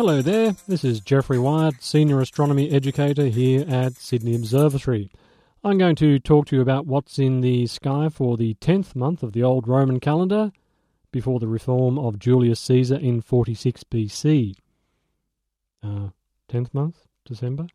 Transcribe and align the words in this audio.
Hello 0.00 0.22
there, 0.22 0.52
this 0.66 0.82
is 0.82 0.98
Geoffrey 1.00 1.38
Wyatt, 1.38 1.82
Senior 1.82 2.22
Astronomy 2.22 2.70
Educator 2.70 3.26
here 3.26 3.66
at 3.68 3.96
Sydney 3.96 4.34
Observatory. 4.34 5.10
I'm 5.62 5.76
going 5.76 5.94
to 5.96 6.18
talk 6.18 6.46
to 6.46 6.56
you 6.56 6.62
about 6.62 6.86
what's 6.86 7.18
in 7.18 7.42
the 7.42 7.66
sky 7.66 8.08
for 8.08 8.38
the 8.38 8.54
10th 8.62 8.96
month 8.96 9.22
of 9.22 9.34
the 9.34 9.42
old 9.42 9.68
Roman 9.68 10.00
calendar 10.00 10.52
before 11.12 11.38
the 11.38 11.48
reform 11.48 11.98
of 11.98 12.18
Julius 12.18 12.60
Caesar 12.60 12.96
in 12.96 13.20
46 13.20 13.84
BC. 13.84 14.54
Uh, 15.82 16.08
10th 16.48 16.72
month? 16.72 17.02
December? 17.26 17.66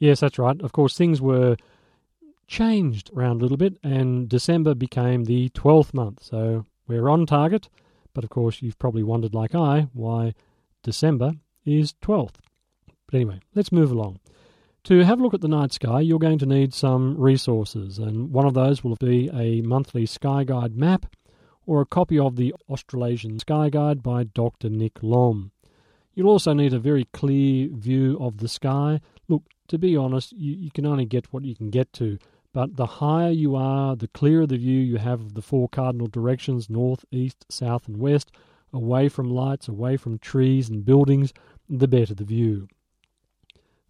Yes, 0.00 0.18
that's 0.18 0.36
right. 0.36 0.60
Of 0.60 0.72
course, 0.72 0.98
things 0.98 1.20
were 1.20 1.54
changed 2.48 3.08
around 3.14 3.36
a 3.36 3.42
little 3.44 3.56
bit, 3.56 3.78
and 3.84 4.28
December 4.28 4.74
became 4.74 5.26
the 5.26 5.50
12th 5.50 5.94
month. 5.94 6.24
So 6.24 6.66
we're 6.88 7.08
on 7.08 7.24
target, 7.24 7.68
but 8.14 8.24
of 8.24 8.30
course, 8.30 8.62
you've 8.62 8.80
probably 8.80 9.04
wondered, 9.04 9.32
like 9.32 9.54
I, 9.54 9.86
why 9.92 10.34
December 10.82 11.34
is 11.68 11.94
12th. 12.02 12.36
But 13.06 13.14
anyway, 13.14 13.40
let's 13.54 13.72
move 13.72 13.90
along. 13.90 14.20
To 14.84 15.04
have 15.04 15.20
a 15.20 15.22
look 15.22 15.34
at 15.34 15.40
the 15.40 15.48
night 15.48 15.72
sky, 15.72 16.00
you're 16.00 16.18
going 16.18 16.38
to 16.38 16.46
need 16.46 16.72
some 16.72 17.16
resources, 17.18 17.98
and 17.98 18.32
one 18.32 18.46
of 18.46 18.54
those 18.54 18.82
will 18.82 18.96
be 18.96 19.28
a 19.32 19.60
monthly 19.60 20.06
Sky 20.06 20.44
Guide 20.44 20.76
map 20.76 21.06
or 21.66 21.80
a 21.82 21.86
copy 21.86 22.18
of 22.18 22.36
the 22.36 22.54
Australasian 22.70 23.38
Sky 23.38 23.68
Guide 23.68 24.02
by 24.02 24.24
Dr. 24.24 24.70
Nick 24.70 25.02
Lomb. 25.02 25.50
You'll 26.14 26.30
also 26.30 26.54
need 26.54 26.72
a 26.72 26.78
very 26.78 27.04
clear 27.12 27.68
view 27.70 28.16
of 28.18 28.38
the 28.38 28.48
sky. 28.48 29.00
Look, 29.28 29.42
to 29.68 29.78
be 29.78 29.96
honest, 29.96 30.32
you, 30.32 30.54
you 30.54 30.70
can 30.70 30.86
only 30.86 31.04
get 31.04 31.32
what 31.32 31.44
you 31.44 31.54
can 31.54 31.70
get 31.70 31.92
to, 31.94 32.18
but 32.54 32.76
the 32.76 32.86
higher 32.86 33.30
you 33.30 33.54
are, 33.54 33.94
the 33.94 34.08
clearer 34.08 34.46
the 34.46 34.56
view 34.56 34.80
you 34.80 34.96
have 34.96 35.20
of 35.20 35.34
the 35.34 35.42
four 35.42 35.68
cardinal 35.68 36.06
directions 36.06 36.70
north, 36.70 37.04
east, 37.10 37.44
south, 37.50 37.86
and 37.86 37.98
west 37.98 38.32
away 38.72 39.08
from 39.08 39.30
lights, 39.30 39.68
away 39.68 39.96
from 39.96 40.18
trees 40.18 40.68
and 40.68 40.84
buildings, 40.84 41.32
the 41.68 41.88
better 41.88 42.14
the 42.14 42.24
view. 42.24 42.68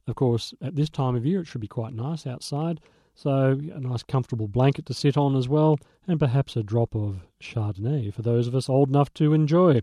Of 0.06 0.14
course, 0.14 0.54
at 0.62 0.74
this 0.74 0.88
time 0.88 1.16
of 1.16 1.26
year, 1.26 1.40
it 1.40 1.46
should 1.46 1.60
be 1.60 1.68
quite 1.68 1.92
nice 1.92 2.26
outside, 2.26 2.80
so 3.14 3.58
a 3.74 3.80
nice 3.80 4.02
comfortable 4.02 4.48
blanket 4.48 4.86
to 4.86 4.94
sit 4.94 5.16
on 5.16 5.36
as 5.36 5.48
well, 5.48 5.78
and 6.06 6.18
perhaps 6.18 6.56
a 6.56 6.62
drop 6.62 6.94
of 6.94 7.26
Chardonnay 7.40 8.12
for 8.14 8.22
those 8.22 8.46
of 8.46 8.54
us 8.54 8.68
old 8.68 8.88
enough 8.88 9.12
to 9.14 9.34
enjoy. 9.34 9.80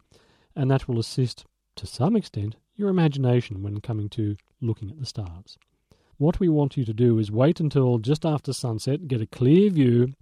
And 0.55 0.71
that 0.71 0.88
will 0.88 0.99
assist, 0.99 1.45
to 1.75 1.85
some 1.85 2.16
extent, 2.16 2.55
your 2.75 2.89
imagination 2.89 3.61
when 3.61 3.81
coming 3.81 4.09
to 4.09 4.35
looking 4.61 4.89
at 4.89 4.99
the 4.99 5.05
stars. 5.05 5.57
What 6.17 6.39
we 6.39 6.49
want 6.49 6.77
you 6.77 6.85
to 6.85 6.93
do 6.93 7.19
is 7.19 7.29
wait 7.29 7.59
until 7.59 7.99
just 7.99 8.25
after 8.25 8.53
sunset, 8.53 9.07
get 9.07 9.21
a 9.21 9.27
clear 9.27 9.69
view, 9.69 10.13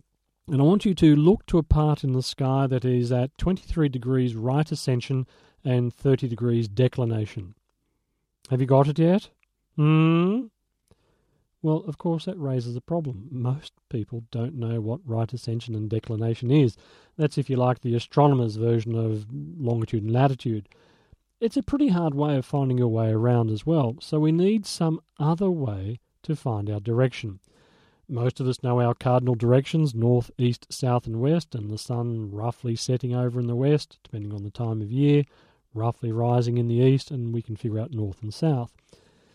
and 0.47 0.59
I 0.59 0.66
want 0.66 0.85
you 0.85 0.94
to 0.95 1.16
look 1.16 1.45
to 1.45 1.59
a 1.59 1.63
part 1.63 2.03
in 2.03 2.11
the 2.11 2.23
sky 2.23 2.67
that 2.67 2.83
is 2.83 3.11
at 3.11 3.38
23 3.38 3.88
degrees 3.89 4.35
right 4.35 4.69
ascension 4.69 5.27
and 5.63 5.94
30 5.94 6.27
degrees 6.27 6.67
declination. 6.67 7.55
Have 8.49 8.61
you 8.61 8.67
got 8.67 8.88
it 8.88 8.99
yet? 8.99 9.30
Hmm? 9.75 10.47
Well, 11.61 11.77
of 11.88 11.97
course, 11.97 12.25
that 12.25 12.38
raises 12.38 12.75
a 12.75 12.81
problem. 12.81 13.30
Most 13.31 13.72
people 13.89 14.25
don't 14.31 14.55
know 14.55 14.81
what 14.81 15.00
right 15.05 15.31
ascension 15.31 15.75
and 15.75 15.89
declination 15.89 16.52
is. 16.52 16.75
That's, 17.17 17.38
if 17.38 17.50
you 17.50 17.55
like, 17.55 17.80
the 17.80 17.95
astronomer's 17.95 18.58
version 18.58 18.95
of 18.95 19.27
longitude 19.31 20.03
and 20.03 20.11
latitude. 20.11 20.67
It's 21.39 21.55
a 21.55 21.63
pretty 21.63 21.88
hard 21.88 22.16
way 22.16 22.35
of 22.35 22.45
finding 22.45 22.77
your 22.77 22.89
way 22.89 23.11
around 23.11 23.50
as 23.50 23.66
well, 23.66 23.95
so 24.02 24.19
we 24.19 24.33
need 24.33 24.66
some 24.66 25.00
other 25.19 25.50
way 25.50 26.00
to 26.23 26.35
find 26.35 26.69
our 26.69 26.81
direction. 26.81 27.39
Most 28.09 28.41
of 28.41 28.47
us 28.47 28.61
know 28.61 28.81
our 28.81 28.94
cardinal 28.94 29.35
directions 29.35 29.95
north, 29.95 30.31
east, 30.38 30.68
south, 30.69 31.07
and 31.07 31.22
west, 31.22 31.56
and 31.56 31.69
the 31.69 31.78
sun 31.78 32.29
roughly 32.29 32.75
setting 32.75 33.16
over 33.16 33.39
in 33.39 33.47
the 33.47 33.56
west, 33.56 34.00
depending 34.03 34.34
on 34.34 34.44
the 34.44 34.51
time 34.51 34.81
of 34.81 34.91
year, 34.91 35.23
roughly 35.73 36.11
rising 36.11 36.57
in 36.57 36.67
the 36.67 36.75
east, 36.75 37.11
and 37.11 37.34
we 37.34 37.41
can 37.41 37.56
figure 37.56 37.79
out 37.79 37.91
north 37.91 38.22
and 38.22 38.34
south. 38.34 38.72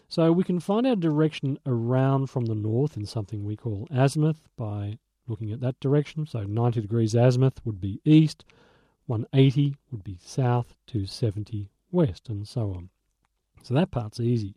So 0.08 0.32
we 0.32 0.44
can 0.44 0.60
find 0.60 0.86
our 0.86 0.96
direction 0.96 1.58
around 1.66 2.28
from 2.30 2.46
the 2.46 2.54
north 2.54 2.96
in 2.96 3.04
something 3.04 3.44
we 3.44 3.56
call 3.56 3.86
azimuth 3.90 4.48
by 4.56 4.98
looking 5.26 5.52
at 5.52 5.60
that 5.60 5.78
direction. 5.80 6.26
So 6.26 6.44
90 6.44 6.80
degrees 6.80 7.14
azimuth 7.14 7.60
would 7.64 7.80
be 7.80 8.00
east, 8.04 8.44
180 9.06 9.76
would 9.90 10.04
be 10.04 10.18
south, 10.22 10.74
270 10.86 11.70
west, 11.90 12.28
and 12.28 12.48
so 12.48 12.70
on. 12.70 12.88
So 13.62 13.74
that 13.74 13.90
part's 13.90 14.20
easy. 14.20 14.54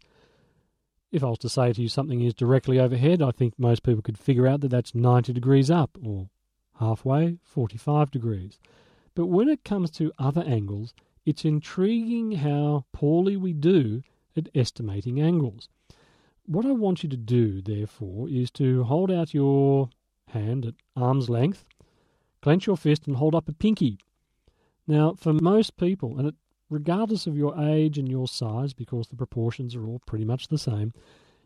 If 1.12 1.24
I 1.24 1.28
was 1.28 1.40
to 1.40 1.50
say 1.50 1.74
to 1.74 1.81
you 1.81 1.90
something 1.90 2.22
is 2.22 2.34
directly 2.34 2.80
overhead, 2.80 3.22
I 3.22 3.31
think 3.31 3.59
most 3.59 3.84
people 3.84 4.02
could 4.02 4.18
figure 4.18 4.47
out 4.47 4.62
that 4.62 4.70
that's 4.70 4.96
90 4.96 5.34
degrees 5.34 5.70
up, 5.70 5.97
or 6.02 6.30
halfway, 6.80 7.38
45 7.44 8.12
degrees. 8.12 8.59
But 9.14 9.25
when 9.25 9.50
it 9.50 9.66
comes 9.66 9.91
to 9.91 10.14
other 10.18 10.41
angles, 10.41 10.94
it's 11.26 11.46
intriguing 11.46 12.34
how 12.34 12.86
poorly 12.92 13.38
we 13.38 13.54
do 13.54 14.04
at 14.36 14.50
estimating 14.56 15.22
angles. 15.22 15.70
What 16.46 16.66
I 16.66 16.72
want 16.72 17.04
you 17.04 17.09
to 17.09 17.18
do, 17.18 17.62
therefore, 17.62 18.28
is 18.30 18.50
to 18.52 18.84
hold 18.84 19.12
out 19.12 19.34
your 19.34 19.90
hand 20.30 20.66
at 20.66 20.74
arm's 20.96 21.30
length, 21.30 21.66
clench 22.42 22.68
your 22.68 22.78
fist, 22.78 23.08
and 23.08 23.16
hold 23.16 23.36
up 23.36 23.48
a 23.48 23.54
pinky. 23.54 23.98
Now, 24.88 25.14
for 25.14 25.34
most 25.34 25.78
people, 25.78 26.18
and 26.18 26.28
it 26.28 26.36
regardless 26.70 27.28
of 27.28 27.38
your 27.38 27.59
age 27.59 27.98
and 27.98 28.09
your 28.09 28.28
size, 28.28 28.74
because 28.74 29.08
the 29.08 29.16
proportions 29.16 29.76
are 29.76 29.86
all 29.86 30.02
pretty 30.06 30.26
much 30.26 30.48
the 30.48 30.58
same, 30.58 30.94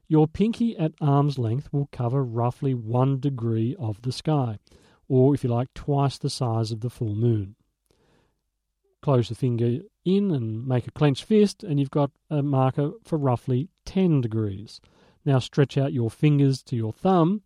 your 0.08 0.28
pinky 0.28 0.78
at 0.78 0.94
arm's 1.02 1.40
length 1.40 1.74
will 1.74 1.90
cover 1.92 2.24
roughly 2.24 2.74
one 2.74 3.20
degree 3.20 3.76
of 3.78 4.02
the 4.04 4.12
sky, 4.12 4.60
or 5.10 5.34
if 5.34 5.44
you 5.44 5.50
like, 5.50 5.74
twice 5.74 6.18
the 6.18 6.30
size 6.30 6.72
of 6.72 6.82
the 6.82 6.92
full 6.92 7.16
moon. 7.16 7.56
Close 9.06 9.30
the 9.30 9.36
finger 9.36 9.82
in 10.04 10.32
and 10.32 10.66
make 10.66 10.88
a 10.88 10.92
clenched 10.92 11.26
fist, 11.26 11.64
and 11.64 11.80
you've 11.80 11.92
got 11.92 12.10
a 12.32 12.42
marker 12.42 12.94
for 13.04 13.20
roughly 13.20 13.70
10 13.86 14.20
degrees. 14.20 14.82
Now 15.24 15.38
stretch 15.38 15.78
out 15.78 15.94
your 15.94 16.10
fingers 16.10 16.64
to 16.64 16.76
your 16.76 16.92
thumb, 16.92 17.44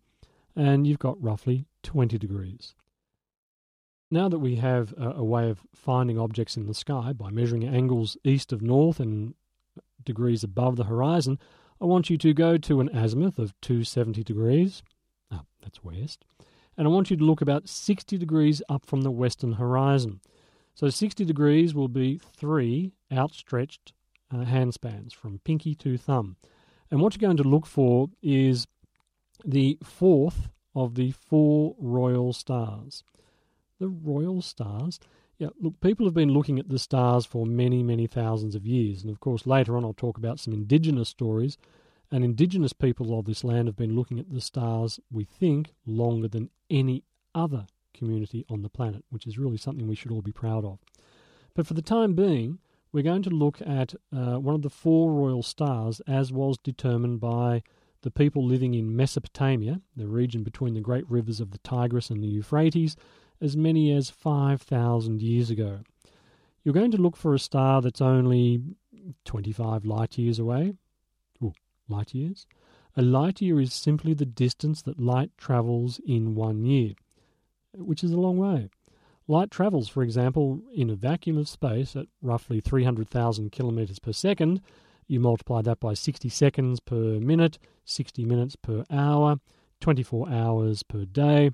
and 0.56 0.86
you've 0.86 0.98
got 0.98 1.22
roughly 1.22 1.66
20 1.82 2.16
degrees. 2.16 2.74
Now 4.10 4.30
that 4.30 4.38
we 4.38 4.56
have 4.56 4.94
a, 4.96 5.22
way 5.22 5.50
of 5.50 5.60
finding 5.74 6.18
objects 6.18 6.56
in 6.56 6.64
the 6.64 6.72
sky 6.72 7.12
by 7.12 7.28
measuring 7.28 7.64
angles 7.68 8.16
east 8.24 8.54
of 8.54 8.62
north 8.62 8.98
and 8.98 9.34
degrees 10.02 10.42
above 10.42 10.76
the 10.76 10.84
horizon, 10.84 11.38
I 11.78 11.84
want 11.84 12.08
you 12.08 12.16
to 12.16 12.32
go 12.32 12.56
to 12.56 12.80
an 12.80 12.88
azimuth 12.96 13.38
of 13.38 13.52
270 13.60 14.24
degrees. 14.24 14.82
Oh, 15.30 15.42
that's 15.60 15.84
west. 15.84 16.24
And 16.78 16.88
I 16.88 16.90
want 16.90 17.10
you 17.10 17.18
to 17.18 17.24
look 17.24 17.42
about 17.42 17.68
60 17.68 18.16
degrees 18.16 18.62
up 18.70 18.86
from 18.86 19.02
the 19.02 19.10
western 19.10 19.52
horizon. 19.52 20.22
So 20.74 20.88
60 20.88 21.24
degrees 21.24 21.74
will 21.74 21.88
be 21.88 22.18
three 22.18 22.92
outstretched 23.12 23.92
uh, 24.32 24.44
handspans 24.44 25.12
from 25.12 25.40
pinky 25.44 25.74
to 25.76 25.98
thumb. 25.98 26.36
And 26.90 27.00
what 27.00 27.14
you're 27.14 27.26
going 27.26 27.36
to 27.36 27.42
look 27.42 27.66
for 27.66 28.08
is 28.22 28.66
the 29.44 29.78
fourth 29.82 30.48
of 30.74 30.94
the 30.94 31.10
four 31.12 31.74
royal 31.78 32.32
stars 32.32 33.02
the 33.80 33.88
royal 33.88 34.40
stars. 34.42 35.00
Yeah, 35.38 35.48
look, 35.58 35.80
people 35.80 36.06
have 36.06 36.14
been 36.14 36.32
looking 36.32 36.58
at 36.58 36.68
the 36.68 36.78
stars 36.78 37.26
for 37.26 37.46
many, 37.46 37.82
many 37.82 38.06
thousands 38.06 38.54
of 38.54 38.66
years. 38.66 39.02
And 39.02 39.10
of 39.10 39.18
course, 39.18 39.46
later 39.46 39.76
on, 39.76 39.84
I'll 39.84 39.94
talk 39.94 40.18
about 40.18 40.38
some 40.38 40.52
indigenous 40.52 41.08
stories. 41.08 41.56
And 42.12 42.24
indigenous 42.24 42.72
people 42.72 43.18
of 43.18 43.24
this 43.24 43.42
land 43.42 43.68
have 43.68 43.76
been 43.76 43.96
looking 43.96 44.20
at 44.20 44.30
the 44.30 44.40
stars, 44.40 45.00
we 45.10 45.24
think, 45.24 45.72
longer 45.86 46.28
than 46.28 46.50
any 46.68 47.04
other 47.34 47.66
community 48.00 48.44
on 48.48 48.62
the 48.62 48.68
planet, 48.68 49.04
which 49.10 49.26
is 49.26 49.38
really 49.38 49.56
something 49.56 49.86
we 49.86 49.94
should 49.94 50.10
all 50.10 50.22
be 50.22 50.32
proud 50.32 50.64
of. 50.64 50.78
But 51.54 51.66
for 51.66 51.74
the 51.74 51.82
time 51.82 52.14
being, 52.14 52.58
we're 52.92 53.04
going 53.04 53.22
to 53.22 53.30
look 53.30 53.60
at 53.60 53.94
uh, 54.12 54.38
one 54.38 54.56
of 54.56 54.62
the 54.62 54.70
four 54.70 55.12
royal 55.12 55.44
stars 55.44 56.00
as 56.08 56.32
was 56.32 56.58
determined 56.58 57.20
by 57.20 57.62
the 58.02 58.10
people 58.10 58.44
living 58.44 58.74
in 58.74 58.96
Mesopotamia, 58.96 59.80
the 59.94 60.08
region 60.08 60.42
between 60.42 60.74
the 60.74 60.80
great 60.80 61.08
rivers 61.08 61.38
of 61.38 61.50
the 61.50 61.58
Tigris 61.58 62.10
and 62.10 62.22
the 62.22 62.28
Euphrates, 62.28 62.96
as 63.40 63.56
many 63.56 63.92
as 63.92 64.10
5,000 64.10 65.22
years 65.22 65.50
ago. 65.50 65.80
You're 66.64 66.74
going 66.74 66.90
to 66.90 67.02
look 67.02 67.16
for 67.16 67.34
a 67.34 67.38
star 67.38 67.80
that's 67.80 68.00
only 68.00 68.62
25 69.24 69.84
light 69.84 70.18
years 70.18 70.38
away. 70.38 70.74
Ooh, 71.42 71.52
light 71.88 72.14
years? 72.14 72.46
A 72.96 73.02
light 73.02 73.40
year 73.40 73.60
is 73.60 73.72
simply 73.72 74.14
the 74.14 74.26
distance 74.26 74.82
that 74.82 75.00
light 75.00 75.30
travels 75.36 76.00
in 76.04 76.34
one 76.34 76.64
year, 76.64 76.94
which 77.74 78.04
is 78.04 78.12
a 78.12 78.20
long 78.20 78.36
way. 78.36 78.68
Light 79.28 79.50
travels, 79.50 79.88
for 79.88 80.02
example, 80.02 80.60
in 80.74 80.90
a 80.90 80.96
vacuum 80.96 81.38
of 81.38 81.48
space 81.48 81.94
at 81.94 82.06
roughly 82.20 82.60
300,000 82.60 83.52
kilometers 83.52 83.98
per 83.98 84.12
second. 84.12 84.60
You 85.06 85.20
multiply 85.20 85.62
that 85.62 85.80
by 85.80 85.94
60 85.94 86.28
seconds 86.28 86.80
per 86.80 87.20
minute, 87.20 87.58
60 87.84 88.24
minutes 88.24 88.56
per 88.56 88.84
hour, 88.90 89.38
24 89.80 90.28
hours 90.28 90.82
per 90.82 91.04
day, 91.04 91.52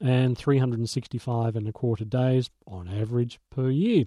and 0.00 0.36
365 0.36 1.56
and 1.56 1.66
a 1.68 1.72
quarter 1.72 2.04
days 2.04 2.50
on 2.66 2.88
average 2.88 3.40
per 3.50 3.70
year. 3.70 4.04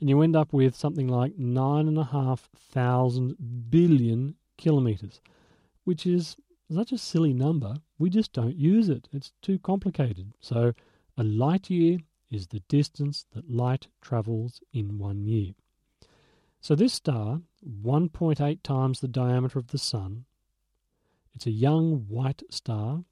And 0.00 0.08
you 0.08 0.20
end 0.20 0.36
up 0.36 0.52
with 0.52 0.74
something 0.74 1.08
like 1.08 1.38
nine 1.38 1.88
and 1.88 1.98
a 1.98 2.04
half 2.04 2.50
thousand 2.54 3.70
billion 3.70 4.34
kilometers, 4.58 5.20
which 5.84 6.06
is 6.06 6.36
such 6.74 6.92
a 6.92 6.98
silly 6.98 7.32
number. 7.32 7.76
We 7.98 8.10
just 8.10 8.32
don't 8.32 8.56
use 8.56 8.88
it. 8.88 9.08
It's 9.12 9.32
too 9.42 9.58
complicated. 9.58 10.32
So 10.40 10.72
a 11.16 11.22
light 11.22 11.70
year 11.70 11.98
is 12.30 12.46
the 12.46 12.60
distance 12.68 13.26
that 13.34 13.50
light 13.50 13.88
travels 14.00 14.60
in 14.72 14.98
one 14.98 15.24
year. 15.24 15.52
So 16.60 16.74
this 16.74 16.92
star, 16.92 17.40
1.8 17.84 18.62
times 18.62 19.00
the 19.00 19.08
diameter 19.08 19.58
of 19.58 19.68
the 19.68 19.78
Sun, 19.78 20.24
it's 21.34 21.46
a 21.46 21.50
young 21.50 22.06
white 22.08 22.42
star, 22.50 23.04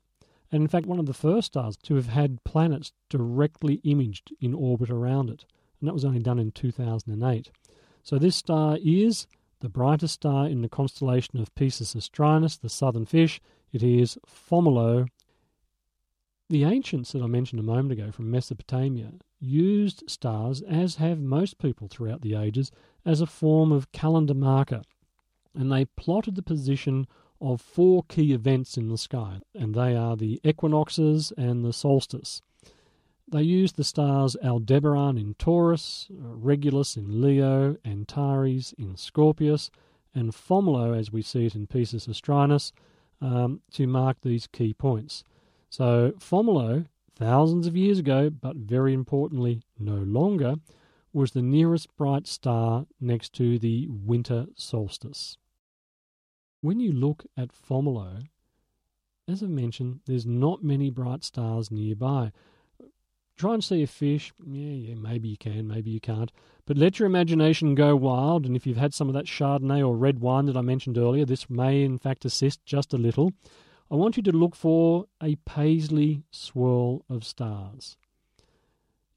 and 0.53 0.63
in 0.63 0.69
fact 0.69 0.87
one 0.87 0.99
of 0.99 1.07
the 1.07 1.15
first 1.15 1.49
stars 1.49 1.77
to 1.85 1.95
have 1.97 2.09
had 2.09 2.45
planets 2.45 2.93
directly 3.09 3.75
imaged 3.85 4.33
in 4.41 4.55
orbit 4.55 4.91
around 4.91 5.31
it, 5.31 5.45
and 5.81 5.89
that 5.89 5.95
was 5.95 6.05
only 6.05 6.21
done 6.21 6.39
in 6.39 6.53
2008. 6.53 7.51
So 8.03 8.19
this 8.19 8.37
star 8.37 8.79
is 8.83 9.27
the 9.61 9.69
brightest 9.69 10.15
star 10.15 10.47
in 10.47 10.63
the 10.63 10.69
constellation 10.69 11.39
of 11.39 11.55
Piscis 11.55 11.95
Austrinus, 11.95 12.59
the 12.59 12.69
southern 12.69 13.07
fish. 13.07 13.41
It 13.73 13.83
is 13.83 14.19
Fomalhaut. 14.27 15.09
The 16.49 16.65
ancients 16.65 17.13
that 17.13 17.23
I 17.23 17.27
mentioned 17.27 17.61
a 17.61 17.65
moment 17.65 17.93
ago 17.93 18.11
from 18.11 18.31
Mesopotamia 18.31 19.13
used 19.39 20.03
stars, 20.09 20.63
as 20.63 20.97
have 20.97 21.21
most 21.21 21.59
people 21.59 21.89
throughout 21.89 22.23
the 22.23 22.35
ages, 22.35 22.73
as 23.05 23.21
a 23.21 23.27
form 23.27 23.71
of 23.71 23.93
calendar 23.93 24.35
marker. 24.35 24.83
And 25.55 25.71
they 25.71 25.85
plotted 25.85 26.35
the 26.35 26.43
position 26.43 27.07
of 27.41 27.61
four 27.61 28.03
key 28.05 28.33
events 28.33 28.77
in 28.77 28.89
the 28.89 28.99
sky, 28.99 29.41
and 29.55 29.75
they 29.75 29.97
are 29.97 30.17
the 30.17 30.41
equinoxes 30.45 31.33
and 31.37 31.65
the 31.65 31.73
solstice. 31.73 32.43
They 33.31 33.43
used 33.43 33.77
the 33.77 33.85
stars 33.85 34.37
Aldebaran 34.43 35.17
in 35.17 35.35
Taurus, 35.35 36.09
Regulus 36.11 36.97
in 36.97 37.21
Leo, 37.21 37.77
Antares 37.85 38.75
in 38.77 38.97
Scorpius, 38.97 39.71
and 40.13 40.33
Fomalhaut, 40.33 40.99
as 40.99 41.13
we 41.13 41.23
see 41.23 41.47
it 41.47 41.55
in 41.55 41.69
Piscis 41.69 42.09
Austrinus, 42.09 42.73
um, 43.21 43.61
to 43.73 43.87
mark 43.87 44.17
these 44.23 44.49
key 44.49 44.75
points. 44.75 45.23
So 45.69 46.13
Fomalhaut, 46.19 46.87
thousands 47.15 47.69
of 47.69 47.77
years 47.77 48.01
ago, 48.01 48.31
but 48.31 48.57
very 48.57 48.93
importantly 48.93 49.63
no 49.79 49.97
longer, 49.97 50.57
was 51.13 51.31
the 51.31 51.43
nearest 51.43 51.97
bright 51.97 52.27
star 52.27 52.87
next 53.01 53.33
to 53.35 53.61
the 53.61 53.87
winter 53.89 54.47
solstice. 54.57 55.37
When 56.63 56.81
you 56.81 56.93
look 56.93 57.27
at 57.37 57.53
Fomalhaut, 57.53 58.27
as 59.29 59.43
I've 59.43 59.51
mentioned, 59.51 60.01
there's 60.07 60.27
not 60.27 60.65
many 60.65 60.91
bright 60.91 61.23
stars 61.23 61.71
nearby. 61.71 62.33
Try 63.41 63.55
and 63.55 63.65
see 63.65 63.83
a 63.83 63.87
fish. 63.87 64.35
Yeah, 64.45 64.75
yeah, 64.75 64.95
maybe 64.97 65.31
you 65.31 65.39
can, 65.39 65.67
maybe 65.67 65.91
you 65.91 65.99
can't. 65.99 66.31
But 66.67 66.77
let 66.77 66.99
your 66.99 67.07
imagination 67.07 67.75
go 67.75 67.97
wild, 67.97 68.45
and 68.45 68.55
if 68.55 68.67
you've 68.67 68.77
had 68.77 68.93
some 68.93 69.09
of 69.09 69.15
that 69.15 69.25
Chardonnay 69.25 69.83
or 69.83 69.97
red 69.97 70.19
wine 70.19 70.45
that 70.45 70.59
I 70.59 70.61
mentioned 70.61 70.99
earlier, 70.99 71.25
this 71.25 71.49
may 71.49 71.83
in 71.83 71.97
fact 71.97 72.27
assist 72.27 72.63
just 72.67 72.93
a 72.93 72.99
little. 72.99 73.33
I 73.91 73.95
want 73.95 74.19
you 74.19 74.23
to 74.25 74.31
look 74.31 74.55
for 74.55 75.07
a 75.23 75.37
paisley 75.47 76.23
swirl 76.31 77.07
of 77.09 77.25
stars. 77.25 77.97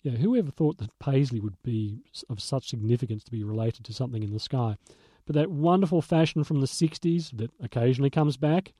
Yeah, 0.04 0.14
whoever 0.14 0.52
thought 0.52 0.78
that 0.78 0.98
paisley 1.00 1.42
would 1.42 1.62
be 1.62 2.00
of 2.30 2.40
such 2.40 2.70
significance 2.70 3.26
to 3.26 3.32
be 3.32 3.44
related 3.44 3.84
to 3.84 3.94
something 3.94 4.24
in 4.24 4.32
the 4.32 4.40
sky? 4.40 4.78
But 5.26 5.36
that 5.36 5.52
wonderful 5.52 6.02
fashion 6.02 6.46
from 6.46 6.62
the 6.62 6.68
60s 6.68 7.36
that 7.36 7.52
occasionally 7.62 8.10
comes 8.10 8.38
back, 8.38 8.72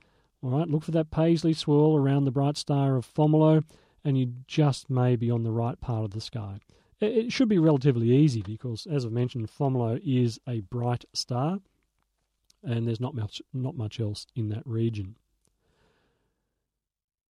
all 0.42 0.52
right, 0.52 0.68
look 0.68 0.84
for 0.84 0.92
that 0.92 1.10
paisley 1.10 1.52
swirl 1.52 1.98
around 1.98 2.24
the 2.24 2.30
bright 2.30 2.56
star 2.56 2.96
of 2.96 3.06
Fomalhaut 3.06 3.64
and 4.04 4.18
you 4.18 4.34
just 4.46 4.90
may 4.90 5.16
be 5.16 5.30
on 5.30 5.42
the 5.42 5.50
right 5.50 5.80
part 5.80 6.04
of 6.04 6.10
the 6.10 6.20
sky. 6.20 6.60
It 7.00 7.32
should 7.32 7.48
be 7.48 7.58
relatively 7.58 8.10
easy 8.10 8.42
because, 8.42 8.86
as 8.86 9.04
I've 9.04 9.12
mentioned, 9.12 9.50
Fomalhaut 9.50 10.00
is 10.04 10.38
a 10.46 10.60
bright 10.60 11.04
star, 11.12 11.58
and 12.62 12.86
there's 12.86 13.00
not 13.00 13.14
much 13.14 13.42
not 13.52 13.76
much 13.76 14.00
else 14.00 14.26
in 14.34 14.48
that 14.50 14.66
region. 14.66 15.16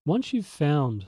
Once 0.04 0.32
you've 0.32 0.46
found 0.46 1.06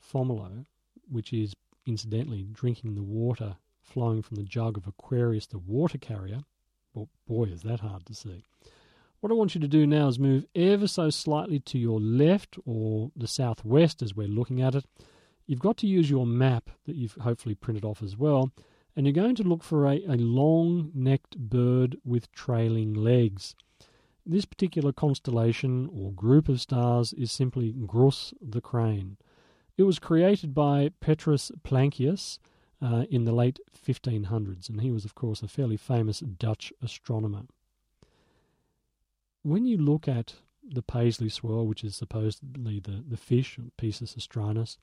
Fomalhaut, 0.00 0.66
which 1.08 1.32
is 1.32 1.54
incidentally 1.86 2.44
drinking 2.52 2.94
the 2.94 3.02
water 3.02 3.56
flowing 3.80 4.22
from 4.22 4.36
the 4.36 4.42
jug 4.42 4.76
of 4.76 4.86
Aquarius, 4.86 5.46
the 5.46 5.58
water 5.58 5.98
carrier, 5.98 6.42
well, 6.94 7.08
boy, 7.26 7.44
is 7.44 7.62
that 7.62 7.80
hard 7.80 8.06
to 8.06 8.14
see. 8.14 8.44
What 9.22 9.30
I 9.30 9.36
want 9.36 9.54
you 9.54 9.60
to 9.60 9.68
do 9.68 9.86
now 9.86 10.08
is 10.08 10.18
move 10.18 10.46
ever 10.52 10.88
so 10.88 11.08
slightly 11.08 11.60
to 11.60 11.78
your 11.78 12.00
left 12.00 12.58
or 12.66 13.12
the 13.14 13.28
southwest 13.28 14.02
as 14.02 14.16
we're 14.16 14.26
looking 14.26 14.60
at 14.60 14.74
it. 14.74 14.84
You've 15.46 15.60
got 15.60 15.76
to 15.76 15.86
use 15.86 16.10
your 16.10 16.26
map 16.26 16.70
that 16.86 16.96
you've 16.96 17.14
hopefully 17.14 17.54
printed 17.54 17.84
off 17.84 18.02
as 18.02 18.16
well, 18.16 18.50
and 18.96 19.06
you're 19.06 19.12
going 19.12 19.36
to 19.36 19.44
look 19.44 19.62
for 19.62 19.86
a, 19.86 20.02
a 20.08 20.16
long 20.16 20.90
necked 20.92 21.38
bird 21.38 21.98
with 22.04 22.32
trailing 22.32 22.94
legs. 22.94 23.54
This 24.26 24.44
particular 24.44 24.92
constellation 24.92 25.88
or 25.94 26.10
group 26.10 26.48
of 26.48 26.60
stars 26.60 27.12
is 27.12 27.30
simply 27.30 27.72
Grus 27.72 28.34
the 28.42 28.60
crane. 28.60 29.18
It 29.76 29.84
was 29.84 30.00
created 30.00 30.52
by 30.52 30.90
Petrus 30.98 31.52
Plancius 31.62 32.40
uh, 32.84 33.04
in 33.08 33.22
the 33.22 33.30
late 33.30 33.60
1500s, 33.86 34.68
and 34.68 34.80
he 34.80 34.90
was, 34.90 35.04
of 35.04 35.14
course, 35.14 35.42
a 35.42 35.48
fairly 35.48 35.76
famous 35.76 36.18
Dutch 36.18 36.72
astronomer 36.82 37.42
when 39.42 39.64
you 39.64 39.76
look 39.76 40.08
at 40.08 40.34
the 40.62 40.82
paisley 40.82 41.28
swirl, 41.28 41.66
which 41.66 41.84
is 41.84 41.96
supposedly 41.96 42.80
the, 42.80 43.02
the 43.06 43.16
fish, 43.16 43.58
Piscis 43.76 44.16
austrinus, 44.16 44.76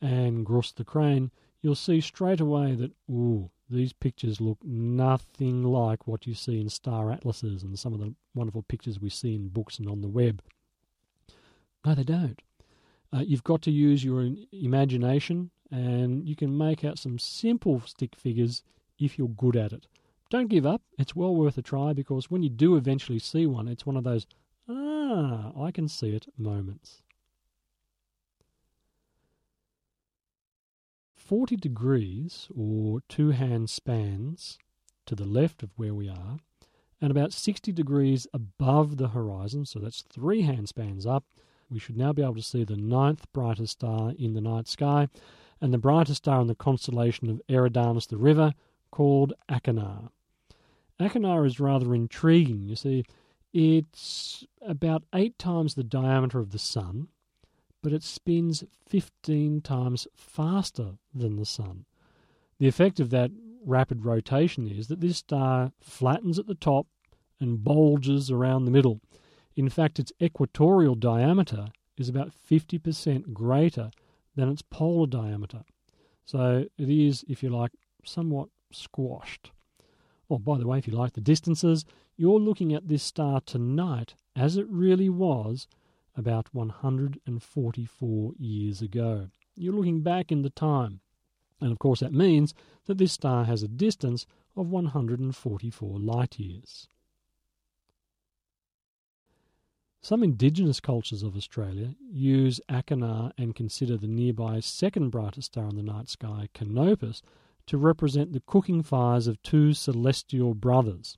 and 0.00 0.46
Grus 0.46 0.74
the 0.74 0.84
crane, 0.84 1.30
you'll 1.60 1.74
see 1.74 2.00
straight 2.00 2.40
away 2.40 2.74
that, 2.74 2.92
ooh, 3.10 3.50
these 3.70 3.92
pictures 3.92 4.40
look 4.40 4.58
nothing 4.64 5.62
like 5.62 6.06
what 6.06 6.26
you 6.26 6.34
see 6.34 6.60
in 6.60 6.68
star 6.68 7.10
atlases 7.10 7.62
and 7.62 7.78
some 7.78 7.92
of 7.92 8.00
the 8.00 8.14
wonderful 8.34 8.62
pictures 8.62 9.00
we 9.00 9.10
see 9.10 9.34
in 9.34 9.48
books 9.48 9.78
and 9.78 9.88
on 9.88 10.00
the 10.00 10.08
web. 10.08 10.42
No, 11.84 11.94
they 11.94 12.04
don't. 12.04 12.40
Uh, 13.12 13.20
you've 13.20 13.44
got 13.44 13.62
to 13.62 13.70
use 13.70 14.04
your 14.04 14.30
imagination 14.52 15.50
and 15.70 16.26
you 16.26 16.34
can 16.34 16.56
make 16.56 16.84
out 16.84 16.98
some 16.98 17.18
simple 17.18 17.80
stick 17.80 18.16
figures 18.16 18.62
if 18.98 19.18
you're 19.18 19.28
good 19.28 19.56
at 19.56 19.72
it. 19.72 19.86
Don't 20.30 20.48
give 20.48 20.66
up. 20.66 20.82
It's 20.98 21.16
well 21.16 21.34
worth 21.34 21.56
a 21.56 21.62
try 21.62 21.94
because 21.94 22.30
when 22.30 22.42
you 22.42 22.50
do 22.50 22.76
eventually 22.76 23.18
see 23.18 23.46
one, 23.46 23.66
it's 23.66 23.86
one 23.86 23.96
of 23.96 24.04
those, 24.04 24.26
ah, 24.68 25.52
I 25.58 25.70
can 25.70 25.88
see 25.88 26.10
it 26.10 26.26
moments. 26.36 27.02
40 31.16 31.56
degrees 31.56 32.48
or 32.56 33.00
two 33.08 33.30
hand 33.30 33.70
spans 33.70 34.58
to 35.06 35.14
the 35.14 35.26
left 35.26 35.62
of 35.62 35.70
where 35.76 35.94
we 35.94 36.08
are, 36.08 36.38
and 37.00 37.10
about 37.10 37.32
60 37.32 37.72
degrees 37.72 38.26
above 38.34 38.96
the 38.96 39.08
horizon, 39.08 39.64
so 39.64 39.78
that's 39.78 40.02
three 40.02 40.42
hand 40.42 40.68
spans 40.68 41.06
up, 41.06 41.24
we 41.70 41.78
should 41.78 41.96
now 41.96 42.12
be 42.12 42.22
able 42.22 42.34
to 42.34 42.42
see 42.42 42.64
the 42.64 42.76
ninth 42.76 43.30
brightest 43.32 43.72
star 43.74 44.12
in 44.18 44.34
the 44.34 44.40
night 44.40 44.68
sky, 44.68 45.08
and 45.60 45.72
the 45.72 45.78
brightest 45.78 46.18
star 46.18 46.40
in 46.40 46.46
the 46.46 46.54
constellation 46.54 47.28
of 47.28 47.42
Eridanus 47.48 48.08
the 48.08 48.16
River, 48.16 48.54
called 48.90 49.32
Achernar. 49.50 50.10
Achernar 51.00 51.46
is 51.46 51.60
rather 51.60 51.94
intriguing. 51.94 52.68
You 52.68 52.76
see, 52.76 53.04
it's 53.52 54.44
about 54.60 55.04
eight 55.14 55.38
times 55.38 55.74
the 55.74 55.84
diameter 55.84 56.40
of 56.40 56.50
the 56.50 56.58
Sun, 56.58 57.08
but 57.82 57.92
it 57.92 58.02
spins 58.02 58.64
15 58.86 59.60
times 59.60 60.06
faster 60.14 60.98
than 61.14 61.36
the 61.36 61.46
Sun. 61.46 61.84
The 62.58 62.68
effect 62.68 62.98
of 63.00 63.10
that 63.10 63.30
rapid 63.64 64.04
rotation 64.04 64.66
is 64.66 64.88
that 64.88 65.00
this 65.00 65.18
star 65.18 65.72
flattens 65.80 66.38
at 66.38 66.46
the 66.46 66.54
top 66.54 66.86
and 67.40 67.62
bulges 67.62 68.30
around 68.30 68.64
the 68.64 68.70
middle. 68.70 69.00
In 69.56 69.68
fact, 69.68 69.98
its 69.98 70.12
equatorial 70.20 70.94
diameter 70.94 71.68
is 71.96 72.08
about 72.08 72.30
50% 72.30 73.32
greater 73.32 73.90
than 74.34 74.48
its 74.48 74.62
polar 74.62 75.06
diameter. 75.06 75.64
So 76.24 76.66
it 76.76 76.88
is, 76.88 77.24
if 77.28 77.42
you 77.42 77.50
like, 77.50 77.72
somewhat 78.04 78.48
squashed. 78.72 79.50
Oh, 80.30 80.38
by 80.38 80.58
the 80.58 80.66
way, 80.66 80.78
if 80.78 80.86
you 80.86 80.94
like 80.94 81.14
the 81.14 81.20
distances, 81.20 81.84
you're 82.16 82.40
looking 82.40 82.74
at 82.74 82.88
this 82.88 83.02
star 83.02 83.40
tonight 83.40 84.14
as 84.36 84.56
it 84.56 84.66
really 84.68 85.08
was 85.08 85.66
about 86.16 86.52
144 86.52 88.32
years 88.38 88.82
ago. 88.82 89.28
You're 89.56 89.74
looking 89.74 90.02
back 90.02 90.30
in 90.30 90.42
the 90.42 90.50
time. 90.50 91.00
And 91.60 91.72
of 91.72 91.78
course, 91.78 92.00
that 92.00 92.12
means 92.12 92.54
that 92.86 92.98
this 92.98 93.12
star 93.12 93.44
has 93.44 93.62
a 93.62 93.68
distance 93.68 94.26
of 94.56 94.68
144 94.68 95.98
light 95.98 96.38
years. 96.38 96.88
Some 100.00 100.22
indigenous 100.22 100.80
cultures 100.80 101.22
of 101.22 101.36
Australia 101.36 101.94
use 102.00 102.60
Achernar 102.68 103.32
and 103.36 103.54
consider 103.54 103.96
the 103.96 104.06
nearby 104.06 104.60
second 104.60 105.10
brightest 105.10 105.52
star 105.52 105.68
in 105.68 105.76
the 105.76 105.82
night 105.82 106.08
sky, 106.08 106.48
Canopus, 106.54 107.22
to 107.68 107.78
represent 107.78 108.32
the 108.32 108.42
cooking 108.46 108.82
fires 108.82 109.26
of 109.26 109.42
two 109.42 109.72
celestial 109.72 110.54
brothers. 110.54 111.16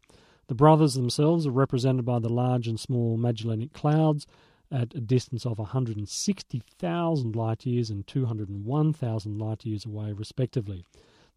The 0.48 0.54
brothers 0.54 0.94
themselves 0.94 1.46
are 1.46 1.52
represented 1.52 2.04
by 2.04 2.18
the 2.18 2.28
large 2.28 2.66
and 2.66 2.78
small 2.78 3.16
Magellanic 3.16 3.72
Clouds 3.72 4.26
at 4.70 4.94
a 4.94 5.00
distance 5.00 5.46
of 5.46 5.58
160,000 5.58 7.36
light 7.36 7.66
years 7.66 7.90
and 7.90 8.06
201,000 8.06 9.38
light 9.38 9.64
years 9.64 9.84
away, 9.84 10.12
respectively. 10.12 10.84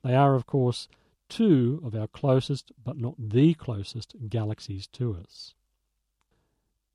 They 0.03 0.15
are, 0.15 0.35
of 0.35 0.45
course, 0.45 0.87
two 1.29 1.81
of 1.83 1.95
our 1.95 2.07
closest, 2.07 2.71
but 2.83 2.97
not 2.97 3.15
the 3.17 3.53
closest, 3.53 4.15
galaxies 4.29 4.87
to 4.87 5.15
us. 5.15 5.53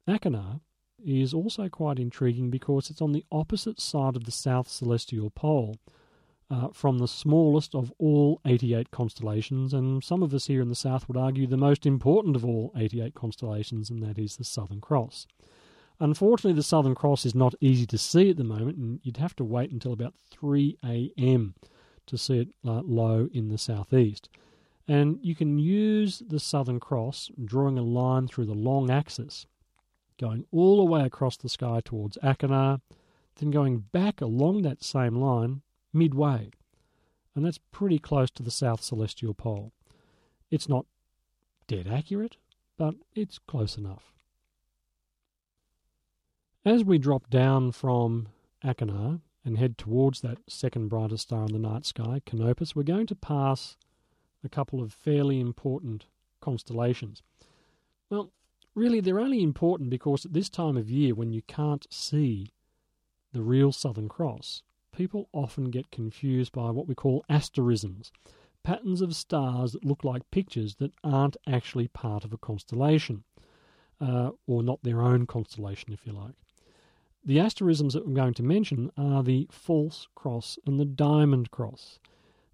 Achernar 0.09 0.61
is 1.05 1.33
also 1.33 1.69
quite 1.69 1.99
intriguing 1.99 2.51
because 2.51 2.91
it's 2.91 3.03
on 3.03 3.13
the 3.13 3.25
opposite 3.31 3.81
side 3.81 4.17
of 4.17 4.25
the 4.25 4.33
south 4.33 4.69
celestial 4.69 5.31
pole, 5.31 5.77
uh, 6.51 6.69
from 6.73 6.99
the 6.99 7.09
smallest 7.09 7.75
of 7.75 7.93
all 7.99 8.41
88 8.45 8.91
constellations, 8.91 9.75
and 9.75 10.03
some 10.03 10.23
of 10.23 10.33
us 10.33 10.47
here 10.47 10.63
in 10.63 10.69
the 10.69 10.75
south 10.75 11.07
would 11.09 11.17
argue 11.17 11.47
the 11.47 11.57
most 11.57 11.85
important 11.85 12.37
of 12.37 12.45
all 12.45 12.73
88 12.77 13.15
constellations, 13.15 13.91
and 13.91 14.03
that 14.03 14.19
is 14.19 14.37
the 14.37 14.45
Southern 14.45 14.81
Cross. 14.81 15.27
Unfortunately, 16.01 16.55
the 16.55 16.63
Southern 16.63 16.95
Cross 16.95 17.27
is 17.27 17.35
not 17.35 17.55
easy 17.61 17.85
to 17.87 17.99
see 17.99 18.31
at 18.31 18.37
the 18.37 18.45
moment, 18.45 18.79
and 18.79 19.01
you'd 19.03 19.17
have 19.19 19.37
to 19.37 19.45
wait 19.45 19.71
until 19.71 19.93
about 19.93 20.15
3 20.31 20.79
a.m. 20.85 21.55
to 22.07 22.17
see 22.17 22.39
it 22.39 22.49
uh, 22.65 22.81
low 22.85 23.29
in 23.33 23.49
the 23.49 23.59
southeast. 23.59 24.29
And 24.87 25.19
you 25.21 25.35
can 25.35 25.59
use 25.59 26.23
the 26.27 26.41
Southern 26.41 26.81
Cross, 26.81 27.31
drawing 27.45 27.77
a 27.77 27.83
line 27.83 28.27
through 28.27 28.47
the 28.47 28.55
long 28.55 28.91
axis, 28.91 29.47
going 30.19 30.47
all 30.51 30.79
the 30.79 30.91
way 30.91 31.03
across 31.03 31.37
the 31.37 31.49
sky 31.49 31.83
towards 31.85 32.17
Achernar, 32.23 32.81
then 33.37 33.51
going 33.51 33.81
back 33.93 34.21
along 34.21 34.63
that 34.63 34.83
same 34.83 35.17
line 35.17 35.63
midway. 35.93 36.51
And 37.35 37.45
that's 37.45 37.59
pretty 37.71 37.99
close 37.99 38.31
to 38.33 38.43
the 38.43 38.51
south 38.51 38.83
celestial 38.83 39.35
pole. 39.35 39.73
It's 40.51 40.69
not 40.69 40.87
dead 41.67 41.87
accurate, 41.87 42.37
but 42.77 42.95
it's 43.15 43.39
close 43.39 43.77
enough. 43.77 44.13
As 46.65 46.85
we 46.85 46.99
drop 46.99 47.31
down 47.31 47.73
from 47.73 48.29
Achernar 48.65 49.21
and 49.45 49.59
head 49.59 49.79
towards 49.79 50.21
that 50.21 50.39
second 50.49 50.89
brightest 50.89 51.25
star 51.25 51.45
in 51.45 51.53
the 51.53 51.59
night 51.59 51.87
sky, 51.87 52.21
Canopus, 52.27 52.75
we're 52.75 52.83
going 52.83 53.07
to 53.07 53.15
pass 53.15 53.77
a 54.45 54.49
couple 54.49 54.83
of 54.83 54.93
fairly 54.93 55.41
important 55.41 56.07
constellations. 56.41 57.23
Well, 58.11 58.33
really, 58.75 59.01
they're 59.01 59.21
only 59.21 59.43
important 59.43 59.91
because 59.91 60.25
at 60.25 60.33
this 60.33 60.49
time 60.49 60.77
of 60.77 60.91
year, 60.91 61.15
when 61.15 61.33
you 61.33 61.43
can't 61.43 61.87
see 61.93 62.53
the 63.33 63.43
real 63.43 63.73
Southern 63.73 64.09
Cross, 64.09 64.63
people 64.99 65.29
often 65.33 65.71
get 65.71 65.93
confused 65.93 66.51
by 66.51 66.71
what 66.71 66.89
we 66.89 66.95
call 66.95 67.25
asterisms 67.29 68.11
patterns 68.65 69.01
of 69.01 69.15
stars 69.15 69.71
that 69.71 69.85
look 69.85 70.03
like 70.03 70.29
pictures 70.33 70.75
that 70.75 70.93
aren't 71.05 71.37
actually 71.47 71.87
part 71.87 72.25
of 72.25 72.33
a 72.33 72.37
constellation, 72.37 73.23
uh, 74.01 74.31
or 74.49 74.61
not 74.61 74.83
their 74.83 75.01
own 75.01 75.25
constellation, 75.25 75.93
if 75.93 76.05
you 76.05 76.13
like. 76.13 76.35
The 77.25 77.39
asterisms 77.39 77.95
that 77.95 78.05
I'm 78.05 78.13
going 78.13 78.35
to 78.35 78.43
mention 78.43 78.91
are 78.99 79.23
the 79.23 79.47
False 79.53 80.09
Cross 80.17 80.59
and 80.67 80.81
the 80.81 80.85
Diamond 80.85 81.53
Cross. 81.53 82.01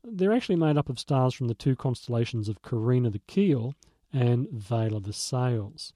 They're 0.04 0.34
actually 0.34 0.56
made 0.56 0.76
up 0.76 0.90
of 0.90 0.98
stars 0.98 1.32
from 1.32 1.48
the 1.48 1.54
two 1.54 1.74
constellations 1.74 2.50
of 2.50 2.60
Carina 2.60 3.08
the 3.08 3.20
Keel 3.20 3.74
and 4.12 4.50
Vela 4.50 5.00
the 5.00 5.14
Sails. 5.14 5.94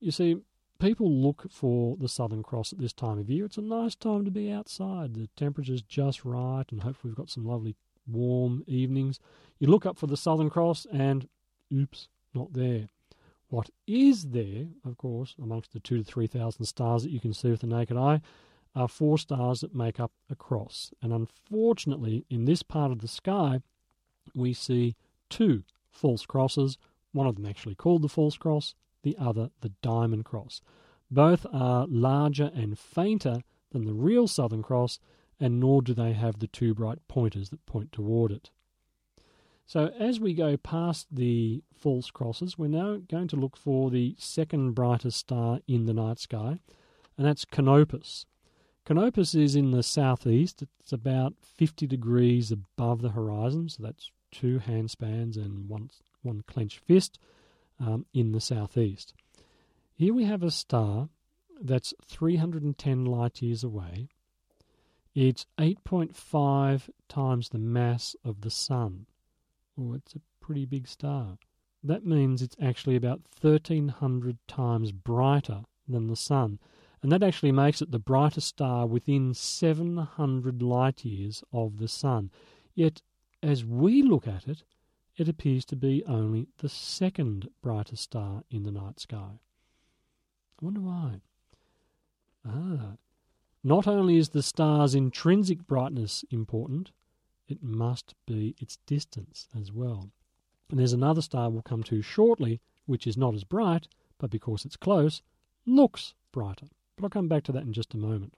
You 0.00 0.12
see, 0.12 0.38
people 0.78 1.10
look 1.10 1.46
for 1.50 1.96
the 1.96 2.08
Southern 2.08 2.42
Cross 2.42 2.72
at 2.72 2.78
this 2.78 2.92
time 2.92 3.18
of 3.18 3.30
year. 3.30 3.44
It's 3.44 3.58
a 3.58 3.62
nice 3.62 3.94
time 3.94 4.24
to 4.24 4.30
be 4.30 4.50
outside. 4.50 5.14
The 5.14 5.28
temperature's 5.36 5.82
just 5.82 6.24
right, 6.24 6.64
and 6.70 6.82
hopefully 6.82 7.10
we've 7.10 7.16
got 7.16 7.30
some 7.30 7.46
lovely 7.46 7.76
warm 8.06 8.62
evenings. 8.66 9.18
You 9.58 9.68
look 9.68 9.86
up 9.86 9.98
for 9.98 10.06
the 10.06 10.16
Southern 10.16 10.50
Cross, 10.50 10.86
and 10.92 11.28
oops, 11.72 12.08
not 12.34 12.52
there. 12.52 12.88
What 13.48 13.70
is 13.86 14.30
there, 14.30 14.66
of 14.84 14.96
course, 14.96 15.34
amongst 15.40 15.72
the 15.72 15.80
two 15.80 15.98
to 15.98 16.04
three 16.04 16.26
thousand 16.26 16.64
stars 16.66 17.02
that 17.04 17.12
you 17.12 17.20
can 17.20 17.32
see 17.32 17.50
with 17.50 17.60
the 17.60 17.66
naked 17.66 17.96
eye, 17.96 18.20
are 18.74 18.88
four 18.88 19.18
stars 19.18 19.60
that 19.60 19.74
make 19.74 19.98
up 19.98 20.12
a 20.30 20.34
cross. 20.34 20.92
And 21.00 21.12
unfortunately, 21.12 22.26
in 22.28 22.44
this 22.44 22.62
part 22.62 22.92
of 22.92 23.00
the 23.00 23.08
sky, 23.08 23.60
we 24.34 24.52
see 24.52 24.96
two 25.30 25.62
false 25.90 26.26
crosses, 26.26 26.76
one 27.12 27.26
of 27.26 27.36
them 27.36 27.46
actually 27.46 27.74
called 27.74 28.02
the 28.02 28.08
false 28.08 28.36
cross, 28.36 28.74
the 29.06 29.16
other 29.18 29.50
the 29.60 29.68
diamond 29.82 30.24
cross. 30.24 30.60
Both 31.12 31.46
are 31.52 31.86
larger 31.86 32.50
and 32.52 32.76
fainter 32.76 33.42
than 33.70 33.84
the 33.84 33.94
real 33.94 34.26
Southern 34.26 34.64
Cross, 34.64 34.98
and 35.38 35.60
nor 35.60 35.80
do 35.80 35.94
they 35.94 36.12
have 36.12 36.40
the 36.40 36.48
two 36.48 36.74
bright 36.74 36.98
pointers 37.06 37.50
that 37.50 37.64
point 37.66 37.92
toward 37.92 38.32
it. 38.32 38.50
So, 39.64 39.92
as 39.98 40.18
we 40.18 40.34
go 40.34 40.56
past 40.56 41.06
the 41.12 41.62
false 41.72 42.10
crosses, 42.10 42.58
we're 42.58 42.66
now 42.66 42.96
going 43.08 43.28
to 43.28 43.36
look 43.36 43.56
for 43.56 43.90
the 43.90 44.16
second 44.18 44.72
brightest 44.72 45.18
star 45.18 45.60
in 45.68 45.86
the 45.86 45.94
night 45.94 46.18
sky, 46.18 46.58
and 47.16 47.26
that's 47.26 47.44
Canopus. 47.44 48.26
Canopus 48.84 49.36
is 49.36 49.54
in 49.54 49.70
the 49.70 49.84
southeast. 49.84 50.62
It's 50.80 50.92
about 50.92 51.34
50 51.42 51.86
degrees 51.86 52.50
above 52.50 53.02
the 53.02 53.10
horizon, 53.10 53.68
so 53.68 53.84
that's 53.84 54.10
two 54.32 54.58
handspans 54.58 55.36
and 55.36 55.68
one, 55.68 55.90
one 56.22 56.42
clenched 56.48 56.80
fist 56.80 57.20
um, 57.80 58.06
in 58.12 58.32
the 58.32 58.40
southeast. 58.40 59.14
Here 59.94 60.14
we 60.14 60.24
have 60.24 60.42
a 60.42 60.50
star 60.50 61.08
that's 61.60 61.94
310 62.04 63.04
light 63.04 63.42
years 63.42 63.64
away. 63.64 64.08
It's 65.14 65.46
8.5 65.58 66.90
times 67.08 67.48
the 67.48 67.58
mass 67.58 68.14
of 68.24 68.42
the 68.42 68.50
Sun. 68.50 69.06
Oh, 69.78 69.94
it's 69.94 70.14
a 70.14 70.20
pretty 70.40 70.66
big 70.66 70.86
star. 70.86 71.38
That 71.82 72.04
means 72.04 72.42
it's 72.42 72.56
actually 72.60 72.96
about 72.96 73.22
1300 73.40 74.38
times 74.46 74.92
brighter 74.92 75.62
than 75.88 76.08
the 76.08 76.16
Sun 76.16 76.58
and 77.02 77.12
that 77.12 77.22
actually 77.22 77.52
makes 77.52 77.80
it 77.80 77.92
the 77.92 78.00
brightest 78.00 78.48
star 78.48 78.84
within 78.84 79.32
700 79.32 80.60
light 80.60 81.04
years 81.04 81.44
of 81.52 81.78
the 81.78 81.86
Sun. 81.86 82.32
Yet, 82.74 83.00
as 83.42 83.64
we 83.64 84.02
look 84.02 84.26
at 84.26 84.48
it, 84.48 84.64
it 85.16 85.28
appears 85.28 85.64
to 85.66 85.76
be 85.76 86.04
only 86.06 86.48
the 86.58 86.68
second 86.68 87.48
brightest 87.62 88.02
star 88.02 88.42
in 88.50 88.64
the 88.64 88.70
night 88.70 89.00
sky. 89.00 89.40
I 90.60 90.64
wonder 90.64 90.80
why. 90.80 91.20
Ah, 92.46 92.92
not 93.64 93.86
only 93.86 94.16
is 94.16 94.28
the 94.28 94.42
star's 94.42 94.94
intrinsic 94.94 95.66
brightness 95.66 96.24
important, 96.30 96.92
it 97.48 97.62
must 97.62 98.14
be 98.26 98.54
its 98.58 98.78
distance 98.86 99.48
as 99.58 99.72
well. 99.72 100.10
And 100.70 100.78
there's 100.78 100.92
another 100.92 101.22
star 101.22 101.50
we'll 101.50 101.62
come 101.62 101.82
to 101.84 102.02
shortly, 102.02 102.60
which 102.86 103.06
is 103.06 103.16
not 103.16 103.34
as 103.34 103.44
bright, 103.44 103.88
but 104.18 104.30
because 104.30 104.64
it's 104.64 104.76
close, 104.76 105.22
looks 105.64 106.14
brighter. 106.32 106.66
But 106.96 107.04
I'll 107.04 107.10
come 107.10 107.28
back 107.28 107.44
to 107.44 107.52
that 107.52 107.62
in 107.62 107.72
just 107.72 107.94
a 107.94 107.98
moment. 107.98 108.36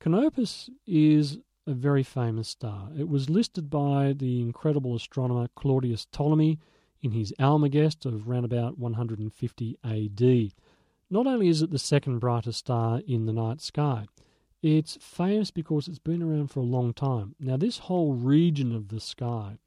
Canopus 0.00 0.70
is 0.86 1.38
a 1.66 1.74
very 1.74 2.02
famous 2.02 2.48
star. 2.48 2.90
It 2.96 3.08
was 3.08 3.28
listed 3.28 3.68
by 3.68 4.14
the 4.16 4.40
incredible 4.40 4.94
astronomer 4.94 5.48
Claudius 5.56 6.06
Ptolemy 6.06 6.58
in 7.02 7.10
his 7.10 7.34
Almagest 7.38 8.06
of 8.06 8.28
round 8.28 8.44
about 8.44 8.78
150 8.78 9.78
AD. 9.84 10.52
Not 11.10 11.26
only 11.26 11.48
is 11.48 11.62
it 11.62 11.70
the 11.70 11.78
second 11.78 12.20
brightest 12.20 12.60
star 12.60 13.00
in 13.06 13.26
the 13.26 13.32
night 13.32 13.60
sky, 13.60 14.06
it's 14.62 14.98
famous 15.00 15.50
because 15.50 15.88
it's 15.88 15.98
been 15.98 16.22
around 16.22 16.48
for 16.48 16.60
a 16.60 16.64
long 16.64 16.92
time. 16.92 17.34
Now, 17.38 17.56
this 17.56 17.78
whole 17.78 18.14
region 18.14 18.74
of 18.74 18.88
the 18.88 19.00
sky 19.00 19.58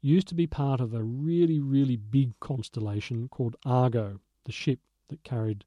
used 0.00 0.28
to 0.28 0.34
be 0.34 0.46
part 0.46 0.80
of 0.80 0.92
a 0.92 1.02
really, 1.02 1.60
really 1.60 1.96
big 1.96 2.38
constellation 2.40 3.28
called 3.28 3.56
Argo, 3.64 4.20
the 4.44 4.52
ship 4.52 4.80
that 5.08 5.22
carried 5.22 5.64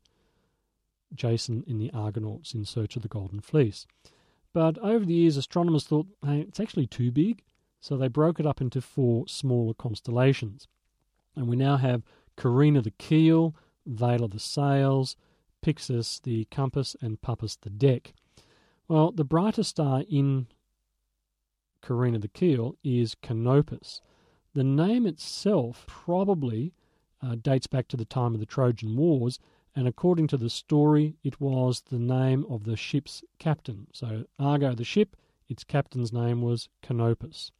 Jason 1.13 1.63
in 1.65 1.79
the 1.79 1.91
Argonauts 1.93 2.53
in 2.53 2.65
search 2.65 2.95
of 2.95 3.01
the 3.01 3.07
Golden 3.07 3.39
Fleece. 3.39 3.87
But 4.55 4.77
over 4.77 5.03
the 5.03 5.13
years, 5.13 5.35
astronomers 5.35 5.83
thought, 5.83 6.07
hey, 6.25 6.39
it's 6.39 6.61
actually 6.61 6.87
too 6.87 7.11
big, 7.11 7.43
so 7.81 7.97
they 7.97 8.07
broke 8.07 8.39
it 8.39 8.45
up 8.45 8.61
into 8.61 8.79
four 8.79 9.27
smaller 9.27 9.73
constellations. 9.73 10.69
And 11.35 11.49
we 11.49 11.57
now 11.57 11.75
have 11.75 12.03
Carina 12.37 12.81
the 12.81 12.91
keel, 12.91 13.53
Vela 13.85 14.29
the 14.29 14.39
sails, 14.39 15.17
Pyxis 15.61 16.21
the 16.21 16.45
compass, 16.45 16.95
and 17.01 17.19
Puppis 17.19 17.57
the 17.59 17.69
deck. 17.69 18.13
Well, 18.87 19.11
the 19.11 19.25
brightest 19.25 19.71
star 19.71 20.05
in 20.09 20.47
Carina 21.81 22.19
the 22.19 22.29
keel 22.29 22.77
is 22.81 23.13
Canopus. 23.13 23.99
The 24.53 24.63
name 24.63 25.05
itself 25.05 25.83
probably 25.85 26.71
uh, 27.21 27.35
dates 27.35 27.67
back 27.67 27.89
to 27.89 27.97
the 27.97 28.05
time 28.05 28.33
of 28.33 28.39
the 28.39 28.45
Trojan 28.45 28.95
Wars 28.95 29.37
and 29.75 29.87
according 29.87 30.27
to 30.27 30.37
the 30.37 30.49
story, 30.49 31.15
it 31.23 31.41
was 31.41 31.81
the 31.81 31.99
name 31.99 32.45
of 32.49 32.63
the 32.63 32.77
ship's 32.77 33.23
captain. 33.39 33.87
So, 33.91 34.25
Argo, 34.39 34.73
the 34.73 34.85
ship, 34.85 35.17
its 35.49 35.63
captain's 35.63 36.13
name 36.13 36.41
was 36.41 36.69
Canopus. 36.81 37.51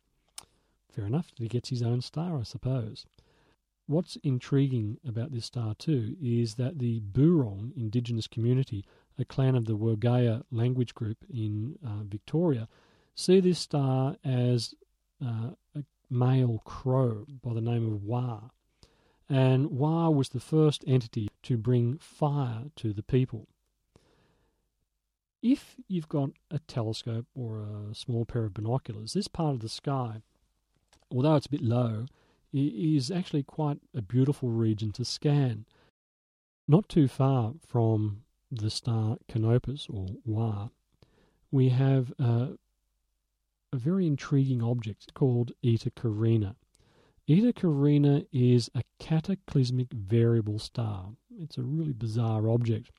Fair 0.89 1.05
enough, 1.05 1.31
he 1.35 1.49
gets 1.49 1.69
his 1.69 1.83
own 1.83 2.01
star, 2.01 2.39
I 2.39 2.43
suppose. 2.43 3.05
What's 3.87 4.15
intriguing 4.23 4.97
about 5.05 5.31
this 5.31 5.45
star, 5.45 5.75
too, 5.75 6.15
is 6.21 6.55
that 6.55 6.79
the 6.79 7.01
Boorong 7.01 7.75
indigenous 7.75 8.27
community, 8.27 8.85
a 9.19 9.25
clan 9.25 9.55
of 9.55 9.65
the 9.65 9.77
Wergaia 9.77 10.43
language 10.51 10.95
group 10.95 11.17
in 11.29 11.77
uh, 11.85 12.03
Victoria, 12.03 12.67
see 13.13 13.41
this 13.41 13.59
star 13.59 14.15
as 14.23 14.73
uh, 15.23 15.51
a 15.75 15.83
male 16.09 16.61
crow 16.63 17.25
by 17.43 17.53
the 17.53 17.61
name 17.61 17.85
of 17.85 18.03
Wa. 18.03 18.39
And 19.29 19.71
Wa 19.71 20.09
was 20.09 20.29
the 20.29 20.39
first 20.39 20.83
entity 20.85 21.29
to 21.43 21.57
bring 21.57 21.97
fire 21.97 22.65
to 22.75 22.93
the 22.93 23.03
people. 23.03 23.47
If 25.41 25.75
you've 25.87 26.09
got 26.09 26.31
a 26.49 26.59
telescope 26.59 27.25
or 27.35 27.59
a 27.59 27.95
small 27.95 28.25
pair 28.25 28.45
of 28.45 28.53
binoculars, 28.53 29.13
this 29.13 29.27
part 29.27 29.53
of 29.53 29.59
the 29.61 29.69
sky, 29.69 30.21
although 31.11 31.35
it's 31.35 31.45
a 31.47 31.51
bit 31.51 31.61
low, 31.61 32.05
is 32.53 33.11
actually 33.11 33.43
quite 33.43 33.79
a 33.93 34.01
beautiful 34.01 34.49
region 34.49 34.91
to 34.93 35.05
scan. 35.05 35.65
Not 36.67 36.89
too 36.89 37.07
far 37.07 37.53
from 37.65 38.23
the 38.51 38.69
star 38.69 39.17
Canopus 39.27 39.87
or 39.89 40.07
Wa, 40.25 40.69
we 41.51 41.69
have 41.69 42.13
uh, 42.19 42.47
a 43.71 43.77
very 43.77 44.07
intriguing 44.07 44.63
object 44.63 45.13
called 45.13 45.51
Eta 45.63 45.91
Carina. 45.91 46.55
Eta 47.27 47.53
Carina 47.53 48.23
is 48.31 48.69
a 48.75 48.83
cataclysmic 48.99 49.91
variable 49.91 50.59
star. 50.59 51.09
It's 51.39 51.57
a 51.57 51.63
really 51.63 51.93
bizarre 51.93 52.47
object. 52.47 52.91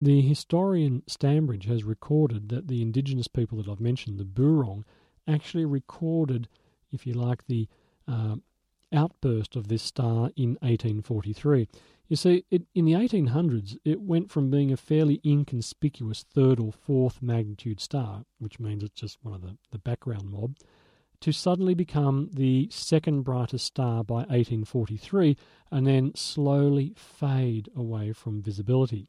The 0.00 0.22
historian 0.22 1.02
Stanbridge 1.06 1.66
has 1.66 1.84
recorded 1.84 2.48
that 2.48 2.68
the 2.68 2.80
indigenous 2.80 3.28
people 3.28 3.58
that 3.58 3.70
I've 3.70 3.80
mentioned, 3.80 4.18
the 4.18 4.24
Boorong, 4.24 4.84
actually 5.28 5.66
recorded, 5.66 6.48
if 6.90 7.06
you 7.06 7.12
like, 7.12 7.46
the 7.46 7.68
uh, 8.08 8.36
outburst 8.92 9.56
of 9.56 9.68
this 9.68 9.82
star 9.82 10.30
in 10.34 10.56
1843. 10.62 11.68
You 12.08 12.16
see, 12.16 12.44
it, 12.50 12.62
in 12.74 12.86
the 12.86 12.92
1800s, 12.92 13.76
it 13.84 14.00
went 14.00 14.30
from 14.30 14.50
being 14.50 14.72
a 14.72 14.76
fairly 14.76 15.20
inconspicuous 15.24 16.24
third 16.24 16.58
or 16.58 16.72
fourth 16.72 17.22
magnitude 17.22 17.80
star, 17.80 18.24
which 18.38 18.58
means 18.58 18.82
it's 18.82 19.00
just 19.00 19.18
one 19.22 19.34
of 19.34 19.42
the, 19.42 19.56
the 19.70 19.78
background 19.78 20.30
mob, 20.30 20.56
to 21.22 21.32
suddenly 21.32 21.74
become 21.74 22.28
the 22.32 22.68
second 22.70 23.22
brightest 23.22 23.64
star 23.64 24.02
by 24.02 24.24
1843 24.26 25.36
and 25.70 25.86
then 25.86 26.12
slowly 26.16 26.92
fade 26.96 27.68
away 27.76 28.12
from 28.12 28.42
visibility. 28.42 29.08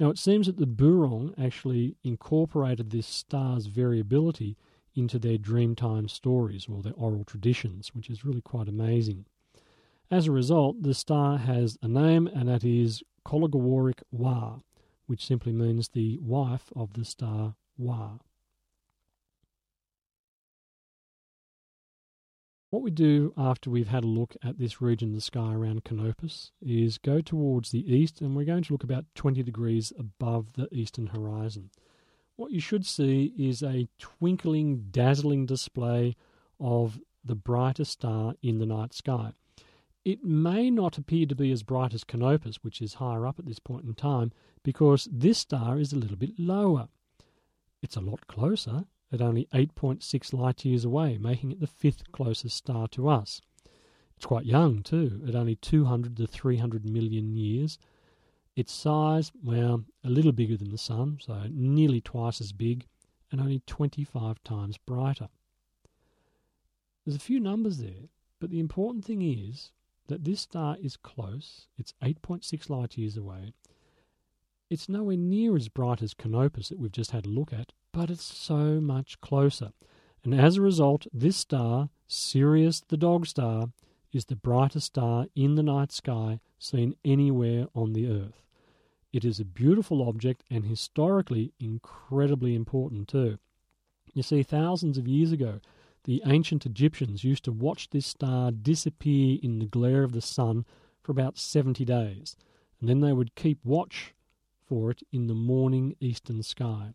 Now, 0.00 0.08
it 0.08 0.18
seems 0.18 0.46
that 0.46 0.56
the 0.56 0.66
Boorong 0.66 1.34
actually 1.38 1.96
incorporated 2.02 2.90
this 2.90 3.06
star's 3.06 3.66
variability 3.66 4.56
into 4.94 5.18
their 5.18 5.36
Dreamtime 5.36 6.08
stories 6.08 6.66
or 6.68 6.82
their 6.82 6.94
oral 6.94 7.24
traditions, 7.24 7.94
which 7.94 8.08
is 8.08 8.24
really 8.24 8.40
quite 8.40 8.68
amazing. 8.68 9.26
As 10.10 10.26
a 10.26 10.32
result, 10.32 10.82
the 10.82 10.94
star 10.94 11.36
has 11.38 11.76
a 11.82 11.88
name, 11.88 12.26
and 12.26 12.48
that 12.48 12.64
is 12.64 13.02
Kologawarik 13.26 14.02
Wa, 14.10 14.60
which 15.06 15.26
simply 15.26 15.52
means 15.52 15.88
the 15.88 16.18
wife 16.22 16.72
of 16.74 16.94
the 16.94 17.04
star 17.04 17.54
Wa. 17.76 18.18
What 22.74 22.82
we 22.82 22.90
do 22.90 23.32
after 23.36 23.70
we've 23.70 23.86
had 23.86 24.02
a 24.02 24.08
look 24.08 24.36
at 24.42 24.58
this 24.58 24.82
region 24.82 25.10
of 25.10 25.14
the 25.14 25.20
sky 25.20 25.54
around 25.54 25.84
Canopus 25.84 26.50
is 26.60 26.98
go 26.98 27.20
towards 27.20 27.70
the 27.70 27.88
east, 27.94 28.20
and 28.20 28.34
we're 28.34 28.44
going 28.44 28.64
to 28.64 28.72
look 28.72 28.82
about 28.82 29.04
20 29.14 29.44
degrees 29.44 29.92
above 29.96 30.54
the 30.54 30.68
eastern 30.74 31.06
horizon 31.06 31.70
what 32.36 32.50
you 32.52 32.60
should 32.60 32.84
see 32.84 33.32
is 33.38 33.62
a 33.62 33.88
twinkling, 33.98 34.86
dazzling 34.90 35.46
display 35.46 36.16
of 36.60 37.00
the 37.24 37.34
brightest 37.34 37.92
star 37.92 38.34
in 38.42 38.58
the 38.58 38.66
night 38.66 38.92
sky. 38.92 39.32
It 40.04 40.24
may 40.24 40.70
not 40.70 40.98
appear 40.98 41.26
to 41.26 41.34
be 41.34 41.50
as 41.52 41.62
bright 41.62 41.94
as 41.94 42.04
Canopus, 42.04 42.62
which 42.62 42.82
is 42.82 42.94
higher 42.94 43.26
up 43.26 43.38
at 43.38 43.46
this 43.46 43.58
point 43.58 43.84
in 43.84 43.94
time, 43.94 44.32
because 44.62 45.08
this 45.10 45.38
star 45.38 45.78
is 45.78 45.92
a 45.92 45.96
little 45.96 46.16
bit 46.16 46.38
lower. 46.38 46.88
It's 47.82 47.96
a 47.96 48.00
lot 48.00 48.26
closer, 48.26 48.84
at 49.14 49.22
only 49.22 49.46
8.6 49.54 50.32
light 50.34 50.64
years 50.64 50.84
away, 50.84 51.16
making 51.16 51.52
it 51.52 51.60
the 51.60 51.66
fifth 51.66 52.10
closest 52.12 52.56
star 52.56 52.88
to 52.88 53.08
us. 53.08 53.40
It's 54.16 54.26
quite 54.26 54.44
young, 54.44 54.82
too, 54.82 55.22
at 55.26 55.34
only 55.34 55.54
200 55.56 56.16
to 56.16 56.26
300 56.26 56.84
million 56.84 57.32
years, 57.32 57.78
its 58.56 58.72
size, 58.72 59.32
well, 59.42 59.84
a 60.04 60.10
little 60.10 60.32
bigger 60.32 60.56
than 60.56 60.70
the 60.70 60.78
Sun, 60.78 61.18
so 61.20 61.46
nearly 61.50 62.00
twice 62.00 62.40
as 62.40 62.52
big, 62.52 62.86
and 63.30 63.40
only 63.40 63.62
25 63.66 64.42
times 64.44 64.78
brighter. 64.78 65.28
There's 67.04 67.16
a 67.16 67.20
few 67.20 67.40
numbers 67.40 67.78
there, 67.78 68.08
but 68.40 68.50
the 68.50 68.60
important 68.60 69.04
thing 69.04 69.22
is 69.22 69.72
that 70.06 70.24
this 70.24 70.40
star 70.40 70.76
is 70.80 70.96
close, 70.96 71.66
it's 71.76 71.94
8.6 72.02 72.70
light 72.70 72.96
years 72.96 73.16
away. 73.16 73.54
It's 74.70 74.88
nowhere 74.88 75.16
near 75.16 75.56
as 75.56 75.68
bright 75.68 76.02
as 76.02 76.14
Canopus 76.14 76.68
that 76.68 76.78
we've 76.78 76.92
just 76.92 77.10
had 77.10 77.26
a 77.26 77.30
look 77.30 77.52
at, 77.52 77.72
but 77.94 78.10
it's 78.10 78.24
so 78.24 78.80
much 78.80 79.20
closer. 79.20 79.70
And 80.24 80.34
as 80.34 80.56
a 80.56 80.62
result, 80.62 81.06
this 81.12 81.36
star, 81.36 81.90
Sirius 82.08 82.82
the 82.88 82.96
dog 82.96 83.26
star, 83.26 83.68
is 84.12 84.24
the 84.24 84.36
brightest 84.36 84.86
star 84.86 85.26
in 85.36 85.54
the 85.54 85.62
night 85.62 85.92
sky 85.92 86.40
seen 86.58 86.96
anywhere 87.04 87.68
on 87.74 87.92
the 87.92 88.08
Earth. 88.08 88.42
It 89.12 89.24
is 89.24 89.38
a 89.38 89.44
beautiful 89.44 90.06
object 90.08 90.42
and 90.50 90.66
historically 90.66 91.52
incredibly 91.60 92.56
important 92.56 93.06
too. 93.06 93.38
You 94.12 94.24
see, 94.24 94.42
thousands 94.42 94.98
of 94.98 95.06
years 95.06 95.30
ago, 95.30 95.60
the 96.02 96.20
ancient 96.26 96.66
Egyptians 96.66 97.22
used 97.22 97.44
to 97.44 97.52
watch 97.52 97.90
this 97.90 98.06
star 98.06 98.50
disappear 98.50 99.38
in 99.40 99.60
the 99.60 99.66
glare 99.66 100.02
of 100.02 100.12
the 100.12 100.20
sun 100.20 100.64
for 101.00 101.12
about 101.12 101.38
70 101.38 101.84
days, 101.84 102.36
and 102.80 102.88
then 102.88 103.00
they 103.00 103.12
would 103.12 103.36
keep 103.36 103.64
watch 103.64 104.14
for 104.66 104.90
it 104.90 105.02
in 105.12 105.28
the 105.28 105.34
morning 105.34 105.94
eastern 106.00 106.42
sky. 106.42 106.94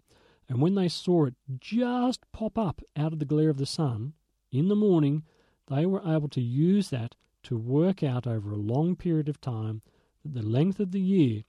And 0.49 0.59
when 0.59 0.73
they 0.73 0.89
saw 0.89 1.25
it 1.25 1.35
just 1.59 2.29
pop 2.31 2.57
up 2.57 2.81
out 2.97 3.13
of 3.13 3.19
the 3.19 3.25
glare 3.25 3.49
of 3.49 3.57
the 3.57 3.67
sun 3.67 4.13
in 4.51 4.67
the 4.67 4.75
morning, 4.75 5.23
they 5.67 5.85
were 5.85 6.01
able 6.01 6.27
to 6.29 6.41
use 6.41 6.89
that 6.89 7.15
to 7.43 7.55
work 7.55 8.03
out 8.03 8.25
over 8.25 8.51
a 8.51 8.57
long 8.57 8.95
period 8.95 9.29
of 9.29 9.39
time 9.39 9.83
that 10.23 10.33
the 10.33 10.41
length 10.41 10.79
of 10.79 10.91
the 10.91 10.99
year 10.99 11.43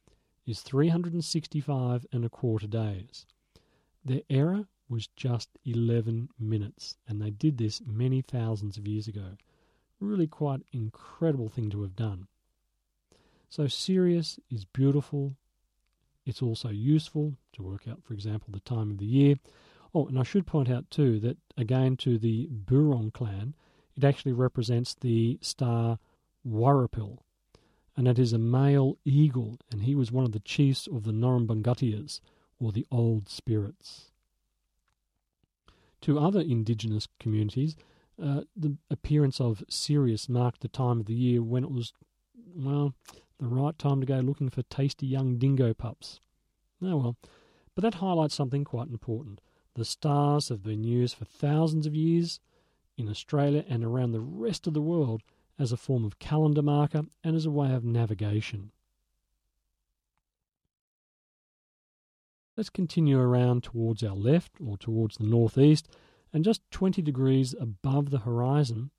is 0.47 0.61
365 0.61 2.07
and 2.13 2.25
a 2.25 2.29
quarter 2.29 2.67
days. 2.67 3.27
Their 4.05 4.23
error 4.29 4.67
was 4.89 5.07
just 5.07 5.49
11 5.65 6.29
minutes, 6.39 6.97
and 7.09 7.23
they 7.23 7.31
did 7.31 7.57
this 7.57 7.81
many 7.87 8.21
thousands 8.21 8.77
of 8.77 8.87
years 8.87 9.09
ago. 9.09 9.37
Really 9.99 10.27
quite 10.27 10.63
incredible 10.73 11.49
thing 11.49 11.71
to 11.71 11.83
have 11.83 11.97
done. 11.97 12.27
So 13.49 13.67
Sirius 13.67 14.39
is 14.51 14.65
beautiful. 14.65 15.37
It's 16.31 16.43
also 16.43 16.69
useful 16.69 17.35
to 17.55 17.63
work 17.65 17.89
out, 17.89 18.05
for 18.05 18.15
example, 18.15 18.51
the 18.53 18.61
time 18.61 18.93
of 18.93 18.99
the 18.99 19.05
year. 19.05 19.35
Oh, 19.93 20.07
and 20.07 20.17
I 20.17 20.23
should 20.23 20.47
point 20.47 20.71
out 20.71 20.89
too 20.89 21.19
that 21.19 21.39
again 21.57 21.97
to 21.99 22.19
the 22.19 22.47
Boorong 22.47 23.13
clan, 23.13 23.55
it 23.97 24.05
actually 24.05 24.33
represents 24.33 24.95
the 24.95 25.39
star 25.43 25.99
Warrapil, 26.47 27.19
and 27.97 28.07
it 28.07 28.17
is 28.17 28.33
a 28.33 28.39
male 28.39 28.97
eagle, 29.05 29.59
and 29.73 29.83
he 29.83 29.97
was 29.97 30.13
one 30.13 30.25
of 30.25 30.31
the 30.31 30.39
chiefs 30.39 30.87
of 30.87 31.03
the 31.03 31.11
Norumbungutias, 31.11 32.21
or 32.61 32.71
the 32.71 32.87
Old 32.93 33.29
Spirits. 33.29 34.13
To 36.03 36.21
other 36.21 36.41
indigenous 36.41 37.09
communities, 37.19 37.75
uh, 38.23 38.43
the 38.57 38.77
appearance 38.89 39.41
of 39.41 39.65
Sirius 39.69 40.29
marked 40.29 40.61
the 40.61 40.69
time 40.69 41.01
of 41.01 41.07
the 41.07 41.15
year 41.15 41.43
when 41.43 41.65
it 41.65 41.73
was, 41.73 41.93
well, 42.55 42.95
the 43.41 43.49
right 43.49 43.79
time 43.79 44.01
to 44.01 44.07
go 44.07 44.19
looking 44.19 44.51
for 44.51 44.63
tasty 44.63 45.07
young 45.07 45.39
dingo 45.39 45.75
pups. 45.75 46.21
Oh 46.83 46.97
well, 46.97 47.17
but 47.75 47.83
that 47.83 47.95
highlights 47.95 48.35
something 48.35 48.65
quite 48.65 48.89
important. 48.89 49.41
The 49.75 49.85
stars 49.85 50.49
have 50.49 50.63
been 50.63 50.85
used 50.85 51.17
for 51.17 51.25
thousands 51.25 51.87
of 51.87 51.95
years 51.95 52.41
in 52.97 53.09
Australia 53.09 53.65
and 53.69 53.85
around 53.85 54.13
the 54.13 54.21
rest 54.21 54.67
of 54.67 54.75
the 54.75 54.83
world 54.83 55.23
as 55.59 55.73
a 55.73 55.77
form 55.77 56.05
of 56.05 56.19
calendar 56.19 56.63
marker 56.63 57.05
and 57.23 57.37
as 57.37 57.47
a 57.47 57.51
way 57.51 57.73
of 57.73 57.85
navigation. 57.85 58.73
Let's 62.57 62.71
continue 62.71 63.19
around 63.19 63.63
towards 63.63 64.03
our 64.03 64.15
left 64.15 64.53
or 64.63 64.77
towards 64.77 65.17
the 65.17 65.25
northeast 65.25 65.89
and 66.33 66.45
just 66.45 66.63
20 66.71 67.01
degrees 67.01 67.55
above 67.59 68.11
the 68.11 68.19
horizon. 68.19 68.91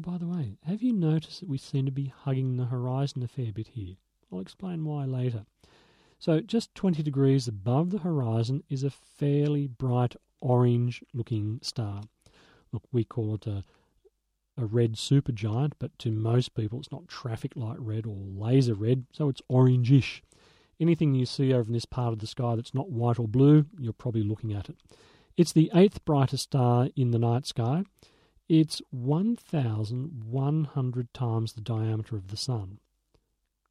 By 0.00 0.18
the 0.18 0.26
way, 0.26 0.56
have 0.66 0.82
you 0.82 0.92
noticed 0.92 1.40
that 1.40 1.48
we 1.48 1.58
seem 1.58 1.84
to 1.86 1.92
be 1.92 2.12
hugging 2.24 2.56
the 2.56 2.64
horizon 2.64 3.22
a 3.22 3.28
fair 3.28 3.52
bit 3.52 3.68
here? 3.68 3.96
I'll 4.32 4.40
explain 4.40 4.84
why 4.84 5.04
later. 5.04 5.44
So, 6.18 6.40
just 6.40 6.74
20 6.74 7.02
degrees 7.02 7.46
above 7.46 7.90
the 7.90 7.98
horizon 7.98 8.62
is 8.68 8.82
a 8.82 8.90
fairly 8.90 9.66
bright 9.66 10.16
orange 10.40 11.02
looking 11.12 11.60
star. 11.62 12.02
Look, 12.72 12.84
we 12.92 13.04
call 13.04 13.34
it 13.34 13.46
a 13.46 13.64
a 14.56 14.66
red 14.66 14.94
supergiant, 14.94 15.72
but 15.78 15.98
to 15.98 16.10
most 16.10 16.54
people 16.54 16.78
it's 16.78 16.92
not 16.92 17.08
traffic 17.08 17.56
light 17.56 17.80
red 17.80 18.06
or 18.06 18.16
laser 18.16 18.74
red, 18.74 19.06
so 19.12 19.28
it's 19.28 19.42
orangish. 19.50 20.20
Anything 20.78 21.14
you 21.14 21.26
see 21.26 21.52
over 21.52 21.68
in 21.68 21.72
this 21.72 21.84
part 21.84 22.12
of 22.12 22.18
the 22.18 22.26
sky 22.26 22.56
that's 22.56 22.74
not 22.74 22.90
white 22.90 23.18
or 23.18 23.28
blue, 23.28 23.66
you're 23.78 23.92
probably 23.92 24.22
looking 24.22 24.52
at 24.52 24.68
it. 24.68 24.76
It's 25.36 25.52
the 25.52 25.70
eighth 25.74 26.04
brightest 26.04 26.44
star 26.44 26.88
in 26.96 27.10
the 27.10 27.18
night 27.18 27.46
sky. 27.46 27.84
It's 28.50 28.82
1,100 28.90 31.14
times 31.14 31.52
the 31.52 31.60
diameter 31.60 32.16
of 32.16 32.26
the 32.26 32.36
Sun. 32.36 32.80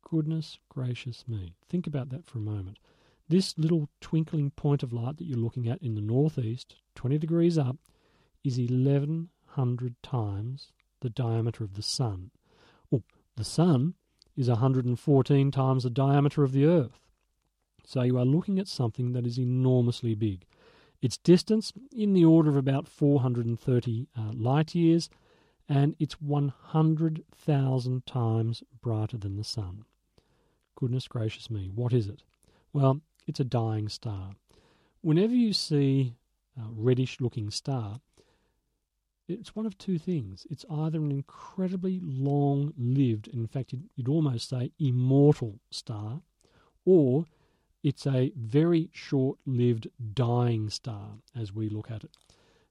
Goodness 0.09 0.57
gracious 0.69 1.25
me. 1.27 1.55
Think 1.67 1.85
about 1.85 2.07
that 2.11 2.25
for 2.25 2.37
a 2.37 2.41
moment. 2.41 2.79
This 3.27 3.57
little 3.57 3.89
twinkling 3.99 4.51
point 4.51 4.81
of 4.81 4.93
light 4.93 5.17
that 5.17 5.25
you're 5.25 5.37
looking 5.37 5.67
at 5.67 5.81
in 5.81 5.95
the 5.95 6.01
northeast, 6.01 6.77
20 6.95 7.17
degrees 7.17 7.57
up, 7.57 7.75
is 8.41 8.57
1,100 8.57 10.01
times 10.01 10.71
the 11.01 11.09
diameter 11.09 11.65
of 11.65 11.73
the 11.73 11.83
Sun. 11.83 12.31
Well, 12.89 13.03
the 13.35 13.43
Sun 13.43 13.95
is 14.37 14.47
114 14.47 15.51
times 15.51 15.83
the 15.83 15.89
diameter 15.89 16.45
of 16.45 16.53
the 16.53 16.63
Earth. 16.63 17.01
So 17.83 18.03
you 18.03 18.17
are 18.17 18.23
looking 18.23 18.59
at 18.59 18.69
something 18.69 19.11
that 19.11 19.27
is 19.27 19.37
enormously 19.37 20.15
big. 20.15 20.45
Its 21.01 21.17
distance 21.17 21.71
in 21.91 22.13
the 22.13 22.25
order 22.25 22.49
of 22.49 22.57
about 22.57 22.87
430 22.87 24.07
uh, 24.17 24.21
light 24.33 24.75
years, 24.75 25.09
and 25.67 25.95
it's 25.99 26.19
100,000 26.19 28.05
times 28.05 28.63
brighter 28.81 29.17
than 29.17 29.37
the 29.37 29.43
Sun. 29.43 29.85
Goodness 30.75 31.07
gracious 31.07 31.49
me, 31.49 31.69
what 31.73 31.93
is 31.93 32.07
it? 32.07 32.23
Well, 32.73 33.01
it's 33.27 33.39
a 33.39 33.45
dying 33.45 33.87
star. 33.87 34.31
Whenever 35.01 35.33
you 35.33 35.53
see 35.53 36.15
uh, 36.59 36.65
reddish 36.71 37.21
looking 37.21 37.49
star, 37.51 38.01
it's 39.27 39.55
one 39.55 39.65
of 39.65 39.77
two 39.77 39.99
things. 39.99 40.47
It's 40.49 40.65
either 40.69 40.99
an 40.99 41.11
incredibly 41.11 41.99
long 42.03 42.73
lived, 42.77 43.27
in 43.27 43.45
fact, 43.47 43.71
you'd, 43.71 43.89
you'd 43.95 44.09
almost 44.09 44.49
say 44.49 44.71
immortal 44.79 45.59
star, 45.69 46.21
or 46.83 47.25
it's 47.83 48.05
a 48.05 48.31
very 48.35 48.89
short 48.93 49.37
lived 49.45 49.87
dying 50.13 50.69
star 50.69 51.13
as 51.39 51.53
we 51.53 51.69
look 51.69 51.89
at 51.91 52.03
it. 52.03 52.11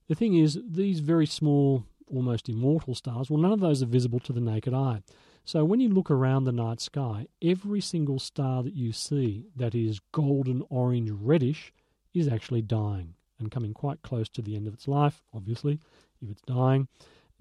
The 0.07 0.15
thing 0.15 0.35
is, 0.35 0.59
these 0.67 0.99
very 0.99 1.25
small, 1.25 1.85
almost 2.07 2.49
immortal 2.49 2.95
stars, 2.95 3.29
well, 3.29 3.41
none 3.41 3.51
of 3.51 3.59
those 3.59 3.83
are 3.83 3.87
visible 3.87 4.19
to 4.21 4.33
the 4.33 4.41
naked 4.41 4.73
eye. 4.73 5.01
So 5.45 5.65
when 5.65 5.79
you 5.79 5.89
look 5.89 6.11
around 6.11 6.43
the 6.43 6.51
night 6.51 6.79
sky, 6.79 7.27
every 7.41 7.81
single 7.81 8.19
star 8.19 8.61
that 8.63 8.75
you 8.75 8.91
see 8.91 9.45
that 9.55 9.73
is 9.73 9.99
golden, 10.11 10.63
orange, 10.69 11.09
reddish 11.11 11.73
is 12.13 12.27
actually 12.27 12.61
dying 12.61 13.15
and 13.39 13.51
coming 13.51 13.73
quite 13.73 14.01
close 14.01 14.29
to 14.29 14.41
the 14.41 14.55
end 14.55 14.67
of 14.67 14.73
its 14.73 14.87
life, 14.87 15.23
obviously, 15.33 15.79
if 16.21 16.29
it's 16.29 16.41
dying. 16.41 16.87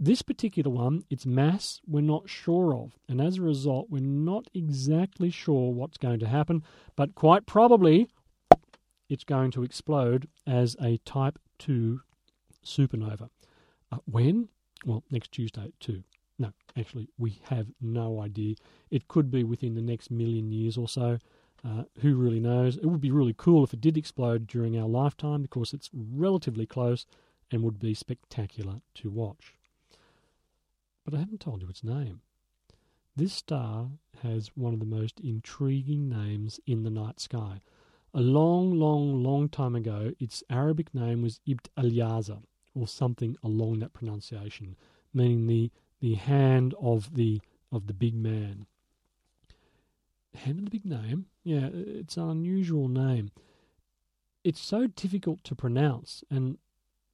This 0.01 0.23
particular 0.23 0.71
one, 0.71 1.03
its 1.11 1.27
mass, 1.27 1.81
we're 1.85 2.03
not 2.03 2.29
sure 2.31 2.73
of, 2.73 2.97
and 3.09 3.21
as 3.21 3.39
a 3.39 3.43
result, 3.43 3.91
we're 3.91 4.01
not 4.01 4.49
exactly 4.55 5.29
sure 5.29 5.73
what's 5.73 5.99
going 5.99 6.21
to 6.21 6.29
happen, 6.29 6.63
but 6.95 7.17
quite 7.17 7.47
probably 7.47 8.09
it's 9.09 9.25
going 9.25 9.51
to 9.51 9.65
explode 9.65 10.29
as 10.47 10.77
a 10.81 10.99
Type 10.99 11.41
2 11.59 12.01
supernova. 12.65 13.29
Uh, 13.91 13.99
when? 14.05 14.49
Well, 14.87 15.03
next 15.11 15.33
Tuesday 15.33 15.73
2. 15.81 16.05
No, 16.39 16.53
actually, 16.77 17.09
we 17.19 17.41
have 17.49 17.67
no 17.81 18.21
idea. 18.21 18.55
It 18.93 19.09
could 19.09 19.33
be 19.33 19.43
within 19.43 19.75
the 19.75 19.83
next 19.83 20.13
million 20.13 20.53
years 20.53 20.77
or 20.77 20.89
so. 20.89 21.19
Uh, 21.65 21.83
who 22.03 22.15
really 22.15 22.39
knows? 22.39 22.77
It 22.77 22.87
would 22.87 23.01
be 23.01 23.11
really 23.11 23.35
cool 23.37 23.65
if 23.65 23.75
it 23.75 23.81
did 23.81 23.97
explode 23.97 24.47
during 24.47 24.79
our 24.79 24.87
lifetime 24.87 25.43
because 25.43 25.73
it's 25.73 25.91
relatively 25.93 26.67
close 26.67 27.05
and 27.51 27.65
would 27.65 27.81
be 27.81 27.95
spectacular 27.95 28.81
to 28.95 29.11
watch. 29.11 29.58
But 31.09 31.17
I 31.17 31.21
haven't 31.21 31.41
told 31.41 31.63
you 31.63 31.71
its 31.71 31.83
name. 31.83 32.21
This 33.17 33.33
star 33.33 33.89
has 34.23 34.51
one 34.55 34.75
of 34.75 34.79
the 34.79 34.85
most 34.85 35.21
intriguing 35.21 36.07
names 36.07 36.61
in 36.67 36.83
the 36.83 36.91
night 36.91 37.19
sky. 37.19 37.63
A 38.13 38.21
long, 38.21 38.79
long, 38.79 39.23
long 39.23 39.49
time 39.49 39.75
ago, 39.75 40.13
its 40.21 40.45
Arabic 40.51 40.95
name 40.95 41.23
was 41.23 41.41
Ibn 41.47 41.61
al 41.79 42.43
or 42.75 42.87
something 42.87 43.39
along 43.43 43.79
that 43.79 43.95
pronunciation, 43.95 44.77
meaning 45.15 45.47
the 45.47 45.71
the 46.01 46.17
hand 46.17 46.75
of 46.79 47.15
the 47.15 47.41
of 47.73 47.87
the 47.87 47.95
big 47.95 48.15
man. 48.15 48.67
Hand 50.35 50.59
of 50.59 50.67
the 50.67 50.71
big 50.71 50.85
name? 50.85 51.25
Yeah, 51.43 51.71
it's 51.73 52.19
an 52.19 52.29
unusual 52.29 52.87
name. 52.87 53.31
It's 54.45 54.61
so 54.61 54.89
difficult 54.89 55.43
to 55.45 55.55
pronounce, 55.55 56.23
and 56.31 56.59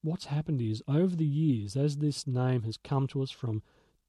what's 0.03 0.25
happened 0.25 0.61
is 0.61 0.83
over 0.89 1.15
the 1.15 1.25
years, 1.25 1.77
as 1.77 1.99
this 1.99 2.27
name 2.27 2.65
has 2.65 2.77
come 2.77 3.07
to 3.07 3.23
us 3.23 3.31
from 3.31 3.63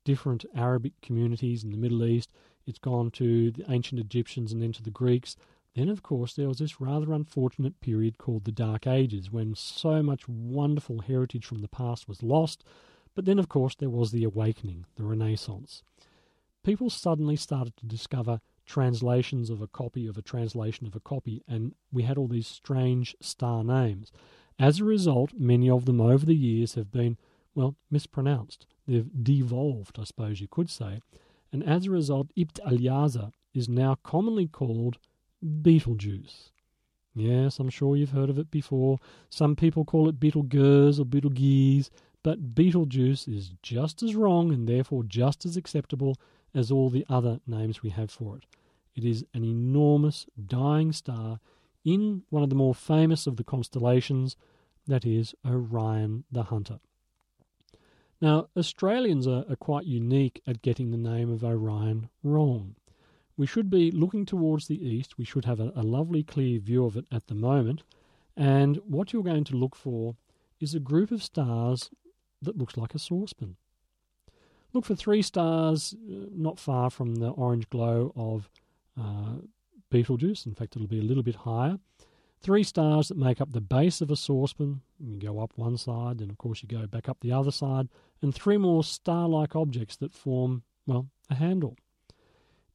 different 0.05 0.45
Arabic 0.55 0.93
communities 1.01 1.65
in 1.65 1.71
the 1.71 1.77
Middle 1.77 2.05
East, 2.05 2.31
it's 2.65 2.79
gone 2.79 3.11
to 3.11 3.51
the 3.51 3.65
ancient 3.69 3.99
Egyptians 3.99 4.53
and 4.53 4.61
then 4.61 4.71
to 4.71 4.83
the 4.83 4.89
Greeks. 4.91 5.35
Then, 5.75 5.89
of 5.89 6.01
course, 6.01 6.33
there 6.33 6.47
was 6.47 6.59
this 6.59 6.79
rather 6.79 7.11
unfortunate 7.11 7.81
period 7.81 8.17
called 8.17 8.45
the 8.45 8.51
Dark 8.53 8.87
Ages 8.87 9.29
when 9.29 9.55
so 9.55 10.01
much 10.01 10.29
wonderful 10.29 10.99
heritage 10.99 11.45
from 11.45 11.59
the 11.59 11.67
past 11.67 12.07
was 12.07 12.23
lost 12.23 12.63
but 13.15 13.23
then, 13.23 13.39
of 13.39 13.47
course, 13.47 13.75
there 13.75 13.89
was 13.89 14.11
the 14.11 14.25
awakening, 14.25 14.85
the 14.97 15.05
Renaissance. 15.05 15.81
People 16.63 16.89
suddenly 16.89 17.37
started 17.37 17.77
to 17.77 17.85
discover 17.85 18.41
translations 18.65 19.49
of 19.49 19.61
a 19.61 19.67
copy 19.67 20.05
of 20.05 20.17
a 20.17 20.21
translation 20.21 20.85
of 20.85 20.95
a 20.95 20.99
copy, 20.99 21.41
and 21.47 21.73
we 21.91 22.03
had 22.03 22.17
all 22.17 22.27
these 22.27 22.47
strange 22.47 23.15
star 23.21 23.63
names. 23.63 24.11
As 24.59 24.79
a 24.79 24.85
result, 24.85 25.31
many 25.37 25.69
of 25.69 25.85
them 25.85 26.01
over 26.01 26.25
the 26.25 26.35
years 26.35 26.75
have 26.75 26.91
been, 26.91 27.17
well, 27.53 27.75
mispronounced. 27.89 28.67
They've 28.87 29.09
devolved, 29.23 29.99
I 29.99 30.03
suppose 30.03 30.41
you 30.41 30.47
could 30.47 30.69
say. 30.69 31.01
And 31.51 31.63
as 31.63 31.85
a 31.85 31.91
result, 31.91 32.31
Ibn 32.35 32.87
al 32.87 33.31
is 33.53 33.69
now 33.69 33.95
commonly 34.03 34.47
called 34.47 34.97
Betelgeuse. 35.41 36.51
Yes, 37.13 37.59
I'm 37.59 37.69
sure 37.69 37.95
you've 37.95 38.11
heard 38.11 38.29
of 38.29 38.37
it 38.37 38.51
before. 38.51 38.99
Some 39.29 39.55
people 39.55 39.85
call 39.85 40.09
it 40.09 40.19
Betelgeuse 40.19 40.99
or 40.99 41.05
Betelgeuse. 41.05 41.89
But 42.23 42.55
Betelgeuse 42.55 43.27
is 43.27 43.51
just 43.61 44.03
as 44.03 44.15
wrong 44.15 44.51
and 44.51 44.67
therefore 44.67 45.03
just 45.03 45.45
as 45.45 45.55
acceptable 45.55 46.17
as 46.53 46.71
all 46.71 46.89
the 46.89 47.05
other 47.07 47.39
names 47.45 47.83
we 47.83 47.91
have 47.91 48.11
for 48.11 48.37
it. 48.37 48.45
It 48.95 49.05
is 49.05 49.25
an 49.33 49.43
enormous 49.43 50.25
dying 50.45 50.91
star 50.91 51.39
in 51.83 52.23
one 52.29 52.43
of 52.43 52.49
the 52.49 52.55
more 52.55 52.73
famous 52.73 53.27
of 53.27 53.37
the 53.37 53.43
constellations, 53.43 54.35
that 54.87 55.05
is 55.05 55.35
Orion 55.45 56.23
the 56.31 56.43
Hunter. 56.43 56.79
Now, 58.25 58.47
Australians 58.57 59.27
are, 59.27 59.45
are, 59.47 59.55
quite 59.55 59.85
unique 59.85 60.41
at 60.47 60.63
getting 60.63 60.89
the 60.89 60.97
name 60.97 61.31
of 61.31 61.43
Orion 61.43 62.09
wrong. 62.23 62.73
We 63.37 63.45
should 63.45 63.69
be 63.69 63.91
looking 63.91 64.25
towards 64.25 64.65
the 64.65 64.83
east. 64.83 65.19
We 65.19 65.25
should 65.25 65.45
have 65.45 65.59
a, 65.59 65.71
a 65.75 65.83
lovely 65.83 66.23
clear 66.23 66.59
view 66.59 66.85
of 66.85 66.97
it 66.97 67.05
at 67.11 67.27
the 67.27 67.35
moment. 67.35 67.83
And 68.35 68.77
what 68.77 69.13
you're 69.13 69.21
going 69.21 69.43
to 69.43 69.55
look 69.55 69.75
for 69.75 70.15
is 70.59 70.73
a 70.73 70.79
group 70.79 71.11
of 71.11 71.21
stars 71.21 71.91
that 72.41 72.57
looks 72.57 72.77
like 72.77 72.95
a 72.95 72.99
saucepan. 72.99 73.57
Look 74.73 74.85
for 74.85 74.95
three 74.95 75.21
stars 75.21 75.93
uh, 75.93 76.25
not 76.31 76.57
far 76.57 76.89
from 76.89 77.17
the 77.17 77.29
orange 77.29 77.69
glow 77.69 78.11
of 78.15 78.49
uh, 78.99 79.35
Betelgeuse. 79.91 80.47
In 80.47 80.55
fact, 80.55 80.75
it'll 80.75 80.87
be 80.87 80.97
a 80.97 81.03
little 81.03 81.21
bit 81.21 81.35
higher. 81.35 81.77
Three 82.41 82.63
stars 82.63 83.07
that 83.07 83.17
make 83.17 83.41
up 83.41 83.53
the 83.53 83.61
base 83.61 84.01
of 84.01 84.11
a 84.11 84.15
saucepan. 84.15 84.81
You 84.99 85.17
go 85.17 85.39
up 85.39 85.53
one 85.55 85.77
side, 85.77 86.19
then 86.19 86.29
of 86.29 86.37
course 86.37 86.61
you 86.61 86.69
go 86.69 86.85
back 86.85 87.09
up 87.09 87.17
the 87.21 87.31
other 87.31 87.51
side, 87.51 87.89
and 88.21 88.33
three 88.33 88.57
more 88.57 88.83
star 88.83 89.27
like 89.27 89.55
objects 89.55 89.95
that 89.97 90.13
form, 90.13 90.63
well, 90.85 91.07
a 91.29 91.35
handle. 91.35 91.75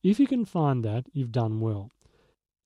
If 0.02 0.18
you 0.18 0.26
can 0.26 0.44
find 0.44 0.84
that, 0.84 1.06
you've 1.12 1.32
done 1.32 1.60
well. 1.60 1.90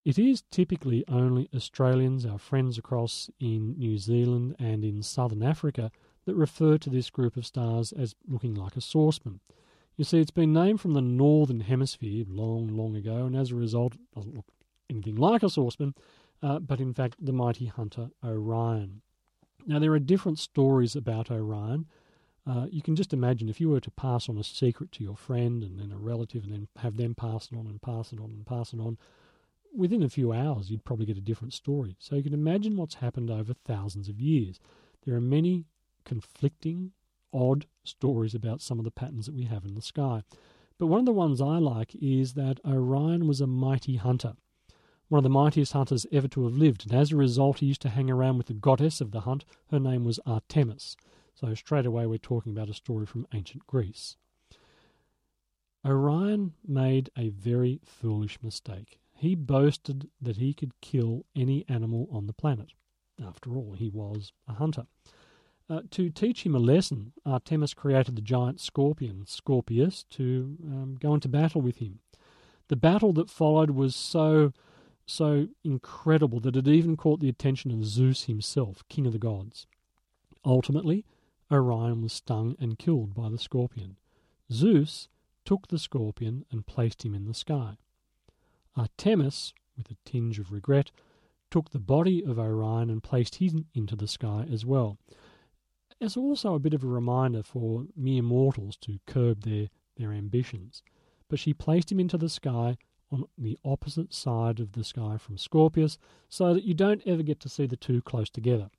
It 0.04 0.18
is 0.18 0.42
typically 0.50 1.04
only 1.08 1.48
Australians, 1.54 2.26
our 2.26 2.38
friends 2.38 2.78
across 2.78 3.30
in 3.40 3.78
New 3.78 3.98
Zealand 3.98 4.54
and 4.58 4.84
in 4.84 5.02
southern 5.02 5.42
Africa, 5.42 5.90
that 6.26 6.34
refer 6.34 6.78
to 6.78 6.90
this 6.90 7.10
group 7.10 7.36
of 7.36 7.46
stars 7.46 7.92
as 7.92 8.14
looking 8.26 8.54
like 8.54 8.76
a 8.76 8.80
saucepan. 8.80 9.40
You 9.96 10.04
see, 10.04 10.20
it's 10.20 10.30
been 10.30 10.52
named 10.52 10.80
from 10.80 10.94
the 10.94 11.00
northern 11.00 11.60
hemisphere 11.60 12.24
long, 12.28 12.68
long 12.68 12.96
ago, 12.96 13.26
and 13.26 13.36
as 13.36 13.50
a 13.50 13.56
result, 13.56 13.94
it 13.94 14.14
doesn't 14.14 14.34
look 14.34 14.46
anything 14.90 15.16
like 15.16 15.42
a 15.42 15.48
saucepan, 15.48 15.94
uh, 16.44 16.58
but 16.58 16.78
in 16.78 16.92
fact, 16.92 17.16
the 17.18 17.32
mighty 17.32 17.66
hunter 17.66 18.10
Orion. 18.22 19.00
Now, 19.66 19.78
there 19.78 19.92
are 19.92 19.98
different 19.98 20.38
stories 20.38 20.94
about 20.94 21.30
Orion. 21.30 21.86
Uh, 22.46 22.66
you 22.70 22.82
can 22.82 22.94
just 22.94 23.14
imagine 23.14 23.48
if 23.48 23.62
you 23.62 23.70
were 23.70 23.80
to 23.80 23.90
pass 23.90 24.28
on 24.28 24.36
a 24.36 24.44
secret 24.44 24.92
to 24.92 25.02
your 25.02 25.16
friend 25.16 25.62
and 25.62 25.80
then 25.80 25.90
a 25.90 25.96
relative 25.96 26.44
and 26.44 26.52
then 26.52 26.68
have 26.76 26.98
them 26.98 27.14
pass 27.14 27.48
it 27.50 27.56
on 27.56 27.66
and 27.66 27.80
pass 27.80 28.12
it 28.12 28.18
on 28.20 28.26
and 28.26 28.44
pass 28.44 28.74
it 28.74 28.78
on, 28.78 28.98
within 29.74 30.02
a 30.02 30.08
few 30.10 30.32
hours 30.34 30.70
you'd 30.70 30.84
probably 30.84 31.06
get 31.06 31.16
a 31.16 31.22
different 31.22 31.54
story. 31.54 31.96
So 31.98 32.14
you 32.14 32.22
can 32.22 32.34
imagine 32.34 32.76
what's 32.76 32.96
happened 32.96 33.30
over 33.30 33.54
thousands 33.54 34.10
of 34.10 34.20
years. 34.20 34.60
There 35.06 35.16
are 35.16 35.22
many 35.22 35.64
conflicting, 36.04 36.92
odd 37.32 37.64
stories 37.84 38.34
about 38.34 38.60
some 38.60 38.78
of 38.78 38.84
the 38.84 38.90
patterns 38.90 39.24
that 39.24 39.34
we 39.34 39.44
have 39.44 39.64
in 39.64 39.74
the 39.74 39.82
sky. 39.82 40.22
But 40.78 40.88
one 40.88 41.00
of 41.00 41.06
the 41.06 41.12
ones 41.12 41.40
I 41.40 41.56
like 41.56 41.94
is 41.94 42.34
that 42.34 42.60
Orion 42.66 43.26
was 43.26 43.40
a 43.40 43.46
mighty 43.46 43.96
hunter, 43.96 44.34
one 45.14 45.20
of 45.20 45.22
the 45.22 45.30
mightiest 45.30 45.74
hunters 45.74 46.08
ever 46.10 46.26
to 46.26 46.42
have 46.42 46.56
lived, 46.56 46.90
and 46.90 46.92
as 46.92 47.12
a 47.12 47.16
result, 47.16 47.60
he 47.60 47.66
used 47.66 47.80
to 47.80 47.88
hang 47.88 48.10
around 48.10 48.36
with 48.36 48.48
the 48.48 48.52
goddess 48.52 49.00
of 49.00 49.12
the 49.12 49.20
hunt. 49.20 49.44
Her 49.70 49.78
name 49.78 50.04
was 50.04 50.18
Artemis. 50.26 50.96
So 51.36 51.54
straight 51.54 51.86
away, 51.86 52.04
we're 52.04 52.18
talking 52.18 52.50
about 52.50 52.68
a 52.68 52.74
story 52.74 53.06
from 53.06 53.28
ancient 53.32 53.64
Greece. 53.68 54.16
Orion 55.86 56.54
made 56.66 57.10
a 57.16 57.28
very 57.28 57.78
foolish 57.84 58.42
mistake. 58.42 58.98
He 59.12 59.36
boasted 59.36 60.08
that 60.20 60.38
he 60.38 60.52
could 60.52 60.72
kill 60.80 61.26
any 61.36 61.64
animal 61.68 62.08
on 62.10 62.26
the 62.26 62.32
planet. 62.32 62.72
After 63.24 63.54
all, 63.54 63.74
he 63.78 63.88
was 63.88 64.32
a 64.48 64.54
hunter. 64.54 64.86
Uh, 65.70 65.82
to 65.92 66.10
teach 66.10 66.44
him 66.44 66.56
a 66.56 66.58
lesson, 66.58 67.12
Artemis 67.24 67.72
created 67.72 68.16
the 68.16 68.20
giant 68.20 68.58
scorpion, 68.58 69.26
Scorpius, 69.28 70.02
to 70.10 70.56
um, 70.64 70.96
go 70.98 71.14
into 71.14 71.28
battle 71.28 71.60
with 71.60 71.76
him. 71.76 72.00
The 72.66 72.74
battle 72.74 73.12
that 73.12 73.30
followed 73.30 73.70
was 73.70 73.94
so, 73.94 74.52
so 75.06 75.48
incredible 75.62 76.40
that 76.40 76.56
it 76.56 76.68
even 76.68 76.96
caught 76.96 77.20
the 77.20 77.28
attention 77.28 77.70
of 77.70 77.84
Zeus 77.84 78.24
himself, 78.24 78.82
king 78.88 79.06
of 79.06 79.12
the 79.12 79.18
gods. 79.18 79.66
Ultimately, 80.44 81.04
Orion 81.50 82.02
was 82.02 82.12
stung 82.12 82.56
and 82.58 82.78
killed 82.78 83.14
by 83.14 83.28
the 83.28 83.38
scorpion. 83.38 83.96
Zeus 84.50 85.08
took 85.44 85.68
the 85.68 85.78
scorpion 85.78 86.44
and 86.50 86.66
placed 86.66 87.04
him 87.04 87.14
in 87.14 87.26
the 87.26 87.34
sky. 87.34 87.76
Artemis, 88.76 89.52
with 89.76 89.90
a 89.90 89.96
tinge 90.04 90.38
of 90.38 90.52
regret, 90.52 90.90
took 91.50 91.70
the 91.70 91.78
body 91.78 92.24
of 92.24 92.38
Orion 92.38 92.90
and 92.90 93.02
placed 93.02 93.36
him 93.36 93.66
into 93.74 93.94
the 93.94 94.08
sky 94.08 94.46
as 94.50 94.64
well. 94.64 94.98
As 96.00 96.16
also 96.16 96.54
a 96.54 96.58
bit 96.58 96.74
of 96.74 96.82
a 96.82 96.88
reminder 96.88 97.42
for 97.42 97.86
mere 97.96 98.22
mortals 98.22 98.76
to 98.78 98.98
curb 99.06 99.42
their, 99.42 99.68
their 99.96 100.12
ambitions. 100.12 100.82
But 101.28 101.38
she 101.38 101.54
placed 101.54 101.92
him 101.92 102.00
into 102.00 102.18
the 102.18 102.28
sky 102.28 102.76
on 103.10 103.24
the 103.38 103.58
opposite 103.64 104.12
side 104.12 104.60
of 104.60 104.72
the 104.72 104.84
sky 104.84 105.16
from 105.18 105.38
Scorpius 105.38 105.98
so 106.28 106.54
that 106.54 106.64
you 106.64 106.74
don't 106.74 107.02
ever 107.06 107.22
get 107.22 107.40
to 107.40 107.48
see 107.48 107.66
the 107.66 107.76
two 107.76 108.02
close 108.02 108.30
together. 108.30 108.70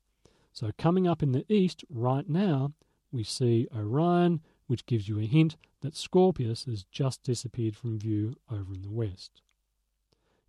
So 0.52 0.70
coming 0.78 1.06
up 1.06 1.22
in 1.22 1.32
the 1.32 1.44
east 1.52 1.84
right 1.90 2.28
now, 2.28 2.72
we 3.12 3.24
see 3.24 3.68
Orion, 3.74 4.40
which 4.66 4.86
gives 4.86 5.08
you 5.08 5.18
a 5.18 5.26
hint 5.26 5.56
that 5.80 5.96
Scorpius 5.96 6.64
has 6.64 6.84
just 6.84 7.22
disappeared 7.22 7.76
from 7.76 7.98
view 7.98 8.36
over 8.50 8.74
in 8.74 8.82
the 8.82 8.90
west. 8.90 9.42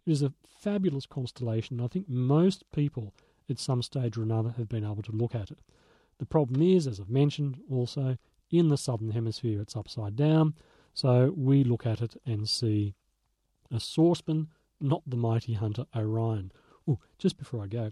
It 0.06 0.12
is 0.12 0.22
a 0.22 0.34
fabulous 0.46 1.06
constellation, 1.06 1.78
and 1.78 1.86
I 1.86 1.88
think 1.90 2.08
most 2.10 2.64
people 2.72 3.14
at 3.50 3.60
some 3.60 3.82
stage 3.82 4.18
or 4.18 4.24
another 4.24 4.52
have 4.58 4.70
been 4.70 4.86
able 4.86 5.04
to 5.04 5.12
look 5.12 5.36
at 5.36 5.52
it. 5.52 5.60
The 6.20 6.26
problem 6.26 6.62
is, 6.62 6.88
as 6.88 7.00
I've 7.00 7.10
mentioned, 7.10 7.60
also 7.70 8.18
in 8.50 8.70
the 8.70 8.78
southern 8.78 9.12
hemisphere 9.12 9.62
it's 9.62 9.76
upside 9.76 10.16
down, 10.16 10.56
so 10.94 11.34
we 11.36 11.64
look 11.64 11.86
at 11.86 12.02
it 12.02 12.20
and 12.26 12.48
see 12.50 12.96
a 13.72 13.80
saucepan, 13.80 14.48
not 14.80 15.02
the 15.08 15.18
mighty 15.18 15.54
hunter 15.54 15.86
Orion. 15.96 16.52
Oh, 16.88 17.00
just 17.18 17.38
before 17.38 17.64
I 17.64 17.68
go, 17.68 17.92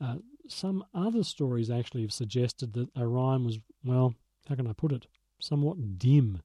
uh, 0.00 0.16
some 0.48 0.84
other 0.94 1.24
stories 1.24 1.70
actually 1.70 2.02
have 2.02 2.12
suggested 2.12 2.72
that 2.74 2.96
Orion 2.96 3.44
was, 3.44 3.58
well, 3.84 4.14
how 4.48 4.54
can 4.54 4.66
I 4.66 4.72
put 4.72 4.92
it, 4.92 5.06
somewhat 5.38 5.98
dim. 5.98 6.42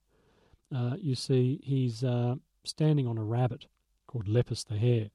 Uh, 0.74 0.96
you 1.00 1.16
see, 1.16 1.60
he's 1.64 2.04
uh, 2.04 2.36
standing 2.64 3.08
on 3.08 3.18
a 3.18 3.24
rabbit 3.24 3.66
called 4.08 4.28
Lepus 4.28 4.64
the 4.64 4.78
hare. 4.78 5.10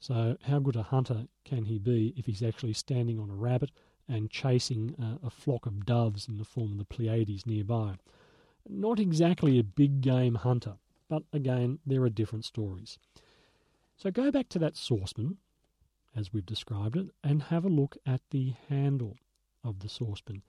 So, 0.00 0.36
how 0.42 0.60
good 0.60 0.76
a 0.76 0.82
hunter 0.82 1.26
can 1.44 1.64
he 1.64 1.78
be 1.78 2.14
if 2.16 2.26
he's 2.26 2.42
actually 2.42 2.74
standing 2.74 3.18
on 3.18 3.30
a 3.30 3.34
rabbit 3.34 3.70
and 4.08 4.30
chasing 4.30 4.94
uh, 5.02 5.26
a 5.26 5.30
flock 5.30 5.66
of 5.66 5.84
doves 5.84 6.28
in 6.28 6.38
the 6.38 6.44
form 6.44 6.72
of 6.72 6.78
the 6.78 6.84
Pleiades 6.84 7.46
nearby? 7.46 7.96
Not 8.68 9.00
exactly 9.00 9.58
a 9.58 9.64
big 9.64 10.00
game 10.00 10.36
hunter, 10.36 10.74
but 11.08 11.22
again, 11.32 11.78
there 11.86 12.02
are 12.02 12.10
different 12.10 12.44
stories. 12.44 12.98
So, 13.96 14.10
go 14.10 14.30
back 14.30 14.48
to 14.50 14.58
that 14.60 14.76
saucepan, 14.76 15.38
as 16.14 16.32
we've 16.32 16.46
described 16.46 16.96
it, 16.96 17.08
and 17.24 17.44
have 17.44 17.64
a 17.64 17.68
look 17.68 17.96
at 18.06 18.20
the 18.30 18.54
handle 18.68 19.16
of 19.64 19.80
the 19.80 19.88
saucepan. 19.88 20.42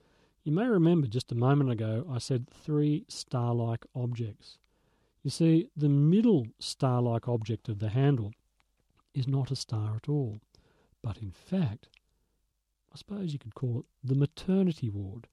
You 0.44 0.52
may 0.52 0.66
remember 0.66 1.06
just 1.06 1.32
a 1.32 1.36
moment 1.36 1.70
ago 1.70 2.06
I 2.10 2.18
said 2.18 2.48
three 2.48 3.04
star 3.08 3.54
like 3.54 3.84
objects. 3.94 4.58
You 5.22 5.30
see, 5.30 5.68
the 5.76 5.88
middle 5.88 6.46
star 6.58 7.02
like 7.02 7.28
object 7.28 7.68
of 7.68 7.78
the 7.78 7.90
handle 7.90 8.32
is 9.14 9.28
not 9.28 9.50
a 9.50 9.56
star 9.56 9.96
at 9.96 10.08
all, 10.08 10.40
but 11.02 11.18
in 11.18 11.30
fact, 11.30 11.88
I 12.92 12.96
suppose 12.96 13.32
you 13.32 13.38
could 13.38 13.54
call 13.54 13.80
it 13.80 13.84
the 14.02 14.14
maternity 14.14 14.88
ward. 14.88 15.26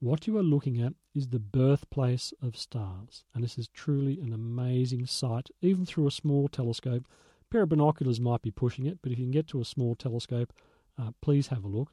What 0.00 0.26
you 0.26 0.36
are 0.36 0.42
looking 0.42 0.80
at 0.80 0.94
is 1.14 1.28
the 1.28 1.38
birthplace 1.38 2.34
of 2.42 2.56
stars, 2.56 3.24
and 3.34 3.42
this 3.42 3.56
is 3.56 3.68
truly 3.68 4.20
an 4.20 4.32
amazing 4.32 5.06
sight, 5.06 5.50
even 5.62 5.86
through 5.86 6.06
a 6.06 6.12
small 6.12 6.48
telescope. 6.48 7.06
A 7.40 7.44
pair 7.52 7.62
of 7.62 7.70
binoculars 7.70 8.20
might 8.20 8.42
be 8.42 8.50
pushing 8.50 8.86
it, 8.86 8.98
but 9.02 9.12
if 9.12 9.18
you 9.18 9.24
can 9.24 9.32
get 9.32 9.46
to 9.48 9.60
a 9.60 9.64
small 9.64 9.94
telescope, 9.94 10.52
uh, 10.98 11.12
please 11.22 11.48
have 11.48 11.64
a 11.64 11.68
look. 11.68 11.92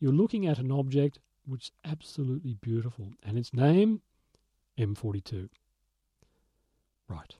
You're 0.00 0.12
looking 0.12 0.46
at 0.46 0.58
an 0.58 0.70
object 0.70 1.18
which 1.46 1.64
is 1.64 1.72
absolutely 1.84 2.54
beautiful, 2.54 3.12
and 3.22 3.38
its 3.38 3.54
name, 3.54 4.02
M42. 4.76 5.48
Right. 7.08 7.34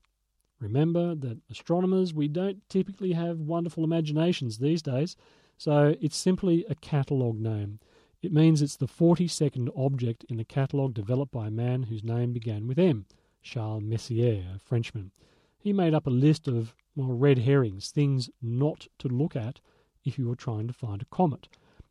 Remember 0.61 1.15
that 1.15 1.39
astronomers, 1.51 2.15
we 2.15 2.27
don't 2.27 2.67
typically 2.69 3.13
have 3.13 3.39
wonderful 3.39 3.85
imaginations 3.85 4.59
these 4.59 4.83
days, 4.83 5.17
so 5.59 5.95
it's 6.01 6.17
simply 6.17 6.65
a 6.69 6.75
catalogue 6.75 7.39
name. 7.39 7.79
It 8.21 8.33
means 8.33 8.61
it's 8.61 8.77
the 8.77 8.89
42nd 8.89 9.71
object 9.77 10.25
in 10.29 10.39
the 10.39 10.45
catalogue 10.45 10.93
developed 10.93 11.31
by 11.31 11.47
a 11.47 11.53
man 11.53 11.85
whose 11.85 12.03
name 12.03 12.33
began 12.33 12.67
with 12.67 12.79
M, 12.79 13.07
Charles 13.43 13.85
Messier, 13.85 14.45
a 14.57 14.59
Frenchman. 14.59 15.13
He 15.57 15.73
made 15.73 15.95
up 15.95 16.07
a 16.07 16.11
list 16.11 16.49
of, 16.49 16.75
well, 16.97 17.13
red 17.13 17.39
herrings, 17.39 17.91
things 17.91 18.29
not 18.43 18.89
to 18.99 19.07
look 19.07 19.37
at 19.37 19.61
if 20.05 20.19
you 20.19 20.29
were 20.29 20.35
trying 20.35 20.67
to 20.67 20.73
find 20.73 21.01
a 21.01 21.15
comet. 21.15 21.49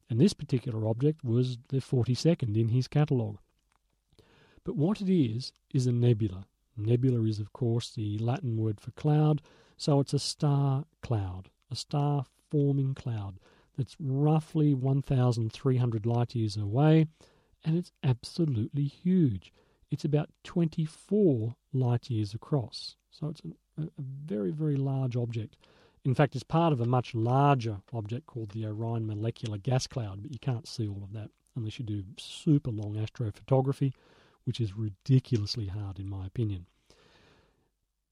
And 0.09 0.19
this 0.19 0.33
particular 0.33 0.85
object 0.85 1.23
was 1.23 1.59
the 1.69 1.77
42nd 1.77 2.57
in 2.57 2.69
his 2.69 2.89
catalogue. 2.89 3.37
But 4.65 4.75
what 4.75 4.99
it 4.99 5.09
is, 5.09 5.53
is 5.73 5.87
a 5.87 5.93
nebula. 5.93 6.45
Nebula 6.75 7.23
is, 7.23 7.39
of 7.39 7.53
course, 7.53 7.89
the 7.91 8.17
Latin 8.17 8.57
word 8.57 8.81
for 8.81 8.91
cloud, 8.91 9.41
so 9.77 10.01
it's 10.01 10.13
a 10.13 10.19
star 10.19 10.83
cloud, 11.01 11.49
a 11.71 11.75
star 11.75 12.25
forming 12.49 12.95
cloud 12.95 13.39
that's 13.77 13.95
roughly 13.99 14.73
1,300 14.73 16.05
light 16.05 16.35
years 16.35 16.57
away, 16.57 17.07
and 17.63 17.77
it's 17.77 17.91
absolutely 18.03 18.85
huge. 18.85 19.53
It's 19.91 20.05
about 20.05 20.29
24 20.43 21.55
light 21.73 22.09
years 22.09 22.33
across, 22.33 22.95
so 23.11 23.27
it's 23.27 23.41
a, 23.77 23.83
a 23.83 23.89
very, 23.99 24.51
very 24.51 24.75
large 24.75 25.15
object. 25.15 25.55
In 26.03 26.15
fact, 26.15 26.35
it's 26.35 26.43
part 26.43 26.73
of 26.73 26.81
a 26.81 26.85
much 26.85 27.13
larger 27.13 27.81
object 27.93 28.27
called 28.27 28.51
the 28.51 28.65
Orion 28.65 29.07
Molecular 29.07 29.57
Gas 29.57 29.87
Cloud, 29.87 30.21
but 30.21 30.31
you 30.31 30.39
can't 30.39 30.67
see 30.67 30.87
all 30.87 31.03
of 31.03 31.13
that 31.13 31.29
unless 31.55 31.79
you 31.79 31.85
do 31.85 32.03
super 32.17 32.71
long 32.71 32.95
astrophotography 32.95 33.93
which 34.47 34.61
is 34.61 34.77
ridiculously 34.77 35.67
hard 35.67 35.99
in 35.99 36.07
my 36.07 36.25
opinion. 36.25 36.65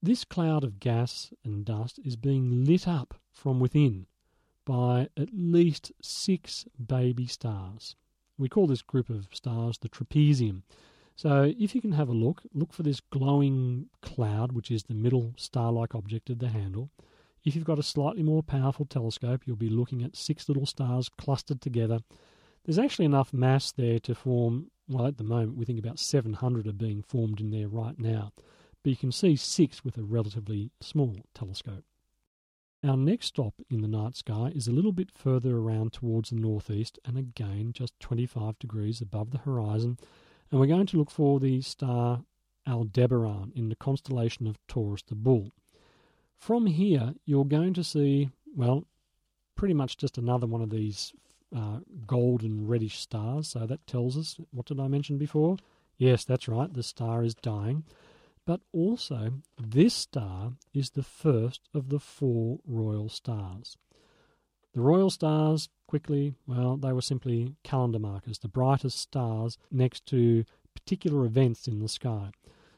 This 0.02 0.22
cloud 0.22 0.64
of 0.64 0.78
gas 0.78 1.32
and 1.42 1.64
dust 1.64 1.98
is 2.04 2.14
being 2.14 2.66
lit 2.66 2.86
up 2.86 3.14
from 3.32 3.58
within 3.58 4.06
by 4.66 5.08
at 5.16 5.28
least 5.32 5.92
six 6.02 6.66
baby 6.84 7.26
stars. 7.26 7.96
We 8.36 8.50
call 8.50 8.66
this 8.66 8.82
group 8.82 9.08
of 9.08 9.28
stars 9.32 9.78
the 9.78 9.88
trapezium. 9.88 10.62
So 11.14 11.54
if 11.58 11.74
you 11.74 11.80
can 11.80 11.92
have 11.92 12.10
a 12.10 12.12
look, 12.12 12.42
look 12.52 12.74
for 12.74 12.82
this 12.82 13.00
glowing 13.00 13.86
cloud, 14.02 14.52
which 14.52 14.70
is 14.70 14.82
the 14.82 14.94
middle 14.94 15.32
star 15.38 15.72
like 15.72 15.94
object 15.94 16.28
of 16.28 16.40
the 16.40 16.48
handle. 16.48 16.90
If 17.42 17.56
you've 17.56 17.64
got 17.64 17.78
a 17.78 17.82
slightly 17.82 18.22
more 18.22 18.42
powerful 18.42 18.84
telescope, 18.84 19.42
you'll 19.46 19.56
be 19.56 19.70
looking 19.70 20.02
at 20.02 20.16
six 20.16 20.48
little 20.48 20.66
stars 20.66 21.08
clustered 21.08 21.62
together. 21.62 22.00
There's 22.64 22.78
actually 22.78 23.06
enough 23.06 23.32
mass 23.32 23.72
there 23.72 24.00
to 24.00 24.14
form 24.14 24.70
well, 24.88 25.06
at 25.06 25.18
the 25.18 25.24
moment, 25.24 25.56
we 25.56 25.64
think 25.64 25.78
about 25.78 25.98
700 25.98 26.66
are 26.66 26.72
being 26.72 27.02
formed 27.02 27.40
in 27.40 27.50
there 27.50 27.68
right 27.68 27.98
now, 27.98 28.32
but 28.82 28.90
you 28.90 28.96
can 28.96 29.10
see 29.10 29.34
six 29.34 29.84
with 29.84 29.98
a 29.98 30.04
relatively 30.04 30.70
small 30.80 31.16
telescope. 31.34 31.84
Our 32.84 32.96
next 32.96 33.26
stop 33.26 33.54
in 33.70 33.80
the 33.80 33.88
night 33.88 34.16
sky 34.16 34.52
is 34.54 34.68
a 34.68 34.72
little 34.72 34.92
bit 34.92 35.10
further 35.14 35.56
around 35.56 35.92
towards 35.92 36.30
the 36.30 36.36
northeast 36.36 36.98
and 37.04 37.18
again 37.18 37.72
just 37.72 37.98
25 38.00 38.58
degrees 38.58 39.00
above 39.00 39.30
the 39.30 39.38
horizon, 39.38 39.98
and 40.50 40.60
we're 40.60 40.66
going 40.66 40.86
to 40.86 40.96
look 40.96 41.10
for 41.10 41.40
the 41.40 41.60
star 41.62 42.22
Aldebaran 42.66 43.52
in 43.54 43.68
the 43.68 43.76
constellation 43.76 44.46
of 44.46 44.58
Taurus 44.66 45.02
the 45.02 45.14
Bull. 45.14 45.52
From 46.36 46.66
here, 46.66 47.14
you're 47.24 47.44
going 47.44 47.74
to 47.74 47.84
see, 47.84 48.30
well, 48.54 48.84
pretty 49.54 49.74
much 49.74 49.96
just 49.96 50.18
another 50.18 50.46
one 50.46 50.62
of 50.62 50.70
these 50.70 51.12
uh, 51.56 51.78
golden 52.06 52.66
reddish 52.66 52.98
stars. 52.98 53.48
So 53.48 53.66
that 53.66 53.86
tells 53.86 54.16
us, 54.16 54.36
what 54.50 54.66
did 54.66 54.80
I 54.80 54.88
mention 54.88 55.16
before? 55.16 55.56
Yes, 55.96 56.24
that's 56.24 56.48
right, 56.48 56.72
the 56.72 56.82
star 56.82 57.24
is 57.24 57.34
dying. 57.34 57.84
But 58.46 58.60
also, 58.72 59.42
this 59.58 59.92
star 59.92 60.52
is 60.72 60.90
the 60.90 61.02
first 61.02 61.68
of 61.74 61.88
the 61.88 61.98
four 61.98 62.60
royal 62.64 63.08
stars. 63.08 63.76
The 64.72 64.80
royal 64.80 65.10
stars, 65.10 65.68
quickly, 65.88 66.34
well, 66.46 66.76
they 66.76 66.92
were 66.92 67.02
simply 67.02 67.56
calendar 67.64 67.98
markers, 67.98 68.38
the 68.38 68.48
brightest 68.48 68.98
stars 68.98 69.58
next 69.70 70.06
to 70.06 70.44
particular 70.74 71.24
events 71.24 71.66
in 71.66 71.80
the 71.80 71.88
sky. 71.88 72.30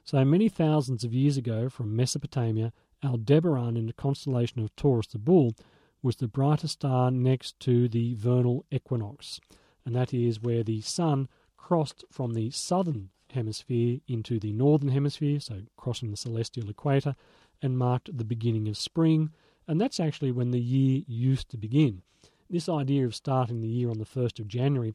So 0.04 0.24
many 0.24 0.48
thousands 0.48 1.04
of 1.04 1.12
years 1.12 1.36
ago, 1.36 1.68
from 1.68 1.94
Mesopotamia, 1.94 2.72
Aldebaran 3.04 3.76
in 3.76 3.86
the 3.86 3.92
constellation 3.92 4.62
of 4.62 4.74
Taurus 4.74 5.08
the 5.08 5.18
Bull 5.18 5.54
was 6.02 6.16
the 6.16 6.28
brightest 6.28 6.74
star 6.74 7.10
next 7.10 7.60
to 7.60 7.88
the 7.88 8.14
vernal 8.14 8.64
equinox, 8.70 9.38
and 9.84 9.94
that 9.94 10.14
is 10.14 10.40
where 10.40 10.62
the 10.62 10.80
sun 10.80 11.28
crossed 11.58 12.04
from 12.10 12.32
the 12.32 12.50
southern 12.50 13.10
hemisphere 13.32 14.00
into 14.08 14.38
the 14.38 14.52
northern 14.52 14.90
hemisphere, 14.90 15.40
so 15.40 15.62
crossing 15.76 16.10
the 16.10 16.16
celestial 16.16 16.68
equator, 16.68 17.14
and 17.62 17.78
marked 17.78 18.16
the 18.16 18.24
beginning 18.24 18.68
of 18.68 18.76
spring, 18.76 19.30
and 19.66 19.80
that's 19.80 20.00
actually 20.00 20.32
when 20.32 20.50
the 20.50 20.60
year 20.60 21.02
used 21.06 21.48
to 21.50 21.56
begin. 21.56 22.02
This 22.48 22.68
idea 22.68 23.04
of 23.04 23.14
starting 23.14 23.60
the 23.60 23.68
year 23.68 23.90
on 23.90 23.98
the 23.98 24.06
1st 24.06 24.40
of 24.40 24.48
January, 24.48 24.94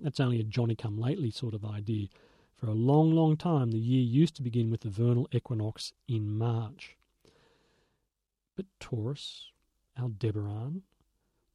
that's 0.00 0.20
only 0.20 0.40
a 0.40 0.44
Johnny 0.44 0.74
come 0.74 0.98
lately 0.98 1.30
sort 1.30 1.54
of 1.54 1.64
idea. 1.64 2.08
For 2.54 2.66
a 2.68 2.74
long, 2.74 3.12
long 3.12 3.36
time, 3.36 3.70
the 3.70 3.78
year 3.78 4.02
used 4.02 4.36
to 4.36 4.42
begin 4.42 4.70
with 4.70 4.82
the 4.82 4.90
vernal 4.90 5.28
equinox 5.32 5.92
in 6.06 6.36
March. 6.36 6.96
But 8.56 8.66
Taurus 8.78 9.50
Aldebaran, 9.98 10.82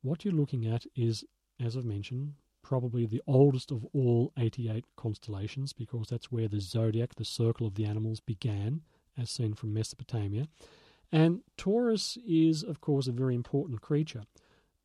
what 0.02 0.26
you're 0.26 0.34
looking 0.34 0.66
at 0.66 0.86
is, 0.96 1.24
as 1.64 1.78
I've 1.78 1.86
mentioned, 1.86 2.34
probably 2.68 3.06
the 3.06 3.22
oldest 3.26 3.72
of 3.72 3.86
all 3.94 4.34
88 4.38 4.84
constellations 4.98 5.72
because 5.72 6.10
that's 6.10 6.34
where 6.34 6.50
the 6.50 6.60
zodiac, 6.60 7.16
the 7.16 7.24
circle 7.24 7.66
of 7.66 7.76
the 7.76 7.86
animals, 7.86 8.20
began, 8.20 8.82
as 9.18 9.30
seen 9.30 9.54
from 9.54 9.74
Mesopotamia. 9.74 10.50
And 11.10 11.44
Taurus 11.56 12.18
is, 12.28 12.64
of 12.64 12.82
course, 12.82 13.08
a 13.08 13.14
very 13.14 13.36
important 13.36 13.80
creature. 13.80 14.24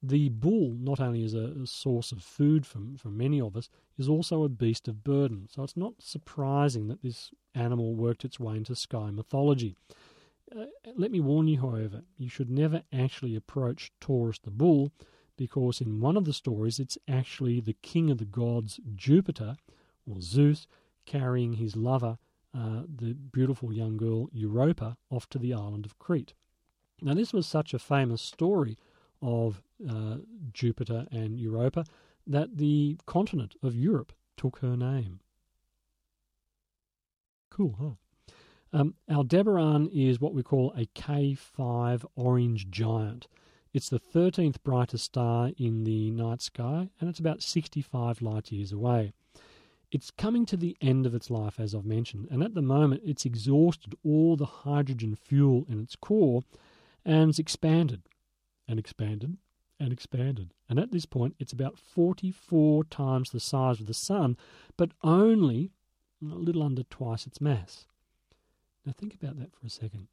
The 0.00 0.28
bull, 0.28 0.76
not 0.78 1.00
only 1.00 1.24
is 1.24 1.34
a, 1.34 1.66
source 1.66 2.12
of 2.12 2.22
food 2.22 2.64
for, 2.66 2.78
for 2.96 3.08
many 3.08 3.40
of 3.40 3.56
us, 3.56 3.68
is 3.98 4.08
also 4.08 4.44
a 4.44 4.48
beast 4.48 4.86
of 4.86 5.02
burden. 5.02 5.48
So 5.50 5.64
it's 5.64 5.76
not 5.76 5.94
surprising 5.98 6.86
that 6.86 7.02
this 7.02 7.32
animal 7.52 7.96
worked 7.96 8.24
its 8.24 8.38
way 8.38 8.58
into 8.58 8.76
sky 8.76 9.10
mythology. 9.10 9.74
Uh, 10.56 10.66
let 10.94 11.10
me 11.10 11.18
warn 11.18 11.48
you, 11.48 11.58
however, 11.58 12.02
you 12.16 12.28
should 12.28 12.48
never 12.48 12.84
actually 12.92 13.34
approach 13.34 13.90
Taurus 14.00 14.38
the 14.38 14.52
bull 14.52 14.92
because 15.36 15.80
in 15.80 16.00
one 16.00 16.16
of 16.16 16.24
the 16.24 16.32
stories 16.32 16.78
it's 16.78 16.98
actually 17.08 17.60
the 17.60 17.76
king 17.82 18.10
of 18.10 18.18
the 18.18 18.24
gods, 18.24 18.80
Jupiter, 18.94 19.56
or 20.06 20.20
Zeus, 20.20 20.66
carrying 21.06 21.54
his 21.54 21.76
lover, 21.76 22.18
uh, 22.54 22.82
the 22.94 23.14
beautiful 23.14 23.72
young 23.72 23.96
girl 23.96 24.28
Europa, 24.32 24.96
off 25.10 25.28
to 25.30 25.38
the 25.38 25.54
island 25.54 25.86
of 25.86 25.98
Crete. 25.98 26.34
Now, 27.00 27.14
this 27.14 27.32
was 27.32 27.46
such 27.46 27.74
a 27.74 27.78
famous 27.78 28.22
story 28.22 28.78
of 29.20 29.62
uh, 29.88 30.18
Jupiter 30.52 31.06
and 31.10 31.38
Europa 31.38 31.84
that 32.26 32.56
the 32.56 32.98
continent 33.06 33.56
of 33.62 33.74
Europe 33.74 34.12
took 34.36 34.58
her 34.58 34.76
name. 34.76 35.20
Cool, 37.50 37.76
huh? 37.80 37.90
Um, 38.72 38.94
Aldebaran 39.10 39.88
is 39.92 40.20
what 40.20 40.32
we 40.32 40.42
call 40.42 40.72
a 40.76 40.86
K5 40.86 42.04
orange 42.16 42.70
giant. 42.70 43.28
It's 43.72 43.88
the 43.88 43.98
13th 43.98 44.62
brightest 44.62 45.04
star 45.04 45.50
in 45.56 45.84
the 45.84 46.10
night 46.10 46.42
sky, 46.42 46.90
and 47.00 47.08
it's 47.08 47.18
about 47.18 47.42
65 47.42 48.20
light 48.20 48.52
years 48.52 48.70
away. 48.70 49.12
It's 49.90 50.10
coming 50.10 50.44
to 50.46 50.58
the 50.58 50.76
end 50.80 51.06
of 51.06 51.14
its 51.14 51.30
life, 51.30 51.58
as 51.58 51.74
I've 51.74 51.86
mentioned, 51.86 52.28
and 52.30 52.42
at 52.42 52.54
the 52.54 52.62
moment 52.62 53.02
it's 53.04 53.24
exhausted 53.24 53.94
all 54.04 54.36
the 54.36 54.44
hydrogen 54.44 55.16
fuel 55.16 55.64
in 55.68 55.80
its 55.80 55.96
core 55.96 56.42
and 57.04 57.30
it's 57.30 57.38
expanded 57.38 58.02
and 58.68 58.78
expanded 58.78 59.36
and 59.80 59.92
expanded. 59.92 60.52
And 60.68 60.78
at 60.78 60.92
this 60.92 61.06
point, 61.06 61.34
it's 61.38 61.52
about 61.52 61.78
44 61.78 62.84
times 62.84 63.30
the 63.30 63.40
size 63.40 63.80
of 63.80 63.86
the 63.86 63.94
Sun, 63.94 64.36
but 64.76 64.92
only 65.02 65.70
a 66.22 66.34
little 66.34 66.62
under 66.62 66.84
twice 66.84 67.26
its 67.26 67.40
mass. 67.40 67.86
Now, 68.86 68.92
think 68.92 69.14
about 69.14 69.38
that 69.38 69.54
for 69.54 69.66
a 69.66 69.70
second. 69.70 70.08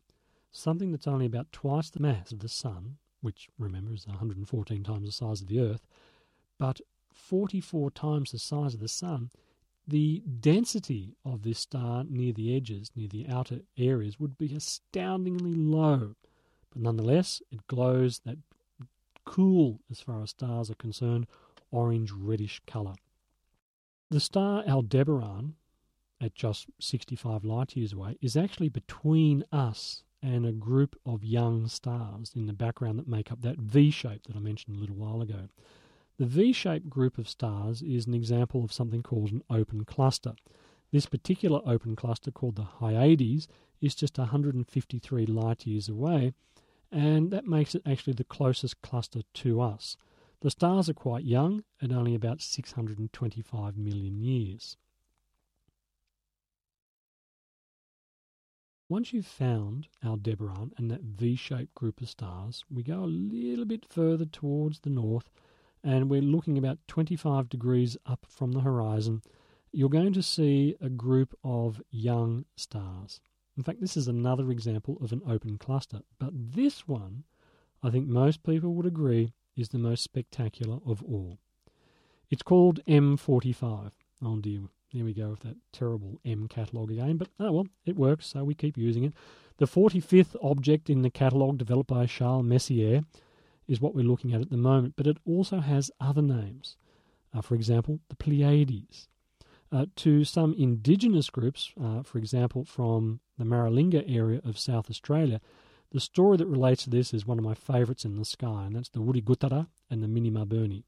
Something 0.52 0.91
that's 0.91 1.08
only 1.08 1.26
about 1.26 1.52
twice 1.52 1.89
the 1.89 2.00
mass 2.00 2.32
of 2.32 2.39
the 2.39 2.50
Sun, 2.50 2.98
which 3.21 3.49
remember 3.58 3.93
is 3.93 4.08
114 4.08 4.84
times 4.84 5.05
the 5.05 5.12
size 5.12 5.41
of 5.41 5.47
the 5.47 5.60
Earth, 5.60 5.86
but 6.58 6.82
44 7.13 7.91
times 7.91 8.32
the 8.32 8.39
size 8.39 8.73
of 8.73 8.79
the 8.79 8.88
Sun, 8.88 9.29
the 9.88 10.21
density 10.39 11.15
of 11.25 11.41
this 11.41 11.60
star 11.60 12.03
near 12.08 12.32
the 12.32 12.55
edges, 12.55 12.91
near 12.95 13.08
the 13.08 13.27
outer 13.27 13.62
areas, 13.77 14.19
would 14.19 14.38
be 14.38 14.55
astoundingly 14.55 15.53
low. 15.53 16.15
But 16.71 16.82
nonetheless, 16.82 17.41
it 17.51 17.65
glows 17.67 18.19
that 18.25 18.38
cool, 19.25 19.79
as 19.89 20.01
far 20.01 20.21
as 20.21 20.32
stars 20.32 20.69
are 20.69 20.75
concerned, 20.75 21.27
orange 21.71 22.12
reddish 22.12 22.62
colour. 22.65 22.95
The 24.10 24.19
star 24.19 24.63
Aldebaran, 24.67 25.55
at 26.21 26.36
just 26.36 26.67
65 26.79 27.45
light 27.45 27.75
years 27.75 27.93
away, 27.93 28.17
is 28.21 28.36
actually 28.36 28.69
between 28.69 29.43
us 29.51 30.03
and 30.21 30.45
a 30.45 30.51
group 30.51 30.95
of 31.05 31.23
young 31.23 31.67
stars 31.67 32.34
in 32.36 32.45
the 32.45 32.53
background 32.53 32.99
that 32.99 33.08
make 33.08 33.32
up 33.32 33.41
that 33.41 33.58
V 33.58 33.91
shape 33.91 34.23
that 34.27 34.36
I 34.36 34.39
mentioned 34.39 34.75
a 34.75 34.79
little 34.79 34.95
while 34.95 35.21
ago. 35.21 35.49
The 36.17 36.25
V 36.25 36.51
shaped 36.51 36.89
group 36.89 37.17
of 37.17 37.29
stars 37.29 37.82
is 37.82 38.05
an 38.05 38.13
example 38.13 38.63
of 38.63 38.73
something 38.73 39.01
called 39.01 39.32
an 39.32 39.43
open 39.49 39.86
cluster. 39.86 40.36
This 40.91 41.05
particular 41.05 41.62
open 41.65 41.95
cluster, 41.95 42.32
called 42.32 42.55
the 42.55 42.63
Hyades, 42.63 43.47
is 43.79 43.95
just 43.95 44.17
153 44.17 45.25
light 45.25 45.65
years 45.65 45.88
away, 45.88 46.34
and 46.91 47.32
that 47.32 47.47
makes 47.47 47.75
it 47.75 47.84
actually 47.86 48.13
the 48.13 48.23
closest 48.23 48.82
cluster 48.82 49.21
to 49.36 49.62
us. 49.62 49.95
The 50.41 50.51
stars 50.51 50.89
are 50.89 50.93
quite 50.93 51.23
young, 51.23 51.63
at 51.82 51.91
only 51.91 52.15
about 52.15 52.41
625 52.41 53.77
million 53.77 54.19
years. 54.19 54.77
Once 58.89 59.13
you've 59.13 59.28
found 59.28 59.88
Aldebaran 60.04 60.71
and 60.75 60.89
that 60.89 61.04
V 61.04 61.36
shaped 61.36 61.75
group 61.75 62.02
of 62.02 62.10
stars, 62.10 62.65
we 62.71 62.82
go 62.82 63.04
a 63.04 63.06
little 63.06 63.63
bit 63.63 63.86
further 63.88 64.25
towards 64.25 64.80
the 64.80 64.89
north 64.89 65.30
and 65.84 66.10
we're 66.10 66.23
looking 66.23 66.58
about 66.58 66.80
25 66.88 67.49
degrees 67.49 67.95
up 68.08 68.25
from 68.28 68.52
the 68.52 68.62
horizon. 68.62 69.21
You're 69.71 69.89
going 69.89 70.13
to 70.13 70.23
see 70.23 70.75
a 70.82 70.89
group 70.89 71.38
of 71.43 71.84
young 71.91 72.45
stars. 72.56 73.21
In 73.56 73.62
fact, 73.62 73.80
this 73.80 73.95
is 73.95 74.08
another 74.08 74.49
example 74.49 74.97
of 75.04 75.12
an 75.12 75.21
open 75.30 75.60
cluster, 75.60 75.99
but 76.17 76.32
this 76.34 76.88
one, 76.88 77.25
I 77.84 77.91
think 77.91 78.08
most 78.08 78.41
people 78.41 78.73
would 78.73 78.88
agree, 78.88 79.34
is 79.56 79.69
the 79.69 79.78
most 79.78 80.04
spectacular 80.04 80.80
of 80.84 81.04
all. 81.04 81.38
It's 82.32 82.41
called 82.41 82.80
M45. 82.88 83.91
Oh 84.23 84.38
dear, 84.38 84.62
there 84.93 85.06
we 85.06 85.13
go 85.13 85.30
with 85.30 85.41
that 85.41 85.58
terrible 85.71 86.19
M 86.25 86.47
catalogue 86.47 86.91
again, 86.91 87.17
but 87.17 87.30
oh 87.39 87.52
well, 87.52 87.67
it 87.86 87.95
works, 87.95 88.28
so 88.28 88.43
we 88.43 88.56
keep 88.56 88.78
using 88.78 89.04
it. 89.04 89.13
The 89.58 89.65
45th 89.65 90.36
object 90.41 90.89
in 90.89 91.02
the 91.02 91.10
catalogue 91.10 91.58
developed 91.58 91.89
by 91.89 92.06
Charles 92.06 92.45
Messier 92.45 93.02
is 93.67 93.80
what 93.80 93.93
we're 93.93 94.06
looking 94.06 94.34
at 94.34 94.41
at 94.41 94.49
the 94.49 94.58
moment, 94.58 94.95
but 94.95 95.06
it 95.06 95.17
also 95.25 95.60
has 95.60 95.91
other 95.99 96.21
names. 96.21 96.78
Uh, 97.34 97.41
for 97.41 97.56
example, 97.56 97.99
the 98.10 98.15
Pleiades. 98.15 99.08
Uh, 99.71 99.86
to 99.95 100.23
some 100.23 100.56
indigenous 100.58 101.30
groups, 101.30 101.71
uh, 101.80 102.02
for 102.02 102.17
example, 102.17 102.65
from 102.65 103.19
the 103.38 103.43
Maralinga 103.45 104.04
area 104.08 104.41
of 104.43 104.58
South 104.58 104.89
Australia, 104.89 105.39
the 105.91 105.99
story 105.99 106.38
that 106.38 106.47
relates 106.47 106.84
to 106.84 106.89
this 106.89 107.13
is 107.13 107.28
one 107.28 107.38
of 107.38 107.45
my 107.45 107.54
favourites 107.54 108.06
in 108.06 108.15
the 108.15 108.25
sky, 108.25 108.65
and 108.65 108.75
that's 108.75 108.89
the 108.89 108.99
Wurigutara 108.99 109.67
and 109.89 110.02
the 110.02 110.08
Minimaburni. 110.08 110.84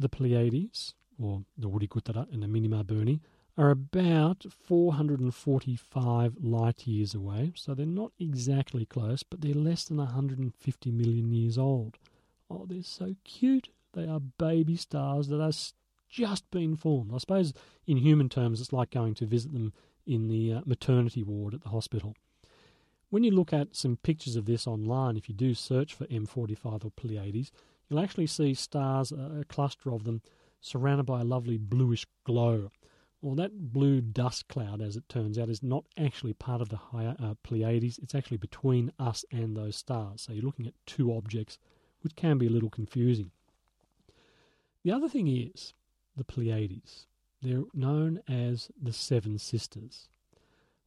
The 0.00 0.08
Pleiades, 0.08 0.94
or 1.20 1.42
the 1.56 1.68
Wurigutara 1.68 2.32
and 2.32 2.42
the 2.42 2.46
Minimaburni, 2.46 3.20
are 3.56 3.70
about 3.70 4.46
445 4.66 6.36
light 6.40 6.86
years 6.86 7.12
away, 7.12 7.52
so 7.56 7.74
they're 7.74 7.86
not 7.86 8.12
exactly 8.20 8.86
close, 8.86 9.24
but 9.24 9.40
they're 9.40 9.52
less 9.52 9.84
than 9.84 9.96
150 9.96 10.92
million 10.92 11.32
years 11.32 11.58
old. 11.58 11.98
Oh, 12.48 12.66
they're 12.68 12.82
so 12.84 13.16
cute. 13.24 13.70
They 13.94 14.06
are 14.06 14.20
baby 14.20 14.76
stars 14.76 15.26
that 15.28 15.40
are 15.40 15.52
just 16.08 16.50
been 16.52 16.76
formed. 16.76 17.12
I 17.12 17.18
suppose 17.18 17.52
in 17.86 17.96
human 17.96 18.28
terms, 18.28 18.60
it's 18.60 18.72
like 18.72 18.90
going 18.90 19.14
to 19.14 19.26
visit 19.26 19.52
them 19.52 19.72
in 20.06 20.28
the 20.28 20.52
uh, 20.52 20.60
maternity 20.64 21.22
ward 21.22 21.52
at 21.52 21.62
the 21.62 21.68
hospital. 21.70 22.14
When 23.10 23.24
you 23.24 23.30
look 23.30 23.52
at 23.52 23.74
some 23.74 23.96
pictures 23.96 24.36
of 24.36 24.46
this 24.46 24.66
online, 24.66 25.16
if 25.16 25.28
you 25.28 25.34
do 25.34 25.54
search 25.54 25.94
for 25.94 26.06
M45 26.06 26.84
or 26.84 26.90
Pleiades, 26.90 27.50
you'll 27.88 28.00
actually 28.00 28.26
see 28.26 28.54
stars, 28.54 29.12
a 29.12 29.44
cluster 29.48 29.92
of 29.92 30.04
them, 30.04 30.22
surrounded 30.60 31.04
by 31.04 31.20
a 31.20 31.24
lovely 31.24 31.58
bluish 31.58 32.06
glow. 32.24 32.70
Well, 33.20 33.34
that 33.34 33.72
blue 33.72 34.00
dust 34.00 34.46
cloud, 34.48 34.80
as 34.80 34.96
it 34.96 35.08
turns 35.08 35.38
out, 35.38 35.48
is 35.48 35.62
not 35.62 35.84
actually 35.96 36.34
part 36.34 36.60
of 36.60 36.68
the 36.68 36.76
higher, 36.76 37.16
uh, 37.18 37.34
Pleiades. 37.42 37.98
It's 37.98 38.14
actually 38.14 38.36
between 38.36 38.92
us 38.98 39.24
and 39.32 39.56
those 39.56 39.76
stars. 39.76 40.22
So 40.22 40.32
you're 40.32 40.44
looking 40.44 40.68
at 40.68 40.74
two 40.86 41.12
objects, 41.12 41.58
which 42.02 42.14
can 42.14 42.38
be 42.38 42.46
a 42.46 42.50
little 42.50 42.70
confusing. 42.70 43.32
The 44.84 44.92
other 44.92 45.08
thing 45.08 45.26
is 45.26 45.74
the 46.16 46.24
Pleiades. 46.24 47.06
They're 47.42 47.64
known 47.74 48.20
as 48.28 48.70
the 48.80 48.92
Seven 48.92 49.38
Sisters. 49.38 50.08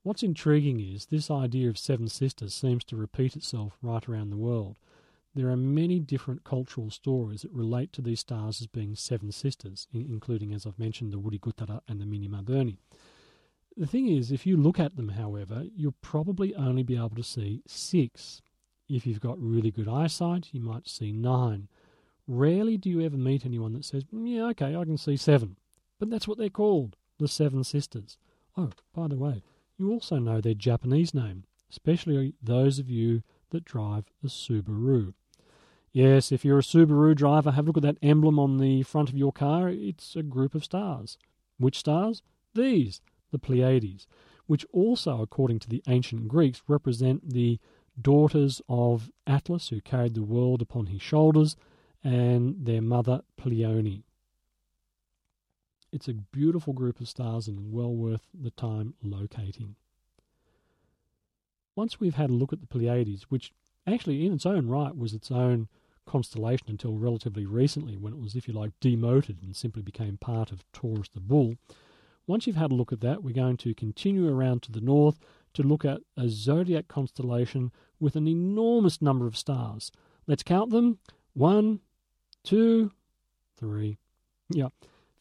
What's 0.03 0.23
intriguing 0.23 0.79
is 0.79 1.05
this 1.05 1.29
idea 1.29 1.69
of 1.69 1.77
Seven 1.77 2.07
Sisters 2.07 2.53
seems 2.53 2.83
to 2.85 2.95
repeat 2.95 3.35
itself 3.35 3.77
right 3.81 4.07
around 4.07 4.29
the 4.29 4.37
world. 4.37 4.77
There 5.33 5.49
are 5.49 5.57
many 5.57 5.99
different 5.99 6.43
cultural 6.43 6.89
stories 6.89 7.43
that 7.43 7.51
relate 7.53 7.93
to 7.93 8.01
these 8.01 8.19
stars 8.19 8.59
as 8.59 8.67
being 8.67 8.95
seven 8.95 9.31
sisters, 9.31 9.87
including, 9.93 10.53
as 10.53 10.65
I've 10.65 10.77
mentioned, 10.77 11.13
the 11.13 11.19
Wurigutara 11.19 11.79
and 11.87 12.01
the 12.01 12.05
Minimaburni. 12.05 12.77
The 13.77 13.87
thing 13.87 14.07
is, 14.07 14.31
if 14.31 14.45
you 14.45 14.57
look 14.57 14.77
at 14.77 14.97
them, 14.97 15.09
however, 15.09 15.63
you'll 15.73 15.95
probably 16.01 16.53
only 16.55 16.83
be 16.83 16.97
able 16.97 17.15
to 17.15 17.23
see 17.23 17.63
six. 17.65 18.41
If 18.89 19.07
you've 19.07 19.21
got 19.21 19.41
really 19.41 19.71
good 19.71 19.87
eyesight, 19.87 20.49
you 20.51 20.59
might 20.59 20.89
see 20.89 21.13
nine. 21.13 21.69
Rarely 22.27 22.75
do 22.75 22.89
you 22.89 22.99
ever 23.01 23.15
meet 23.15 23.45
anyone 23.45 23.71
that 23.73 23.85
says, 23.85 24.03
mm, 24.05 24.35
Yeah, 24.35 24.47
okay, 24.47 24.75
I 24.75 24.83
can 24.83 24.97
see 24.97 25.15
seven. 25.15 25.55
But 25.97 26.09
that's 26.09 26.27
what 26.27 26.37
they're 26.37 26.49
called, 26.49 26.97
the 27.19 27.29
Seven 27.29 27.63
Sisters. 27.63 28.17
Oh, 28.57 28.71
by 28.93 29.07
the 29.07 29.15
way, 29.15 29.43
you 29.77 29.91
also 29.91 30.17
know 30.17 30.41
their 30.41 30.53
Japanese 30.53 31.13
name, 31.13 31.45
especially 31.69 32.33
those 32.43 32.79
of 32.79 32.89
you 32.89 33.23
that 33.51 33.63
drive 33.63 34.11
a 34.23 34.27
Subaru. 34.27 35.13
Yes, 35.93 36.31
if 36.31 36.45
you're 36.45 36.59
a 36.59 36.63
Subaru 36.63 37.13
driver, 37.15 37.51
have 37.51 37.65
a 37.65 37.67
look 37.67 37.77
at 37.77 37.83
that 37.83 37.97
emblem 38.01 38.39
on 38.39 38.57
the 38.57 38.83
front 38.83 39.09
of 39.09 39.17
your 39.17 39.33
car. 39.33 39.67
It's 39.67 40.15
a 40.15 40.23
group 40.23 40.55
of 40.55 40.63
stars. 40.63 41.17
Which 41.57 41.79
stars? 41.79 42.21
These, 42.53 43.01
the 43.31 43.39
Pleiades, 43.39 44.07
which 44.47 44.65
also, 44.71 45.21
according 45.21 45.59
to 45.59 45.69
the 45.69 45.83
ancient 45.87 46.29
Greeks, 46.29 46.61
represent 46.67 47.31
the 47.31 47.59
daughters 48.01 48.61
of 48.69 49.11
Atlas, 49.27 49.67
who 49.67 49.81
carried 49.81 50.13
the 50.13 50.23
world 50.23 50.61
upon 50.61 50.87
his 50.87 51.01
shoulders, 51.01 51.57
and 52.03 52.65
their 52.65 52.81
mother 52.81 53.21
Pleione. 53.37 54.03
It's 55.91 56.07
a 56.07 56.13
beautiful 56.13 56.71
group 56.71 57.01
of 57.01 57.09
stars 57.09 57.49
and 57.49 57.73
well 57.73 57.93
worth 57.93 58.27
the 58.33 58.51
time 58.51 58.93
locating. 59.03 59.75
Once 61.75 61.99
we've 61.99 62.15
had 62.15 62.29
a 62.29 62.33
look 62.33 62.53
at 62.53 62.61
the 62.61 62.67
Pleiades, 62.67 63.23
which 63.23 63.51
actually 63.85 64.25
in 64.25 64.33
its 64.33 64.45
own 64.45 64.67
right 64.67 64.95
was 64.95 65.13
its 65.13 65.31
own 65.31 65.67
constellation 66.05 66.67
until 66.69 66.97
relatively 66.97 67.45
recently 67.45 67.97
when 67.97 68.13
it 68.13 68.19
was, 68.19 68.35
if 68.35 68.47
you 68.47 68.53
like, 68.53 68.71
demoted 68.79 69.41
and 69.41 69.55
simply 69.55 69.81
became 69.81 70.17
part 70.17 70.51
of 70.51 70.63
Taurus 70.71 71.09
the 71.09 71.19
Bull. 71.19 71.55
Once 72.27 72.45
you've 72.45 72.55
had 72.55 72.71
a 72.71 72.75
look 72.75 72.91
at 72.91 73.01
that, 73.01 73.23
we're 73.23 73.33
going 73.33 73.57
to 73.57 73.73
continue 73.73 74.33
around 74.33 74.61
to 74.63 74.71
the 74.71 74.81
north 74.81 75.19
to 75.53 75.63
look 75.63 75.83
at 75.83 76.01
a 76.17 76.29
zodiac 76.29 76.87
constellation 76.87 77.71
with 77.99 78.15
an 78.15 78.27
enormous 78.27 79.01
number 79.01 79.27
of 79.27 79.37
stars. 79.37 79.91
Let's 80.27 80.43
count 80.43 80.69
them. 80.69 80.99
One, 81.33 81.79
two, 82.43 82.91
three. 83.57 83.97
Yeah, 84.49 84.69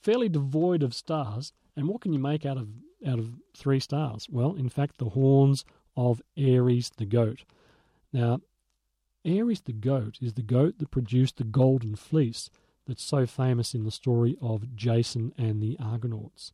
fairly 0.01 0.28
devoid 0.28 0.83
of 0.83 0.95
stars. 0.95 1.53
And 1.76 1.89
what 1.89 2.01
can 2.01 2.12
you 2.12 2.18
make 2.18 2.45
out 2.45 2.57
of 2.57 2.68
out 3.07 3.18
of 3.18 3.31
three 3.57 3.81
stars? 3.81 4.28
Well, 4.31 4.55
in 4.55 4.68
fact, 4.68 4.99
the 4.99 5.11
horns 5.11 5.64
of 5.97 6.20
Aries 6.37 6.91
the 6.97 7.07
goat. 7.07 7.45
Now, 8.12 8.41
Aries 9.24 9.60
the 9.60 9.72
goat 9.72 10.18
is 10.20 10.34
the 10.34 10.42
goat 10.42 10.78
that 10.78 10.90
produced 10.90 11.36
the 11.36 11.44
golden 11.44 11.96
fleece 11.96 12.50
that's 12.86 13.02
so 13.02 13.26
famous 13.26 13.74
in 13.74 13.84
the 13.84 13.90
story 13.90 14.36
of 14.40 14.74
Jason 14.74 15.32
and 15.36 15.62
the 15.62 15.76
Argonauts. 15.78 16.52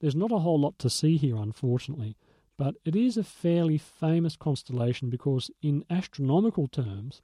There's 0.00 0.14
not 0.16 0.32
a 0.32 0.38
whole 0.38 0.58
lot 0.58 0.78
to 0.80 0.90
see 0.90 1.16
here, 1.16 1.36
unfortunately, 1.36 2.16
but 2.56 2.76
it 2.84 2.96
is 2.96 3.16
a 3.16 3.24
fairly 3.24 3.78
famous 3.78 4.36
constellation 4.36 5.10
because, 5.10 5.50
in 5.62 5.84
astronomical 5.90 6.66
terms, 6.66 7.22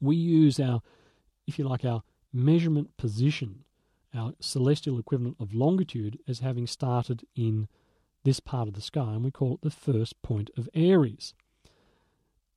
we 0.00 0.16
use 0.16 0.58
our, 0.60 0.82
if 1.46 1.58
you 1.58 1.68
like, 1.68 1.84
our 1.84 2.02
measurement 2.32 2.96
position, 2.96 3.64
our 4.14 4.34
celestial 4.40 4.98
equivalent 4.98 5.36
of 5.40 5.54
longitude, 5.54 6.18
as 6.26 6.40
having 6.40 6.66
started 6.66 7.24
in 7.34 7.68
this 8.24 8.40
part 8.40 8.68
of 8.68 8.74
the 8.74 8.80
sky, 8.80 9.14
and 9.14 9.24
we 9.24 9.30
call 9.30 9.54
it 9.54 9.60
the 9.62 9.70
first 9.70 10.20
point 10.22 10.50
of 10.56 10.68
Aries. 10.74 11.34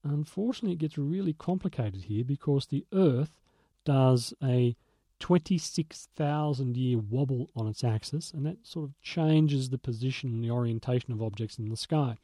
Unfortunately, 0.04 0.74
it 0.74 0.80
gets 0.80 0.98
really 0.98 1.34
complicated 1.34 2.04
here 2.04 2.24
because 2.24 2.68
the 2.68 2.86
Earth 2.94 3.40
does 3.86 4.34
a 4.44 4.76
26,000 5.20 6.78
year 6.78 6.98
wobble 6.98 7.50
on 7.56 7.68
its 7.68 7.84
axis, 7.84 8.32
and 8.32 8.46
that 8.46 8.66
sort 8.66 8.86
of 8.86 9.02
changes 9.02 9.70
the 9.70 9.78
position 9.78 10.30
and 10.30 10.44
the 10.44 10.52
orientation 10.52 11.12
of 11.12 11.22
objects 11.22 11.58
in 11.58 11.70
the 11.70 11.76
sky. 11.76 12.16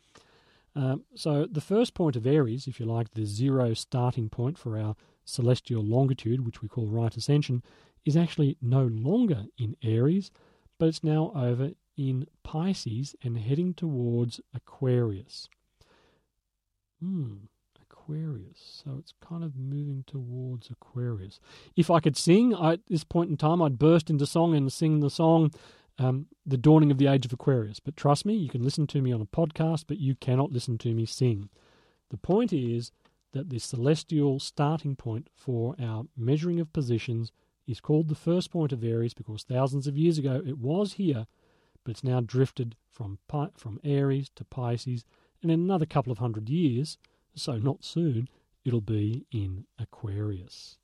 Um, 0.76 1.04
so, 1.16 1.46
the 1.46 1.62
first 1.62 1.94
point 1.94 2.16
of 2.16 2.28
Aries, 2.28 2.68
if 2.68 2.80
you 2.80 2.86
like, 2.86 3.14
the 3.14 3.26
zero 3.26 3.74
starting 3.74 4.30
point 4.30 4.58
for 4.58 4.78
our 4.78 4.96
celestial 5.24 5.84
longitude, 5.84 6.46
which 6.46 6.62
we 6.62 6.68
call 6.68 6.88
right 6.88 7.16
ascension, 7.16 7.64
is 8.06 8.18
actually 8.18 8.58
no 8.62 8.86
longer 8.86 9.46
in 9.58 9.76
Aries, 9.84 10.32
but 10.78 10.88
it's 10.88 11.04
now 11.04 11.32
over 11.36 11.72
in 11.98 12.28
Pisces 12.44 13.16
and 13.24 13.38
heading 13.38 13.74
towards 13.74 14.42
Aquarius. 14.54 15.50
Hmm. 17.02 17.36
Aquarius. 18.06 18.82
So 18.86 18.98
it's 19.00 19.14
kind 19.22 19.44
of 19.44 19.56
moving 19.56 20.04
towards 20.08 20.70
Aquarius. 20.70 21.40
If 21.76 21.90
I 21.90 22.00
could 22.00 22.18
sing 22.18 22.54
I, 22.54 22.74
at 22.74 22.86
this 22.88 23.04
point 23.04 23.30
in 23.30 23.38
time, 23.38 23.62
I'd 23.62 23.80
burst 23.80 24.10
into 24.10 24.26
song 24.26 24.56
and 24.56 24.72
sing 24.72 25.00
the 25.00 25.10
song 25.10 25.52
um, 25.98 26.28
The 26.46 26.58
Dawning 26.58 26.92
of 26.92 26.98
the 26.98 27.08
Age 27.08 27.26
of 27.26 27.34
Aquarius. 27.34 27.80
But 27.80 27.98
trust 27.98 28.26
me, 28.26 28.36
you 28.36 28.50
can 28.50 28.64
listen 28.64 28.88
to 28.88 29.02
me 29.02 29.12
on 29.12 29.22
a 29.22 29.26
podcast, 29.26 29.86
but 29.88 30.00
you 30.00 30.16
cannot 30.16 30.52
listen 30.52 30.78
to 30.80 30.94
me 30.94 31.06
sing. 31.06 31.50
The 32.10 32.18
point 32.18 32.54
is 32.54 32.92
that 33.34 33.50
the 33.50 33.60
celestial 33.60 34.40
starting 34.40 34.96
point 34.96 35.30
for 35.36 35.76
our 35.82 36.06
measuring 36.16 36.60
of 36.60 36.72
positions 36.74 37.32
is 37.68 37.82
called 37.82 38.08
the 38.08 38.16
first 38.16 38.52
point 38.52 38.72
of 38.72 38.84
Aries 38.84 39.14
because 39.14 39.44
thousands 39.44 39.88
of 39.88 39.98
years 39.98 40.18
ago 40.18 40.42
it 40.46 40.60
was 40.60 40.94
here, 40.94 41.26
but 41.84 41.92
it's 41.92 42.04
now 42.04 42.22
drifted 42.22 42.76
from, 42.92 43.18
from 43.58 43.80
Aries 43.84 44.30
to 44.36 44.46
Pisces, 44.46 45.04
and 45.42 45.52
in 45.52 45.60
another 45.60 45.86
couple 45.86 46.12
of 46.12 46.20
hundred 46.20 46.50
years, 46.50 46.98
so 47.36 47.58
not 47.58 47.84
soon, 47.84 48.28
it'll 48.64 48.82
be 48.82 49.26
in 49.32 49.66
Aquarius. 49.80 50.78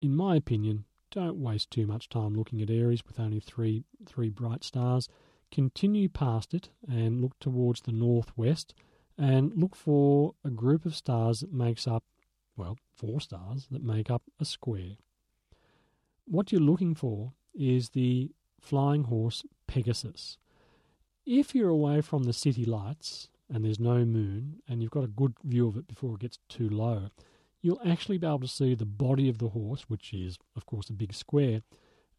In 0.00 0.14
my 0.14 0.36
opinion, 0.36 0.84
don't 1.10 1.36
waste 1.36 1.70
too 1.70 1.86
much 1.86 2.08
time 2.08 2.34
looking 2.34 2.62
at 2.62 2.70
Aries 2.70 3.04
with 3.06 3.20
only 3.20 3.40
three 3.40 3.84
three 4.06 4.30
bright 4.30 4.64
stars. 4.64 5.08
Continue 5.50 6.08
past 6.08 6.54
it 6.54 6.70
and 6.88 7.20
look 7.20 7.38
towards 7.38 7.82
the 7.82 7.92
northwest 7.92 8.74
and 9.18 9.52
look 9.54 9.76
for 9.76 10.34
a 10.44 10.50
group 10.50 10.86
of 10.86 10.96
stars 10.96 11.40
that 11.40 11.52
makes 11.52 11.86
up 11.86 12.04
well, 12.56 12.78
four 12.94 13.20
stars 13.20 13.66
that 13.70 13.82
make 13.82 14.10
up 14.10 14.22
a 14.40 14.44
square. 14.44 14.96
What 16.26 16.52
you're 16.52 16.60
looking 16.60 16.94
for 16.94 17.32
is 17.54 17.90
the 17.90 18.30
flying 18.60 19.04
horse 19.04 19.44
Pegasus. 19.66 20.38
If 21.24 21.54
you're 21.54 21.68
away 21.68 22.00
from 22.00 22.24
the 22.24 22.32
city 22.32 22.64
lights 22.64 23.28
and 23.52 23.64
there's 23.64 23.78
no 23.78 24.04
moon, 24.04 24.62
and 24.66 24.82
you've 24.82 24.90
got 24.90 25.04
a 25.04 25.08
good 25.08 25.34
view 25.44 25.68
of 25.68 25.76
it 25.76 25.86
before 25.86 26.14
it 26.14 26.20
gets 26.20 26.38
too 26.48 26.68
low, 26.68 27.10
you'll 27.60 27.80
actually 27.86 28.18
be 28.18 28.26
able 28.26 28.40
to 28.40 28.48
see 28.48 28.74
the 28.74 28.86
body 28.86 29.28
of 29.28 29.38
the 29.38 29.50
horse, 29.50 29.84
which 29.88 30.12
is, 30.14 30.38
of 30.56 30.64
course, 30.66 30.88
a 30.88 30.94
big 30.94 31.12
square. 31.12 31.62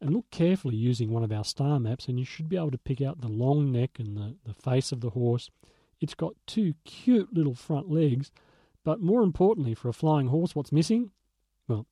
And 0.00 0.14
look 0.14 0.30
carefully 0.30 0.76
using 0.76 1.10
one 1.10 1.24
of 1.24 1.32
our 1.32 1.44
star 1.44 1.80
maps, 1.80 2.08
and 2.08 2.18
you 2.18 2.24
should 2.24 2.48
be 2.48 2.56
able 2.56 2.70
to 2.70 2.78
pick 2.78 3.02
out 3.02 3.20
the 3.20 3.28
long 3.28 3.72
neck 3.72 3.98
and 3.98 4.16
the, 4.16 4.36
the 4.44 4.54
face 4.54 4.92
of 4.92 5.00
the 5.00 5.10
horse. 5.10 5.50
It's 6.00 6.14
got 6.14 6.34
two 6.46 6.74
cute 6.84 7.32
little 7.32 7.54
front 7.54 7.90
legs, 7.90 8.30
but 8.84 9.00
more 9.00 9.22
importantly, 9.22 9.74
for 9.74 9.88
a 9.88 9.94
flying 9.94 10.28
horse, 10.28 10.54
what's 10.54 10.72
missing? 10.72 11.10
Well, 11.66 11.86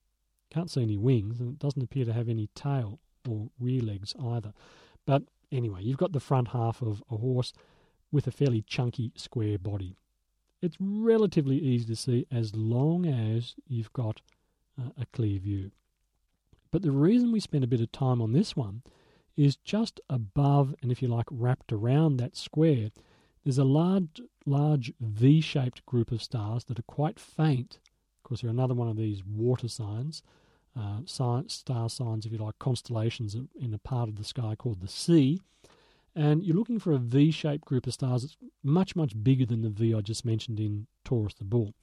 can't 0.51 0.69
see 0.69 0.83
any 0.83 0.97
wings, 0.97 1.39
and 1.39 1.53
it 1.53 1.59
doesn't 1.59 1.81
appear 1.81 2.05
to 2.05 2.13
have 2.13 2.29
any 2.29 2.47
tail 2.55 2.99
or 3.27 3.49
rear 3.59 3.81
legs 3.81 4.13
either. 4.23 4.53
But 5.05 5.23
anyway, 5.51 5.81
you've 5.83 5.97
got 5.97 6.11
the 6.11 6.19
front 6.19 6.49
half 6.49 6.81
of 6.81 7.03
a 7.11 7.17
horse, 7.17 7.53
with 8.13 8.27
a 8.27 8.31
fairly 8.31 8.61
chunky 8.61 9.11
square 9.15 9.57
body. 9.57 9.97
It's 10.61 10.77
relatively 10.79 11.57
easy 11.57 11.85
to 11.87 11.95
see 11.95 12.27
as 12.31 12.55
long 12.55 13.05
as 13.05 13.55
you've 13.67 13.91
got 13.91 14.21
uh, 14.79 14.91
a 14.97 15.05
clear 15.07 15.39
view. 15.39 15.71
But 16.71 16.83
the 16.83 16.91
reason 16.91 17.31
we 17.31 17.39
spend 17.39 17.63
a 17.63 17.67
bit 17.67 17.81
of 17.81 17.91
time 17.91 18.21
on 18.21 18.31
this 18.31 18.55
one 18.55 18.83
is 19.35 19.57
just 19.57 19.99
above 20.09 20.75
and 20.81 20.91
if 20.91 21.01
you 21.01 21.07
like 21.07 21.25
wrapped 21.31 21.73
around 21.73 22.17
that 22.17 22.37
square 22.37 22.91
there's 23.43 23.57
a 23.57 23.63
large 23.63 24.21
large 24.45 24.93
V-shaped 25.01 25.85
group 25.85 26.11
of 26.11 26.21
stars 26.21 26.65
that 26.65 26.79
are 26.79 26.83
quite 26.83 27.19
faint. 27.19 27.79
Of 28.17 28.23
course, 28.23 28.41
they're 28.41 28.49
another 28.49 28.73
one 28.73 28.87
of 28.87 28.95
these 28.95 29.23
water 29.25 29.67
signs, 29.67 30.21
uh, 30.79 30.99
star 31.05 31.89
signs, 31.89 32.25
if 32.25 32.31
you 32.31 32.37
like, 32.37 32.59
constellations 32.59 33.35
in 33.35 33.73
a 33.73 33.77
part 33.77 34.07
of 34.07 34.17
the 34.17 34.23
sky 34.23 34.55
called 34.55 34.81
the 34.81 34.87
sea 34.87 35.41
and 36.15 36.43
you're 36.43 36.55
looking 36.55 36.79
for 36.79 36.93
a 36.93 36.97
V-shaped 36.97 37.65
group 37.65 37.87
of 37.87 37.93
stars 37.93 38.21
that's 38.21 38.37
much, 38.63 38.95
much 38.95 39.13
bigger 39.23 39.45
than 39.45 39.61
the 39.61 39.69
V 39.69 39.93
I 39.93 40.01
just 40.01 40.25
mentioned 40.25 40.59
in 40.59 40.87
Taurus 41.03 41.33
the 41.33 41.43
Bull. 41.43 41.73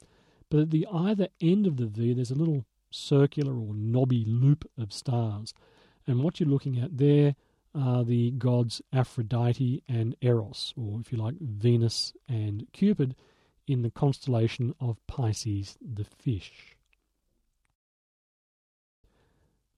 But 0.49 0.61
at 0.61 0.69
the 0.71 0.87
either 0.91 1.29
end 1.39 1.67
of 1.67 1.77
the 1.77 1.85
V, 1.85 2.13
there's 2.13 2.31
a 2.31 2.35
little 2.35 2.65
circular 2.89 3.53
or 3.53 3.73
knobby 3.73 4.25
loop 4.27 4.69
of 4.77 4.91
stars. 4.93 5.53
And 6.07 6.23
what 6.23 6.39
you're 6.39 6.49
looking 6.49 6.79
at 6.79 6.97
there 6.97 7.35
are 7.73 8.03
the 8.03 8.31
gods 8.31 8.81
Aphrodite 8.91 9.83
and 9.87 10.15
Eros, 10.21 10.73
or 10.75 10.99
if 10.99 11.11
you 11.11 11.17
like, 11.17 11.35
Venus 11.39 12.13
and 12.27 12.67
Cupid, 12.73 13.15
in 13.67 13.81
the 13.81 13.91
constellation 13.91 14.73
of 14.79 14.97
Pisces 15.07 15.77
the 15.81 16.03
fish. 16.03 16.75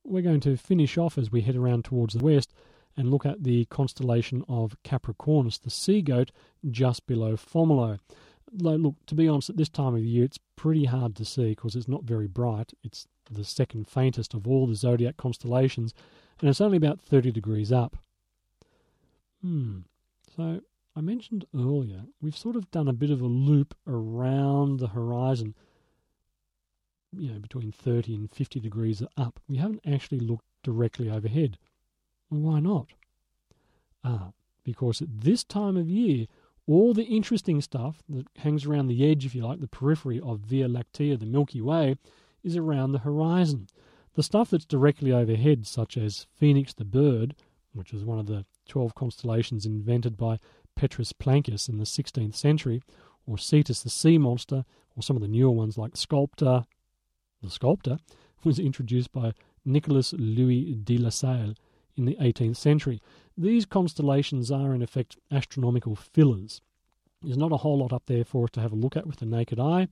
We're 0.04 0.24
going 0.24 0.42
to 0.42 0.58
finish 0.58 0.98
off 0.98 1.18
as 1.18 1.32
we 1.32 1.42
head 1.42 1.56
around 1.56 1.86
towards 1.86 2.16
the 2.16 2.24
west 2.24 2.52
and 2.96 3.10
look 3.10 3.26
at 3.26 3.44
the 3.44 3.66
constellation 3.66 4.44
of 4.48 4.76
Capricornus, 4.84 5.60
the 5.60 5.70
sea 5.70 6.02
goat, 6.02 6.32
just 6.70 7.06
below 7.08 7.36
Fomalhaut. 7.36 8.00
Look, 8.52 8.96
to 9.08 9.16
be 9.16 9.28
honest, 9.28 9.50
at 9.50 9.58
this 9.58 9.70
time 9.70 9.96
of 9.96 10.04
year, 10.04 10.26
it's 10.26 10.40
pretty 10.56 10.86
hard 10.86 11.16
to 11.16 11.26
see 11.26 11.50
because 11.50 11.76
it's 11.76 11.88
not 11.88 12.04
very 12.04 12.28
bright. 12.28 12.74
It's 12.84 13.08
the 13.30 13.44
second 13.44 13.88
faintest 13.88 14.34
of 14.34 14.48
all 14.48 14.68
the 14.68 14.76
zodiac 14.76 15.18
constellations, 15.18 15.94
and 16.40 16.50
it's 16.50 16.62
only 16.62 16.78
about 16.78 17.02
30 17.02 17.32
degrees 17.32 17.72
up. 17.72 17.98
Hmm. 19.42 19.80
So, 20.36 20.62
I 20.96 21.02
mentioned 21.02 21.46
earlier, 21.56 22.04
we've 22.22 22.38
sort 22.38 22.56
of 22.56 22.70
done 22.70 22.88
a 22.88 22.94
bit 22.94 23.10
of 23.10 23.22
a 23.22 23.26
loop 23.26 23.76
around 23.88 24.80
the 24.80 24.90
horizon, 24.90 25.56
you 27.12 27.32
know, 27.32 27.40
between 27.40 27.72
30 27.72 28.16
and 28.16 28.32
50 28.32 28.60
degrees 28.60 29.02
up. 29.18 29.40
We 29.48 29.58
haven't 29.58 29.82
actually 29.86 30.20
looked 30.20 30.46
directly 30.64 31.10
overhead. 31.10 31.58
Why 32.42 32.60
not? 32.60 32.88
Ah, 34.04 34.32
because 34.64 35.02
at 35.02 35.22
this 35.22 35.44
time 35.44 35.78
of 35.78 35.90
year, 35.90 36.28
all 36.66 36.94
the 36.94 37.04
interesting 37.04 37.62
stuff 37.62 38.02
that 38.10 38.28
hangs 38.38 38.66
around 38.66 38.88
the 38.88 39.10
edge, 39.10 39.26
if 39.26 39.36
you 39.36 39.46
like, 39.46 39.60
the 39.60 39.68
periphery 39.68 40.20
of 40.20 40.40
Via 40.40 40.68
Lactea, 40.68 41.20
the 41.20 41.26
Milky 41.26 41.62
Way, 41.62 41.98
is 42.44 42.56
around 42.56 42.92
the 42.92 43.00
horizon. 43.00 43.68
The 44.16 44.24
stuff 44.24 44.50
that's 44.50 44.66
directly 44.66 45.12
overhead, 45.12 45.68
such 45.68 45.98
as 45.98 46.28
Phoenix 46.36 46.74
the 46.74 46.86
bird, 46.86 47.36
which 47.74 47.92
was 47.92 48.06
one 48.06 48.20
of 48.20 48.28
the 48.28 48.46
12 48.68 48.96
constellations 48.96 49.66
invented 49.66 50.16
by 50.16 50.40
Petrus 50.76 51.12
Plancius 51.12 51.68
in 51.68 51.78
the 51.78 51.84
16th 51.84 52.36
century, 52.36 52.82
or 53.26 53.38
Cetus 53.38 53.84
the 53.84 53.90
sea 53.90 54.18
monster, 54.18 54.66
or 54.96 55.04
some 55.04 55.16
of 55.16 55.22
the 55.22 55.28
newer 55.28 55.52
ones 55.52 55.78
like 55.78 55.98
Sculptor, 55.98 56.66
the 57.42 57.50
sculptor, 57.50 57.98
was 58.44 58.60
introduced 58.60 59.12
by 59.12 59.34
Nicolas 59.66 60.14
Louis 60.14 60.76
de 60.76 60.98
la 60.98 61.10
Salle 61.10 61.56
in 61.96 62.06
the 62.06 62.16
18th 62.16 62.58
century. 62.58 63.02
These 63.38 63.66
constellations 63.66 64.52
are, 64.52 64.74
in 64.74 64.82
effect, 64.82 65.18
astronomical 65.32 65.96
fillers. 65.96 66.62
There's 67.22 67.38
not 67.38 67.52
a 67.52 67.58
whole 67.58 67.80
lot 67.80 67.94
up 67.94 68.04
there 68.06 68.26
for 68.26 68.46
us 68.46 68.52
to 68.52 68.62
have 68.62 68.72
a 68.72 68.78
look 68.78 68.98
at 68.98 69.08
with 69.08 69.18
the 69.18 69.26
naked 69.26 69.60
eye, 69.60 69.88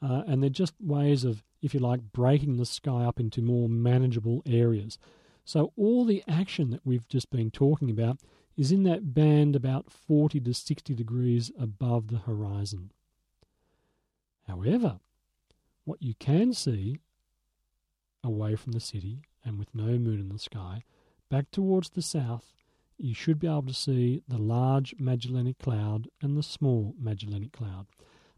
uh, 0.00 0.22
and 0.26 0.42
they're 0.42 0.50
just 0.50 0.74
ways 0.80 1.24
of, 1.24 1.44
if 1.60 1.74
you 1.74 1.80
like, 1.80 2.12
breaking 2.12 2.56
the 2.56 2.66
sky 2.66 3.04
up 3.04 3.20
into 3.20 3.42
more 3.42 3.68
manageable 3.68 4.42
areas. 4.46 4.98
So, 5.44 5.72
all 5.76 6.04
the 6.04 6.22
action 6.28 6.70
that 6.70 6.84
we've 6.84 7.08
just 7.08 7.30
been 7.30 7.50
talking 7.50 7.90
about 7.90 8.18
is 8.56 8.72
in 8.72 8.82
that 8.84 9.14
band 9.14 9.56
about 9.56 9.90
40 9.90 10.40
to 10.40 10.54
60 10.54 10.94
degrees 10.94 11.50
above 11.58 12.08
the 12.08 12.18
horizon. 12.18 12.90
However, 14.46 15.00
what 15.84 16.02
you 16.02 16.14
can 16.14 16.52
see 16.52 16.98
away 18.22 18.56
from 18.56 18.72
the 18.72 18.80
city 18.80 19.22
and 19.44 19.58
with 19.58 19.74
no 19.74 19.98
moon 19.98 20.20
in 20.20 20.28
the 20.28 20.38
sky, 20.38 20.84
back 21.32 21.50
towards 21.50 21.88
the 21.88 22.02
south, 22.02 22.52
you 22.98 23.14
should 23.14 23.38
be 23.38 23.46
able 23.46 23.62
to 23.62 23.72
see 23.72 24.22
the 24.28 24.36
large 24.36 24.94
Magellanic 24.98 25.58
Cloud 25.58 26.08
and 26.20 26.36
the 26.36 26.42
small 26.42 26.94
Magellanic 27.00 27.52
Cloud. 27.52 27.86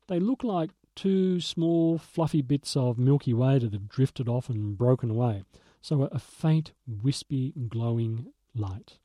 They 0.07 0.21
look 0.21 0.45
like 0.45 0.71
two 0.95 1.41
small 1.41 1.99
fluffy 1.99 2.41
bits 2.41 2.77
of 2.77 2.97
Milky 2.97 3.35
Way 3.35 3.59
that 3.59 3.73
have 3.73 3.89
drifted 3.89 4.29
off 4.29 4.49
and 4.49 4.79
broken 4.79 5.11
away, 5.11 5.43
so 5.83 6.05
a 6.05 6.21
faint, 6.21 6.71
wispy, 6.87 7.53
glowing 7.69 8.29
light. 8.55 8.99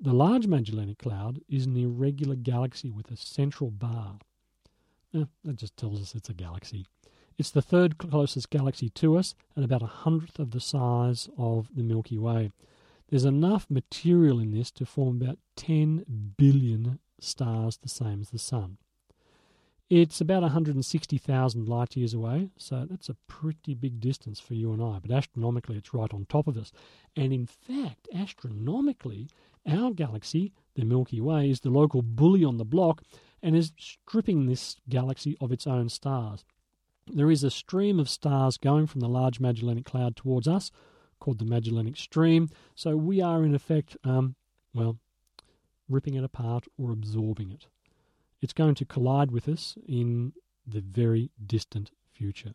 The 0.00 0.12
Large 0.12 0.48
Magellanic 0.48 0.98
Cloud 0.98 1.42
is 1.48 1.66
an 1.66 1.76
irregular 1.76 2.34
galaxy 2.34 2.90
with 2.90 3.08
a 3.12 3.16
central 3.16 3.70
bar. 3.70 4.18
Eh, 5.14 5.26
that 5.44 5.54
just 5.54 5.76
tells 5.76 6.02
us 6.02 6.16
it's 6.16 6.28
a 6.28 6.34
galaxy. 6.34 6.86
It's 7.38 7.52
the 7.52 7.62
third 7.62 7.98
closest 7.98 8.50
galaxy 8.50 8.88
to 8.88 9.16
us 9.16 9.36
and 9.54 9.64
about 9.64 9.82
a 9.82 9.86
hundredth 9.86 10.40
of 10.40 10.50
the 10.50 10.60
size 10.60 11.28
of 11.38 11.68
the 11.72 11.84
Milky 11.84 12.18
Way. 12.18 12.50
There's 13.10 13.24
enough 13.24 13.66
material 13.68 14.38
in 14.38 14.52
this 14.52 14.70
to 14.72 14.86
form 14.86 15.20
about 15.20 15.38
10 15.56 16.34
billion 16.36 17.00
stars 17.18 17.76
the 17.76 17.88
same 17.88 18.20
as 18.20 18.30
the 18.30 18.38
Sun. 18.38 18.78
It's 19.90 20.20
about 20.20 20.42
160,000 20.42 21.68
light 21.68 21.96
years 21.96 22.14
away, 22.14 22.50
so 22.56 22.86
that's 22.88 23.08
a 23.08 23.16
pretty 23.26 23.74
big 23.74 23.98
distance 23.98 24.38
for 24.38 24.54
you 24.54 24.72
and 24.72 24.80
I, 24.80 25.00
but 25.00 25.10
astronomically 25.10 25.76
it's 25.76 25.92
right 25.92 26.14
on 26.14 26.26
top 26.26 26.46
of 26.46 26.56
us. 26.56 26.70
And 27.16 27.32
in 27.32 27.46
fact, 27.46 28.08
astronomically, 28.14 29.28
our 29.66 29.90
galaxy, 29.90 30.52
the 30.76 30.84
Milky 30.84 31.20
Way, 31.20 31.50
is 31.50 31.60
the 31.60 31.70
local 31.70 32.02
bully 32.02 32.44
on 32.44 32.58
the 32.58 32.64
block 32.64 33.02
and 33.42 33.56
is 33.56 33.72
stripping 33.76 34.46
this 34.46 34.76
galaxy 34.88 35.36
of 35.40 35.50
its 35.50 35.66
own 35.66 35.88
stars. 35.88 36.44
There 37.12 37.32
is 37.32 37.42
a 37.42 37.50
stream 37.50 37.98
of 37.98 38.08
stars 38.08 38.56
going 38.56 38.86
from 38.86 39.00
the 39.00 39.08
Large 39.08 39.40
Magellanic 39.40 39.84
Cloud 39.84 40.14
towards 40.14 40.46
us 40.46 40.70
called 41.20 41.38
the 41.38 41.44
Magellanic 41.44 41.96
Stream, 41.96 42.48
so 42.74 42.96
we 42.96 43.20
are 43.20 43.44
in 43.44 43.54
effect, 43.54 43.96
um, 44.04 44.34
well, 44.74 44.98
ripping 45.88 46.14
it 46.14 46.24
apart 46.24 46.66
or 46.78 46.90
absorbing 46.90 47.50
it. 47.50 47.66
It's 48.40 48.52
going 48.52 48.74
to 48.76 48.84
collide 48.84 49.30
with 49.30 49.48
us 49.48 49.76
in 49.86 50.32
the 50.66 50.80
very 50.80 51.30
distant 51.44 51.90
future. 52.12 52.52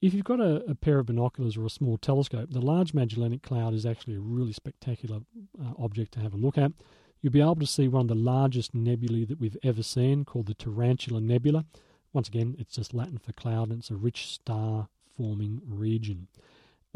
If 0.00 0.14
you've 0.14 0.24
got 0.24 0.40
a, 0.40 0.62
a, 0.68 0.74
pair 0.74 0.98
of 0.98 1.06
binoculars 1.06 1.56
or 1.56 1.64
a 1.64 1.70
small 1.70 1.96
telescope, 1.96 2.50
the 2.50 2.60
Large 2.60 2.92
Magellanic 2.92 3.42
Cloud 3.42 3.74
is 3.74 3.86
actually 3.86 4.14
a 4.16 4.20
really 4.20 4.52
spectacular 4.52 5.20
uh, 5.60 5.72
object 5.78 6.12
to 6.12 6.20
have 6.20 6.34
a 6.34 6.38
look 6.38 6.58
at. 6.58 6.72
You'll 7.20 7.32
be 7.32 7.40
able 7.40 7.56
to 7.56 7.66
see 7.66 7.88
one 7.88 8.02
of 8.02 8.08
the 8.08 8.14
largest 8.14 8.74
nebulae 8.74 9.24
that 9.24 9.40
we've 9.40 9.56
ever 9.62 9.82
seen, 9.82 10.24
called 10.24 10.46
the 10.46 10.54
Tarantula 10.54 11.20
Nebula. 11.20 11.64
Once 12.12 12.28
again, 12.28 12.56
it's 12.58 12.76
just 12.76 12.94
Latin 12.94 13.18
for 13.18 13.32
cloud, 13.32 13.70
and 13.70 13.80
it's 13.80 13.90
a 13.90 13.96
rich 13.96 14.28
star 14.28 14.88
forming 15.16 15.62
region. 15.66 16.28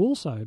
Also, 0.00 0.46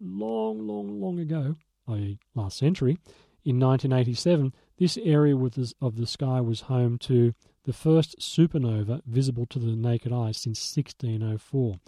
long, 0.00 0.64
long, 0.64 1.00
long 1.00 1.18
ago, 1.18 1.56
i.e., 1.88 2.20
last 2.36 2.56
century, 2.56 2.98
in 3.44 3.58
1987, 3.58 4.54
this 4.78 4.96
area 4.98 5.36
of 5.36 5.96
the 5.96 6.06
sky 6.06 6.40
was 6.40 6.62
home 6.62 6.98
to 6.98 7.34
the 7.64 7.72
first 7.72 8.20
supernova 8.20 9.02
visible 9.04 9.44
to 9.46 9.58
the 9.58 9.74
naked 9.74 10.12
eye 10.12 10.30
since 10.30 10.76
1604. 10.76 11.80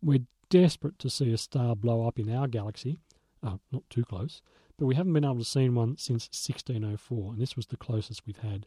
We're 0.00 0.20
desperate 0.48 1.00
to 1.00 1.10
see 1.10 1.32
a 1.32 1.38
star 1.38 1.74
blow 1.74 2.06
up 2.06 2.20
in 2.20 2.32
our 2.32 2.46
galaxy, 2.46 3.00
uh, 3.42 3.56
not 3.72 3.82
too 3.90 4.04
close, 4.04 4.40
but 4.78 4.86
we 4.86 4.94
haven't 4.94 5.12
been 5.12 5.24
able 5.24 5.38
to 5.38 5.44
see 5.44 5.68
one 5.68 5.96
since 5.96 6.26
1604, 6.26 7.32
and 7.32 7.40
this 7.40 7.56
was 7.56 7.66
the 7.66 7.76
closest 7.76 8.24
we've 8.28 8.38
had, 8.38 8.66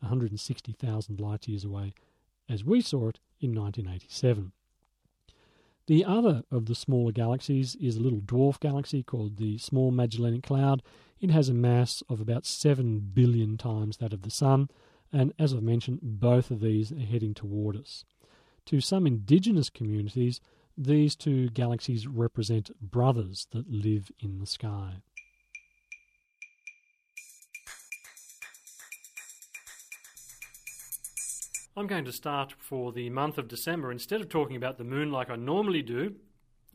160,000 0.00 1.20
light 1.20 1.46
years 1.46 1.66
away, 1.66 1.92
as 2.48 2.64
we 2.64 2.80
saw 2.80 3.08
it 3.08 3.20
in 3.38 3.54
1987. 3.54 4.52
The 5.86 6.04
other 6.04 6.44
of 6.50 6.64
the 6.64 6.74
smaller 6.74 7.12
galaxies 7.12 7.74
is 7.74 7.96
a 7.96 8.00
little 8.00 8.20
dwarf 8.20 8.58
galaxy 8.58 9.02
called 9.02 9.36
the 9.36 9.58
Small 9.58 9.90
Magellanic 9.90 10.42
Cloud. 10.42 10.82
It 11.20 11.30
has 11.30 11.50
a 11.50 11.54
mass 11.54 12.02
of 12.08 12.22
about 12.22 12.46
7 12.46 13.00
billion 13.12 13.58
times 13.58 13.98
that 13.98 14.14
of 14.14 14.22
the 14.22 14.30
Sun, 14.30 14.70
and 15.12 15.34
as 15.38 15.52
I've 15.52 15.62
mentioned, 15.62 16.00
both 16.02 16.50
of 16.50 16.60
these 16.60 16.90
are 16.90 16.98
heading 16.98 17.34
toward 17.34 17.76
us. 17.76 18.06
To 18.66 18.80
some 18.80 19.06
indigenous 19.06 19.68
communities, 19.68 20.40
these 20.76 21.14
two 21.14 21.50
galaxies 21.50 22.06
represent 22.06 22.70
brothers 22.80 23.46
that 23.50 23.70
live 23.70 24.10
in 24.18 24.38
the 24.38 24.46
sky. 24.46 25.02
I'm 31.76 31.88
going 31.88 32.04
to 32.04 32.12
start 32.12 32.54
for 32.56 32.92
the 32.92 33.10
month 33.10 33.36
of 33.36 33.48
December. 33.48 33.90
Instead 33.90 34.20
of 34.20 34.28
talking 34.28 34.54
about 34.54 34.78
the 34.78 34.84
moon 34.84 35.10
like 35.10 35.28
I 35.28 35.34
normally 35.34 35.82
do, 35.82 36.14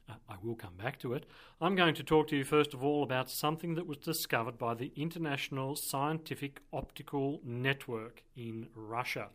uh, 0.09 0.15
I 0.27 0.35
will 0.43 0.55
come 0.55 0.75
back 0.75 0.99
to 0.99 1.13
it. 1.13 1.25
I'm 1.61 1.73
going 1.73 1.95
to 1.95 2.03
talk 2.03 2.27
to 2.27 2.35
you 2.35 2.43
first 2.43 2.73
of 2.73 2.83
all 2.83 3.01
about 3.01 3.29
something 3.29 3.75
that 3.75 3.87
was 3.87 3.95
discovered 3.95 4.57
by 4.57 4.73
the 4.73 4.91
International 4.97 5.77
Scientific 5.77 6.59
Optical 6.73 7.39
Network 7.45 8.23
in 8.35 8.67
Russia. 8.75 9.29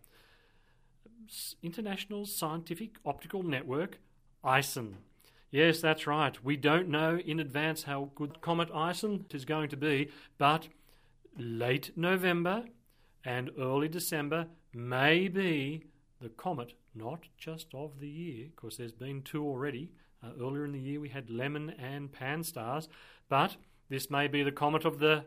International 1.62 2.26
Scientific 2.26 2.96
Optical 3.06 3.42
Network, 3.42 4.00
ISON. 4.44 4.98
Yes, 5.50 5.80
that's 5.80 6.06
right. 6.06 6.44
We 6.44 6.58
don't 6.58 6.90
know 6.90 7.16
in 7.16 7.40
advance 7.40 7.84
how 7.84 8.10
good 8.14 8.42
Comet 8.42 8.68
ISON 8.74 9.24
is 9.32 9.46
going 9.46 9.70
to 9.70 9.78
be, 9.78 10.10
but 10.36 10.68
late 11.38 11.92
November 11.96 12.64
and 13.24 13.50
early 13.58 13.88
December 13.88 14.48
may 14.74 15.28
be 15.28 15.84
the 16.20 16.28
comet, 16.28 16.72
not 16.94 17.20
just 17.36 17.74
of 17.74 18.00
the 18.00 18.08
year, 18.08 18.48
because 18.54 18.76
there's 18.76 18.92
been 18.92 19.22
two 19.22 19.44
already. 19.44 19.90
Uh, 20.22 20.30
earlier 20.40 20.64
in 20.64 20.72
the 20.72 20.80
year 20.80 21.00
we 21.00 21.08
had 21.08 21.28
Lemmon 21.28 21.74
and 21.78 22.12
PanSTARRS, 22.12 22.88
but 23.28 23.56
this 23.88 24.10
may 24.10 24.26
be 24.26 24.42
the 24.42 24.52
comet 24.52 24.84
of 24.84 24.98
the 24.98 25.24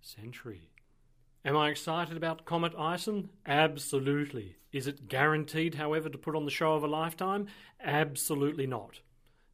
century. 0.00 0.68
Am 1.44 1.56
I 1.56 1.70
excited 1.70 2.16
about 2.16 2.44
Comet 2.44 2.74
ISON? 2.76 3.30
Absolutely. 3.46 4.56
Is 4.72 4.86
it 4.86 5.08
guaranteed, 5.08 5.76
however, 5.76 6.08
to 6.08 6.18
put 6.18 6.36
on 6.36 6.44
the 6.44 6.50
show 6.50 6.74
of 6.74 6.82
a 6.82 6.88
lifetime? 6.88 7.46
Absolutely 7.80 8.66
not. 8.66 9.00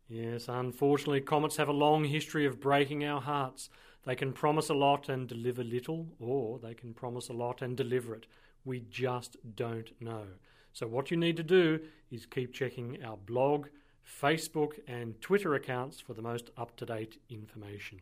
Yes, 0.09 0.49
unfortunately, 0.49 1.21
comets 1.21 1.57
have 1.57 1.69
a 1.69 1.73
long 1.73 2.05
history 2.05 2.47
of 2.47 2.61
breaking 2.61 3.05
our 3.05 3.21
hearts. 3.21 3.71
They 4.05 4.17
can 4.17 4.33
promise 4.33 4.69
a 4.69 4.75
lot 4.75 5.09
and 5.09 5.29
deliver 5.29 5.63
little, 5.63 6.09
or 6.19 6.59
they 6.59 6.75
can 6.75 6.95
promise 6.95 7.29
a 7.29 7.33
lot 7.33 7.63
and 7.63 7.77
deliver 7.77 8.15
it. 8.15 8.27
We 8.65 8.81
just 8.91 9.37
don't 9.57 9.91
know. 10.01 10.25
So, 10.73 10.87
what 10.87 11.11
you 11.11 11.17
need 11.17 11.37
to 11.37 11.43
do 11.43 11.81
is 12.11 12.27
keep 12.27 12.53
checking 12.53 13.03
our 13.05 13.17
blog, 13.17 13.69
Facebook, 14.05 14.73
and 14.89 15.21
Twitter 15.21 15.55
accounts 15.55 16.01
for 16.01 16.15
the 16.15 16.23
most 16.23 16.51
up 16.57 16.77
to 16.77 16.87
date 16.87 17.19
information. 17.29 18.01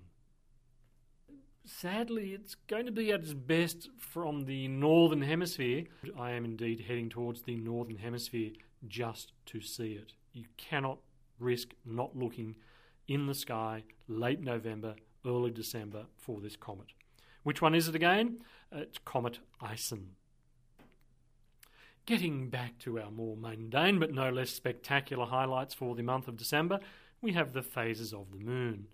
Sadly, 1.65 2.33
it's 2.33 2.57
going 2.67 2.87
to 2.87 2.93
be 2.93 3.13
at 3.13 3.21
its 3.21 3.35
best 3.35 3.89
from 3.97 4.47
the 4.47 4.67
Northern 4.69 5.23
Hemisphere. 5.23 5.85
I 6.19 6.33
am 6.33 6.45
indeed 6.45 6.85
heading 6.89 7.09
towards 7.09 7.43
the 7.43 7.55
Northern 7.55 7.99
Hemisphere 7.99 8.51
just 8.89 9.33
to 9.47 9.61
see 9.61 9.93
it. 9.93 10.13
You 10.33 10.45
cannot 10.57 10.99
risk 11.39 11.75
not 11.85 12.17
looking 12.17 12.57
in 13.07 13.27
the 13.27 13.35
sky 13.35 13.85
late 14.09 14.41
November, 14.41 14.97
early 15.25 15.51
December 15.51 16.07
for 16.17 16.41
this 16.41 16.57
comet. 16.57 16.89
Which 17.43 17.63
one 17.63 17.75
is 17.75 17.89
it 17.89 17.95
again? 17.95 18.39
Uh, 18.75 18.81
it's 18.81 18.99
Comet 18.99 19.39
ISON. 19.61 20.17
Getting 22.05 22.49
back 22.49 22.81
to 22.81 23.01
our 23.01 23.13
more 23.13 23.37
mundane 23.37 24.01
but 24.01 24.13
no 24.13 24.29
less 24.29 24.51
spectacular 24.51 25.25
highlights 25.25 25.73
for 25.73 25.95
the 25.95 26.03
month 26.03 26.27
of 26.27 26.37
December, 26.37 26.81
we 27.21 27.33
have 27.33 27.53
the 27.53 27.63
phases 27.63 28.13
of 28.13 28.33
the 28.33 28.41
moon. 28.41 28.89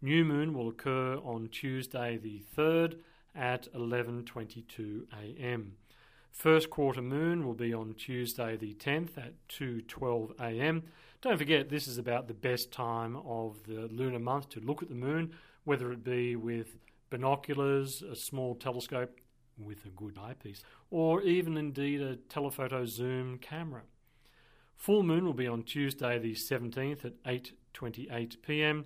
New 0.00 0.24
moon 0.24 0.54
will 0.54 0.68
occur 0.68 1.16
on 1.16 1.48
Tuesday 1.48 2.16
the 2.16 2.40
3rd 2.56 3.00
at 3.34 3.66
11:22 3.74 5.06
a.m. 5.12 5.72
First 6.30 6.70
quarter 6.70 7.02
moon 7.02 7.44
will 7.44 7.54
be 7.54 7.74
on 7.74 7.94
Tuesday 7.94 8.56
the 8.56 8.74
10th 8.74 9.18
at 9.18 9.34
2:12 9.48 10.38
a.m. 10.38 10.84
Don't 11.20 11.38
forget 11.38 11.68
this 11.68 11.88
is 11.88 11.98
about 11.98 12.28
the 12.28 12.34
best 12.34 12.70
time 12.70 13.16
of 13.16 13.64
the 13.64 13.88
lunar 13.88 14.20
month 14.20 14.48
to 14.50 14.60
look 14.60 14.84
at 14.84 14.88
the 14.88 14.94
moon, 14.94 15.32
whether 15.64 15.90
it 15.90 16.04
be 16.04 16.36
with 16.36 16.76
binoculars, 17.10 18.02
a 18.02 18.14
small 18.14 18.54
telescope, 18.54 19.18
with 19.64 19.84
a 19.84 19.90
good 19.90 20.18
eyepiece, 20.18 20.62
or 20.90 21.22
even 21.22 21.56
indeed 21.56 22.00
a 22.00 22.16
telephoto 22.16 22.84
zoom 22.84 23.38
camera. 23.38 23.82
Full 24.76 25.02
moon 25.02 25.24
will 25.24 25.32
be 25.32 25.46
on 25.46 25.62
Tuesday 25.62 26.18
the 26.18 26.34
17th 26.34 27.04
at 27.04 27.22
8:28 27.24 28.42
p.m. 28.42 28.84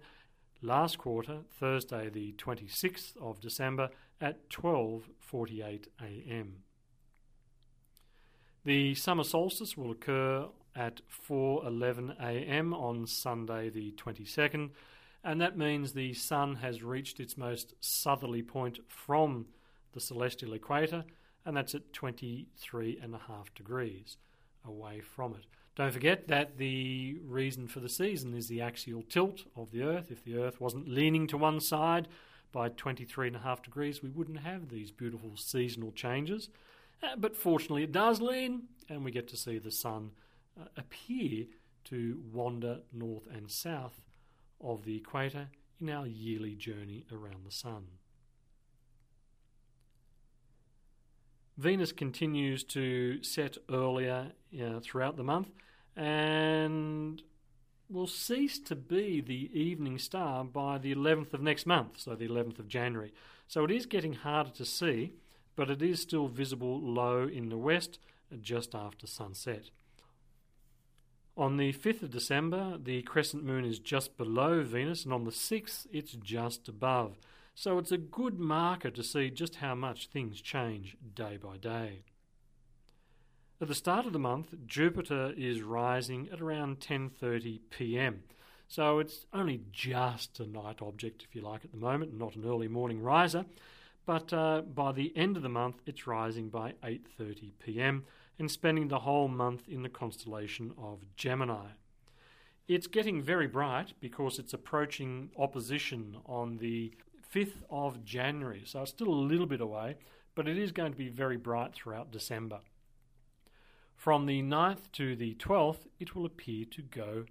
Last 0.62 0.98
quarter, 0.98 1.40
Thursday 1.58 2.08
the 2.08 2.32
26th 2.34 3.16
of 3.18 3.40
December 3.40 3.90
at 4.20 4.48
12:48 4.50 5.86
a.m. 6.00 6.62
The 8.64 8.94
summer 8.94 9.24
solstice 9.24 9.76
will 9.76 9.92
occur 9.92 10.48
at 10.74 11.00
4:11 11.28 12.20
a.m. 12.20 12.74
on 12.74 13.06
Sunday 13.06 13.70
the 13.70 13.92
22nd, 13.92 14.70
and 15.24 15.40
that 15.40 15.56
means 15.56 15.92
the 15.92 16.12
sun 16.12 16.56
has 16.56 16.82
reached 16.82 17.20
its 17.20 17.36
most 17.36 17.74
southerly 17.80 18.42
point 18.42 18.80
from 18.88 19.46
the 19.96 20.00
celestial 20.00 20.52
equator, 20.52 21.04
and 21.46 21.56
that's 21.56 21.74
at 21.74 21.92
23 21.94 23.00
and 23.02 23.14
a 23.14 23.20
half 23.26 23.52
degrees 23.54 24.18
away 24.64 25.00
from 25.00 25.32
it. 25.32 25.46
Don't 25.74 25.92
forget 25.92 26.28
that 26.28 26.58
the 26.58 27.18
reason 27.24 27.66
for 27.66 27.80
the 27.80 27.88
season 27.88 28.34
is 28.34 28.46
the 28.46 28.60
axial 28.60 29.02
tilt 29.02 29.44
of 29.56 29.70
the 29.70 29.82
Earth. 29.82 30.10
If 30.10 30.22
the 30.22 30.36
Earth 30.36 30.60
wasn't 30.60 30.86
leaning 30.86 31.26
to 31.28 31.38
one 31.38 31.60
side 31.60 32.08
by 32.52 32.68
23.5 32.68 33.62
degrees, 33.62 34.02
we 34.02 34.10
wouldn't 34.10 34.40
have 34.40 34.68
these 34.68 34.90
beautiful 34.90 35.32
seasonal 35.36 35.92
changes. 35.92 36.50
Uh, 37.02 37.16
but 37.16 37.34
fortunately, 37.34 37.82
it 37.82 37.92
does 37.92 38.20
lean, 38.20 38.64
and 38.90 39.02
we 39.02 39.10
get 39.10 39.28
to 39.28 39.36
see 39.36 39.58
the 39.58 39.70
sun 39.70 40.10
uh, 40.60 40.64
appear 40.76 41.46
to 41.84 42.22
wander 42.32 42.80
north 42.92 43.26
and 43.34 43.50
south 43.50 44.02
of 44.60 44.84
the 44.84 44.96
equator 44.96 45.48
in 45.80 45.88
our 45.88 46.06
yearly 46.06 46.54
journey 46.54 47.04
around 47.10 47.46
the 47.46 47.52
sun. 47.52 47.86
Venus 51.56 51.92
continues 51.92 52.62
to 52.64 53.22
set 53.22 53.56
earlier 53.70 54.32
throughout 54.82 55.16
the 55.16 55.24
month 55.24 55.48
and 55.96 57.22
will 57.88 58.06
cease 58.06 58.58
to 58.58 58.74
be 58.74 59.20
the 59.20 59.50
evening 59.58 59.98
star 59.98 60.44
by 60.44 60.76
the 60.76 60.94
11th 60.94 61.32
of 61.32 61.40
next 61.40 61.64
month, 61.66 62.00
so 62.00 62.14
the 62.14 62.28
11th 62.28 62.58
of 62.58 62.68
January. 62.68 63.12
So 63.48 63.64
it 63.64 63.70
is 63.70 63.86
getting 63.86 64.14
harder 64.14 64.50
to 64.50 64.64
see, 64.64 65.12
but 65.54 65.70
it 65.70 65.80
is 65.80 66.00
still 66.00 66.28
visible 66.28 66.80
low 66.80 67.26
in 67.26 67.48
the 67.48 67.56
west 67.56 67.98
just 68.42 68.74
after 68.74 69.06
sunset. 69.06 69.70
On 71.38 71.56
the 71.58 71.72
5th 71.72 72.02
of 72.02 72.10
December, 72.10 72.76
the 72.82 73.02
crescent 73.02 73.44
moon 73.44 73.64
is 73.64 73.78
just 73.78 74.16
below 74.18 74.62
Venus, 74.62 75.04
and 75.04 75.12
on 75.14 75.24
the 75.24 75.30
6th, 75.30 75.86
it's 75.92 76.12
just 76.12 76.68
above. 76.68 77.18
So 77.58 77.78
it's 77.78 77.90
a 77.90 77.96
good 77.96 78.38
marker 78.38 78.90
to 78.90 79.02
see 79.02 79.30
just 79.30 79.56
how 79.56 79.74
much 79.74 80.08
things 80.08 80.42
change 80.42 80.94
day 81.14 81.38
by 81.38 81.56
day. 81.56 82.02
At 83.62 83.68
the 83.68 83.74
start 83.74 84.04
of 84.04 84.12
the 84.12 84.18
month, 84.18 84.54
Jupiter 84.66 85.32
is 85.34 85.62
rising 85.62 86.28
at 86.30 86.42
around 86.42 86.80
10:30 86.80 87.60
p.m. 87.70 88.24
So 88.68 88.98
it's 88.98 89.24
only 89.32 89.62
just 89.72 90.38
a 90.38 90.46
night 90.46 90.82
object, 90.82 91.22
if 91.22 91.34
you 91.34 91.40
like, 91.40 91.64
at 91.64 91.72
the 91.72 91.78
moment, 91.78 92.12
not 92.12 92.36
an 92.36 92.44
early 92.44 92.68
morning 92.68 93.00
riser. 93.00 93.46
But 94.04 94.34
uh, 94.34 94.60
by 94.60 94.92
the 94.92 95.16
end 95.16 95.38
of 95.38 95.42
the 95.42 95.48
month, 95.48 95.76
it's 95.86 96.06
rising 96.06 96.50
by 96.50 96.74
8:30 96.84 97.52
p.m. 97.58 98.04
and 98.38 98.50
spending 98.50 98.88
the 98.88 98.98
whole 98.98 99.28
month 99.28 99.66
in 99.66 99.82
the 99.82 99.88
constellation 99.88 100.74
of 100.76 101.06
Gemini. 101.16 101.68
It's 102.68 102.88
getting 102.88 103.22
very 103.22 103.46
bright 103.46 103.94
because 104.00 104.40
it's 104.40 104.52
approaching 104.52 105.30
opposition 105.38 106.18
on 106.26 106.58
the 106.58 106.92
5th 107.34 107.62
of 107.70 108.04
January, 108.04 108.62
so 108.64 108.82
it's 108.82 108.90
still 108.90 109.08
a 109.08 109.10
little 109.10 109.46
bit 109.46 109.60
away, 109.60 109.96
but 110.34 110.48
it 110.48 110.58
is 110.58 110.72
going 110.72 110.92
to 110.92 110.98
be 110.98 111.08
very 111.08 111.36
bright 111.36 111.74
throughout 111.74 112.10
December. 112.10 112.60
From 113.96 114.26
the 114.26 114.42
9th 114.42 114.92
to 114.92 115.16
the 115.16 115.34
12th, 115.34 115.86
it 115.98 116.14
will 116.14 116.26
appear 116.26 116.64
to 116.66 116.82
go 116.82 117.24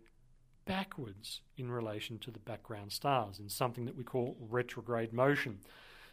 backwards 0.65 1.41
in 1.57 1.71
relation 1.71 2.17
to 2.19 2.31
the 2.31 2.39
background 2.39 2.91
stars 2.91 3.39
in 3.39 3.49
something 3.49 3.85
that 3.85 3.95
we 3.95 4.03
call 4.03 4.35
retrograde 4.39 5.13
motion. 5.13 5.59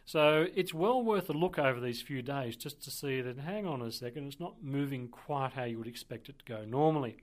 So 0.05 0.47
it's 0.55 0.73
well 0.73 1.01
worth 1.01 1.29
a 1.29 1.33
look 1.33 1.57
over 1.57 1.79
these 1.79 2.01
few 2.01 2.21
days 2.21 2.55
just 2.55 2.83
to 2.83 2.91
see 2.91 3.21
that, 3.21 3.39
hang 3.39 3.65
on 3.65 3.81
a 3.81 3.91
second, 3.91 4.27
it's 4.27 4.39
not 4.39 4.61
moving 4.61 5.07
quite 5.07 5.53
how 5.53 5.63
you 5.63 5.77
would 5.77 5.87
expect 5.87 6.29
it 6.29 6.39
to 6.39 6.45
go 6.45 6.65
normally. 6.65 7.17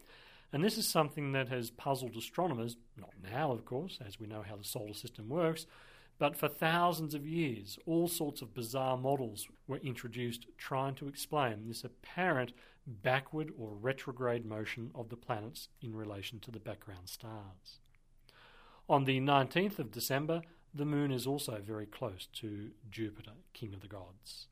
And 0.52 0.64
this 0.64 0.78
is 0.78 0.88
something 0.88 1.32
that 1.32 1.48
has 1.48 1.70
puzzled 1.70 2.16
astronomers, 2.16 2.76
not 2.96 3.12
now, 3.22 3.52
of 3.52 3.64
course, 3.64 3.98
as 4.04 4.18
we 4.18 4.26
know 4.26 4.42
how 4.42 4.56
the 4.56 4.64
solar 4.64 4.94
system 4.94 5.28
works, 5.28 5.66
but 6.20 6.36
for 6.36 6.48
thousands 6.48 7.14
of 7.14 7.26
years, 7.26 7.78
all 7.86 8.06
sorts 8.06 8.42
of 8.42 8.52
bizarre 8.52 8.98
models 8.98 9.48
were 9.66 9.78
introduced 9.78 10.46
trying 10.58 10.94
to 10.96 11.08
explain 11.08 11.66
this 11.66 11.82
apparent 11.82 12.52
backward 12.86 13.50
or 13.58 13.70
retrograde 13.72 14.44
motion 14.44 14.90
of 14.94 15.08
the 15.08 15.16
planets 15.16 15.68
in 15.80 15.96
relation 15.96 16.38
to 16.38 16.50
the 16.50 16.60
background 16.60 17.08
stars. 17.08 17.80
On 18.86 19.04
the 19.04 19.18
19th 19.18 19.78
of 19.78 19.90
December, 19.90 20.42
the 20.74 20.84
moon 20.84 21.10
is 21.10 21.26
also 21.26 21.58
very 21.64 21.86
close 21.86 22.28
to 22.34 22.72
Jupiter, 22.90 23.32
king 23.54 23.72
of 23.72 23.80
the 23.80 23.88
gods. 23.88 24.46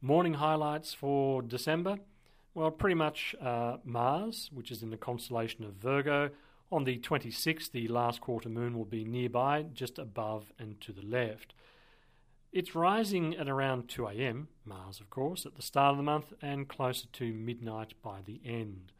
Morning 0.00 0.34
highlights 0.34 0.94
for 0.94 1.42
December. 1.42 1.98
Well, 2.54 2.70
pretty 2.70 2.94
much 2.94 3.34
uh, 3.42 3.76
Mars, 3.84 4.48
which 4.54 4.70
is 4.70 4.82
in 4.82 4.88
the 4.88 4.96
constellation 4.96 5.64
of 5.66 5.74
Virgo, 5.74 6.30
on 6.74 6.82
the 6.82 6.98
26th, 6.98 7.70
the 7.70 7.86
last 7.86 8.20
quarter 8.20 8.48
moon 8.48 8.76
will 8.76 8.84
be 8.84 9.04
nearby, 9.04 9.64
just 9.72 9.96
above 9.96 10.52
and 10.58 10.80
to 10.80 10.92
the 10.92 11.06
left. 11.06 11.54
It's 12.52 12.74
rising 12.74 13.36
at 13.36 13.48
around 13.48 13.88
2 13.88 14.08
am, 14.08 14.48
Mars 14.64 14.98
of 14.98 15.08
course, 15.08 15.46
at 15.46 15.54
the 15.54 15.62
start 15.62 15.92
of 15.92 15.98
the 15.98 16.02
month 16.02 16.32
and 16.42 16.68
closer 16.68 17.06
to 17.12 17.32
midnight 17.32 17.94
by 18.02 18.22
the 18.24 18.40
end. 18.44 18.90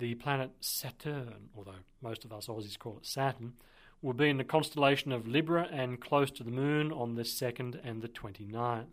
The 0.00 0.16
planet 0.16 0.50
Saturn, 0.60 1.50
although 1.56 1.84
most 2.02 2.24
of 2.24 2.32
us 2.32 2.48
Aussies 2.48 2.76
call 2.76 2.96
it 2.96 3.06
Saturn, 3.06 3.52
will 4.02 4.12
be 4.12 4.28
in 4.28 4.38
the 4.38 4.44
constellation 4.44 5.12
of 5.12 5.28
Libra 5.28 5.68
and 5.70 6.00
close 6.00 6.32
to 6.32 6.42
the 6.42 6.50
moon 6.50 6.90
on 6.90 7.14
the 7.14 7.22
2nd 7.22 7.78
and 7.84 8.02
the 8.02 8.08
29th. 8.08 8.86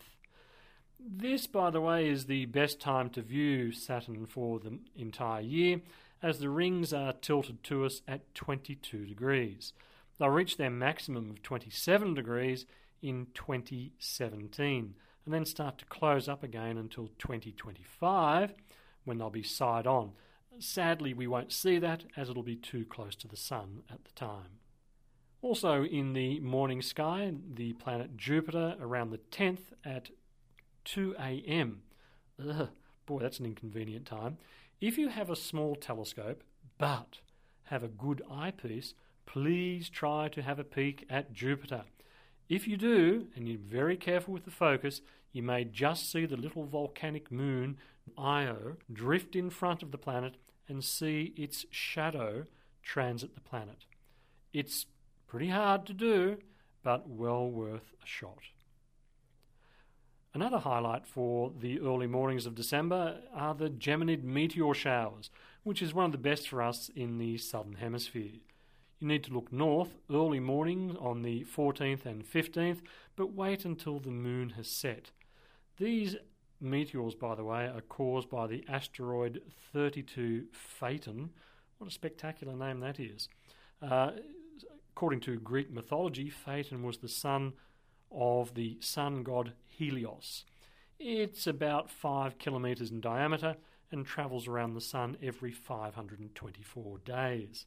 This, 1.00 1.48
by 1.48 1.72
the 1.72 1.82
way, 1.82 2.08
is 2.08 2.26
the 2.26 2.45
best 2.45 2.80
time 2.80 3.10
to 3.12 3.24
view 3.24 3.72
Saturn 3.72 4.28
for 4.28 4.60
the 4.60 4.78
entire 4.95 5.41
year, 5.41 5.82
as 6.22 6.39
the 6.39 6.49
rings 6.49 6.93
are 6.93 7.13
tilted 7.13 7.63
to 7.65 7.86
us 7.86 8.01
at 8.07 8.34
22 8.34 9.05
degrees. 9.05 9.74
They'll 10.18 10.30
reach 10.30 10.57
their 10.57 10.72
maximum 10.72 11.30
of 11.30 11.43
27 11.43 12.13
degrees 12.13 12.65
in 13.01 13.28
2017 13.34 14.95
and 15.26 15.34
then 15.34 15.45
start 15.45 15.78
to 15.78 15.86
close 15.86 16.28
up 16.28 16.43
again 16.43 16.78
until 16.78 17.09
2025 17.20 18.53
when 19.03 19.18
they'll 19.18 19.30
be 19.30 19.43
side 19.43 19.86
on. 19.86 20.13
Sadly, 20.59 21.13
we 21.13 21.28
won't 21.28 21.51
see 21.51 21.78
that 21.80 22.05
as 22.15 22.30
it'll 22.30 22.43
be 22.43 22.55
too 22.55 22.86
close 22.86 23.15
to 23.15 23.28
the 23.28 23.38
Sun 23.38 23.84
at 23.91 24.05
the 24.05 24.11
time. 24.11 24.59
Also, 25.41 25.84
in 25.84 26.13
the 26.13 26.39
morning 26.39 26.82
sky, 26.82 27.32
the 27.53 27.74
planet 27.74 28.18
Jupiter 28.18 28.76
around 28.82 29.11
the 29.11 29.20
10th 29.32 29.74
at 29.86 30.09
2 30.86 31.15
a.m. 31.20 31.82
Boy, 33.05 33.20
that's 33.20 33.39
an 33.39 33.45
inconvenient 33.45 34.05
time. 34.05 34.38
If 34.80 34.99
you 34.99 35.09
have 35.09 35.32
a 35.32 35.36
small 35.36 35.75
telescope 35.75 36.43
but 36.78 37.19
have 37.63 37.84
a 37.84 37.88
good 37.88 38.21
eyepiece, 38.30 38.93
please 39.25 39.89
try 39.89 40.28
to 40.30 40.43
have 40.43 40.59
a 40.59 40.63
peek 40.63 41.03
at 41.09 41.34
Jupiter. 41.34 41.86
If 42.47 42.67
you 42.67 42.78
do, 42.78 43.28
and 43.36 43.47
you're 43.47 43.57
very 43.57 43.97
careful 43.97 44.36
with 44.36 44.45
the 44.45 44.51
focus, 44.51 45.01
you 45.34 45.41
may 45.41 45.63
just 45.63 46.11
see 46.11 46.28
the 46.28 46.38
little 46.38 46.65
volcanic 46.65 47.32
moon 47.32 47.78
Io 48.19 48.78
drift 48.93 49.36
in 49.36 49.49
front 49.49 49.82
of 49.82 49.91
the 49.91 49.97
planet 49.97 50.36
and 50.69 50.84
see 50.84 51.34
its 51.36 51.65
shadow 51.71 52.45
transit 52.84 53.34
the 53.34 53.41
planet. 53.41 53.86
It's 54.53 54.86
pretty 55.25 55.49
hard 55.49 55.88
to 55.88 55.93
do, 55.93 56.38
but 56.84 57.09
well 57.09 57.49
worth 57.49 57.93
a 58.03 58.05
shot. 58.05 58.43
Another 60.38 60.60
highlight 60.60 61.08
for 61.08 61.52
the 61.60 61.80
early 61.80 62.06
mornings 62.06 62.46
of 62.46 62.54
December 62.54 63.22
are 63.34 63.56
the 63.56 63.72
Geminid 63.72 64.24
meteor 64.24 64.76
showers, 64.76 65.32
which 65.64 65.82
is 65.82 65.96
one 65.96 66.06
of 66.06 66.12
the 66.12 66.20
best 66.20 66.48
for 66.48 66.62
us 66.62 66.92
in 66.96 67.18
the 67.18 67.40
southern 67.40 67.74
hemisphere. 67.74 68.34
You 69.00 69.08
need 69.08 69.24
to 69.24 69.34
look 69.34 69.52
north 69.52 69.98
early 70.12 70.40
morning 70.40 70.96
on 71.00 71.24
the 71.24 71.44
14th 71.46 72.06
and 72.06 72.24
15th, 72.24 72.82
but 73.16 73.34
wait 73.34 73.66
until 73.66 74.00
the 74.00 74.12
moon 74.12 74.52
has 74.52 74.68
set. 74.68 75.10
These 75.80 76.18
meteors, 76.62 77.16
by 77.16 77.34
the 77.34 77.44
way, 77.44 77.66
are 77.66 77.82
caused 77.82 78.30
by 78.30 78.46
the 78.46 78.64
asteroid 78.70 79.42
32 79.74 80.50
Phaeton. 80.52 81.32
What 81.80 81.90
a 81.90 81.92
spectacular 81.92 82.56
name 82.56 82.80
that 82.82 83.00
is. 83.00 83.28
Uh, 83.82 84.12
according 84.92 85.22
to 85.22 85.40
Greek 85.40 85.72
mythology, 85.72 86.30
Phaeton 86.30 86.84
was 86.84 87.00
the 87.00 87.10
son 87.10 87.54
of 88.12 88.54
the 88.54 88.78
sun 88.82 89.24
god 89.24 89.54
Helios. 89.78 90.45
It's 90.99 91.45
about 91.45 91.91
5 91.91 92.38
kilometres 92.39 92.91
in 92.91 93.01
diameter 93.01 93.55
and 93.91 94.05
travels 94.05 94.47
around 94.47 94.73
the 94.73 94.82
sun 94.82 95.17
every 95.21 95.51
524 95.51 96.97
days. 96.99 97.65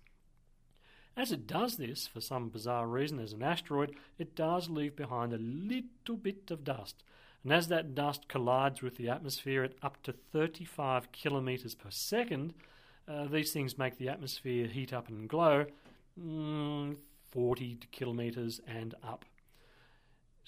As 1.17 1.33
it 1.33 1.47
does 1.47 1.77
this, 1.77 2.07
for 2.07 2.21
some 2.21 2.49
bizarre 2.49 2.87
reason, 2.87 3.19
as 3.19 3.33
an 3.33 3.43
asteroid, 3.43 3.95
it 4.19 4.35
does 4.35 4.69
leave 4.69 4.97
behind 4.97 5.33
a 5.33 5.39
little 5.39 6.17
bit 6.17 6.51
of 6.51 6.65
dust. 6.65 7.03
And 7.43 7.53
as 7.53 7.69
that 7.69 7.95
dust 7.95 8.29
collides 8.29 8.83
with 8.83 8.97
the 8.97 9.09
atmosphere 9.09 9.63
at 9.63 9.75
up 9.83 10.03
to 10.03 10.13
35 10.13 11.13
kilometres 11.13 11.75
per 11.75 11.91
second, 11.91 12.55
uh, 13.09 13.27
these 13.27 13.53
things 13.53 13.79
make 13.79 13.99
the 13.99 14.09
atmosphere 14.09 14.67
heat 14.67 14.93
up 14.93 15.09
and 15.09 15.29
glow 15.29 15.67
mm, 16.21 16.97
40 17.31 17.79
kilometres 17.91 18.61
and 18.67 18.95
up. 19.03 19.25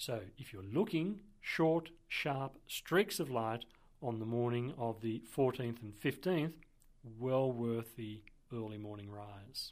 So 0.05 0.19
if 0.37 0.53
you're 0.53 0.65
looking, 0.65 1.21
short, 1.41 1.91
sharp 2.09 2.59
streaks 2.67 3.21
of 3.21 3.31
light 3.31 3.67
on 4.03 4.19
the 4.19 4.27
morning 4.27 4.75
of 4.77 5.01
the 5.01 5.23
14th 5.33 5.81
and 5.81 5.95
15th, 5.95 6.55
well 7.21 7.53
worth 7.53 7.95
the 7.95 8.21
early 8.53 8.79
morning 8.79 9.13
rise. 9.13 9.71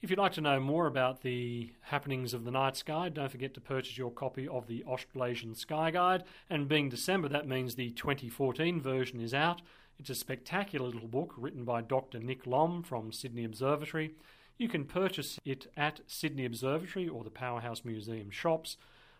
If 0.00 0.08
you'd 0.08 0.18
like 0.18 0.32
to 0.32 0.40
know 0.40 0.58
more 0.58 0.86
about 0.86 1.20
the 1.20 1.70
happenings 1.82 2.32
of 2.32 2.46
the 2.46 2.50
night 2.50 2.78
sky, 2.78 3.10
don't 3.10 3.30
forget 3.30 3.52
to 3.52 3.60
purchase 3.60 3.98
your 3.98 4.10
copy 4.10 4.48
of 4.48 4.68
the 4.68 4.82
Australasian 4.84 5.54
Sky 5.54 5.90
Guide. 5.90 6.24
And 6.48 6.66
being 6.66 6.88
December, 6.88 7.28
that 7.28 7.46
means 7.46 7.74
the 7.74 7.90
2014 7.90 8.80
version 8.80 9.20
is 9.20 9.34
out. 9.34 9.60
It's 9.98 10.08
a 10.08 10.14
spectacular 10.14 10.88
little 10.88 11.08
book 11.08 11.34
written 11.36 11.64
by 11.64 11.82
Dr. 11.82 12.20
Nick 12.20 12.46
Lomb 12.46 12.82
from 12.84 13.12
Sydney 13.12 13.44
Observatory. 13.44 14.14
You 14.58 14.68
can 14.68 14.84
purchase 14.84 15.38
it 15.44 15.66
at 15.76 16.00
Sydney 16.06 16.44
Observatory 16.44 17.08
or 17.08 17.24
the 17.24 17.30
Powerhouse 17.30 17.84
Museum 17.84 18.30
shops, 18.30 18.76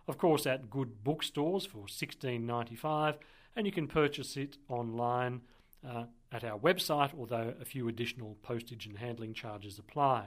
of 0.07 0.19
course 0.19 0.47
at 0.47 0.71
good 0.71 1.03
bookstores 1.03 1.67
for 1.67 1.87
$16.95, 1.87 3.17
and 3.57 3.67
you 3.67 3.73
can 3.73 3.89
purchase 3.89 4.37
it 4.37 4.59
online 4.69 5.41
uh, 5.87 6.05
at 6.31 6.45
our 6.45 6.59
website, 6.59 7.11
although 7.19 7.55
a 7.61 7.65
few 7.65 7.89
additional 7.89 8.37
postage 8.43 8.87
and 8.87 8.99
handling 8.99 9.35
charges 9.35 9.79
apply. 9.79 10.27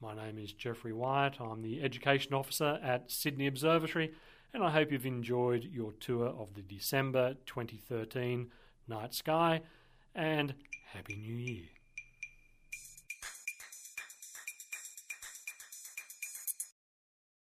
My 0.00 0.14
name 0.14 0.38
is 0.38 0.52
Geoffrey 0.52 0.92
Wyatt. 0.92 1.40
I'm 1.40 1.62
the 1.62 1.80
Education 1.80 2.34
Officer 2.34 2.78
at 2.82 3.10
Sydney 3.10 3.46
Observatory, 3.46 4.12
and 4.54 4.62
I 4.62 4.70
hope 4.70 4.92
you've 4.92 5.06
enjoyed 5.06 5.64
your 5.64 5.92
tour 5.92 6.26
of 6.26 6.54
the 6.54 6.62
December 6.62 7.34
2013 7.46 8.50
night 8.88 9.14
sky. 9.14 9.62
And 10.14 10.54
Happy 10.92 11.16
New 11.16 11.34
Year! 11.34 11.81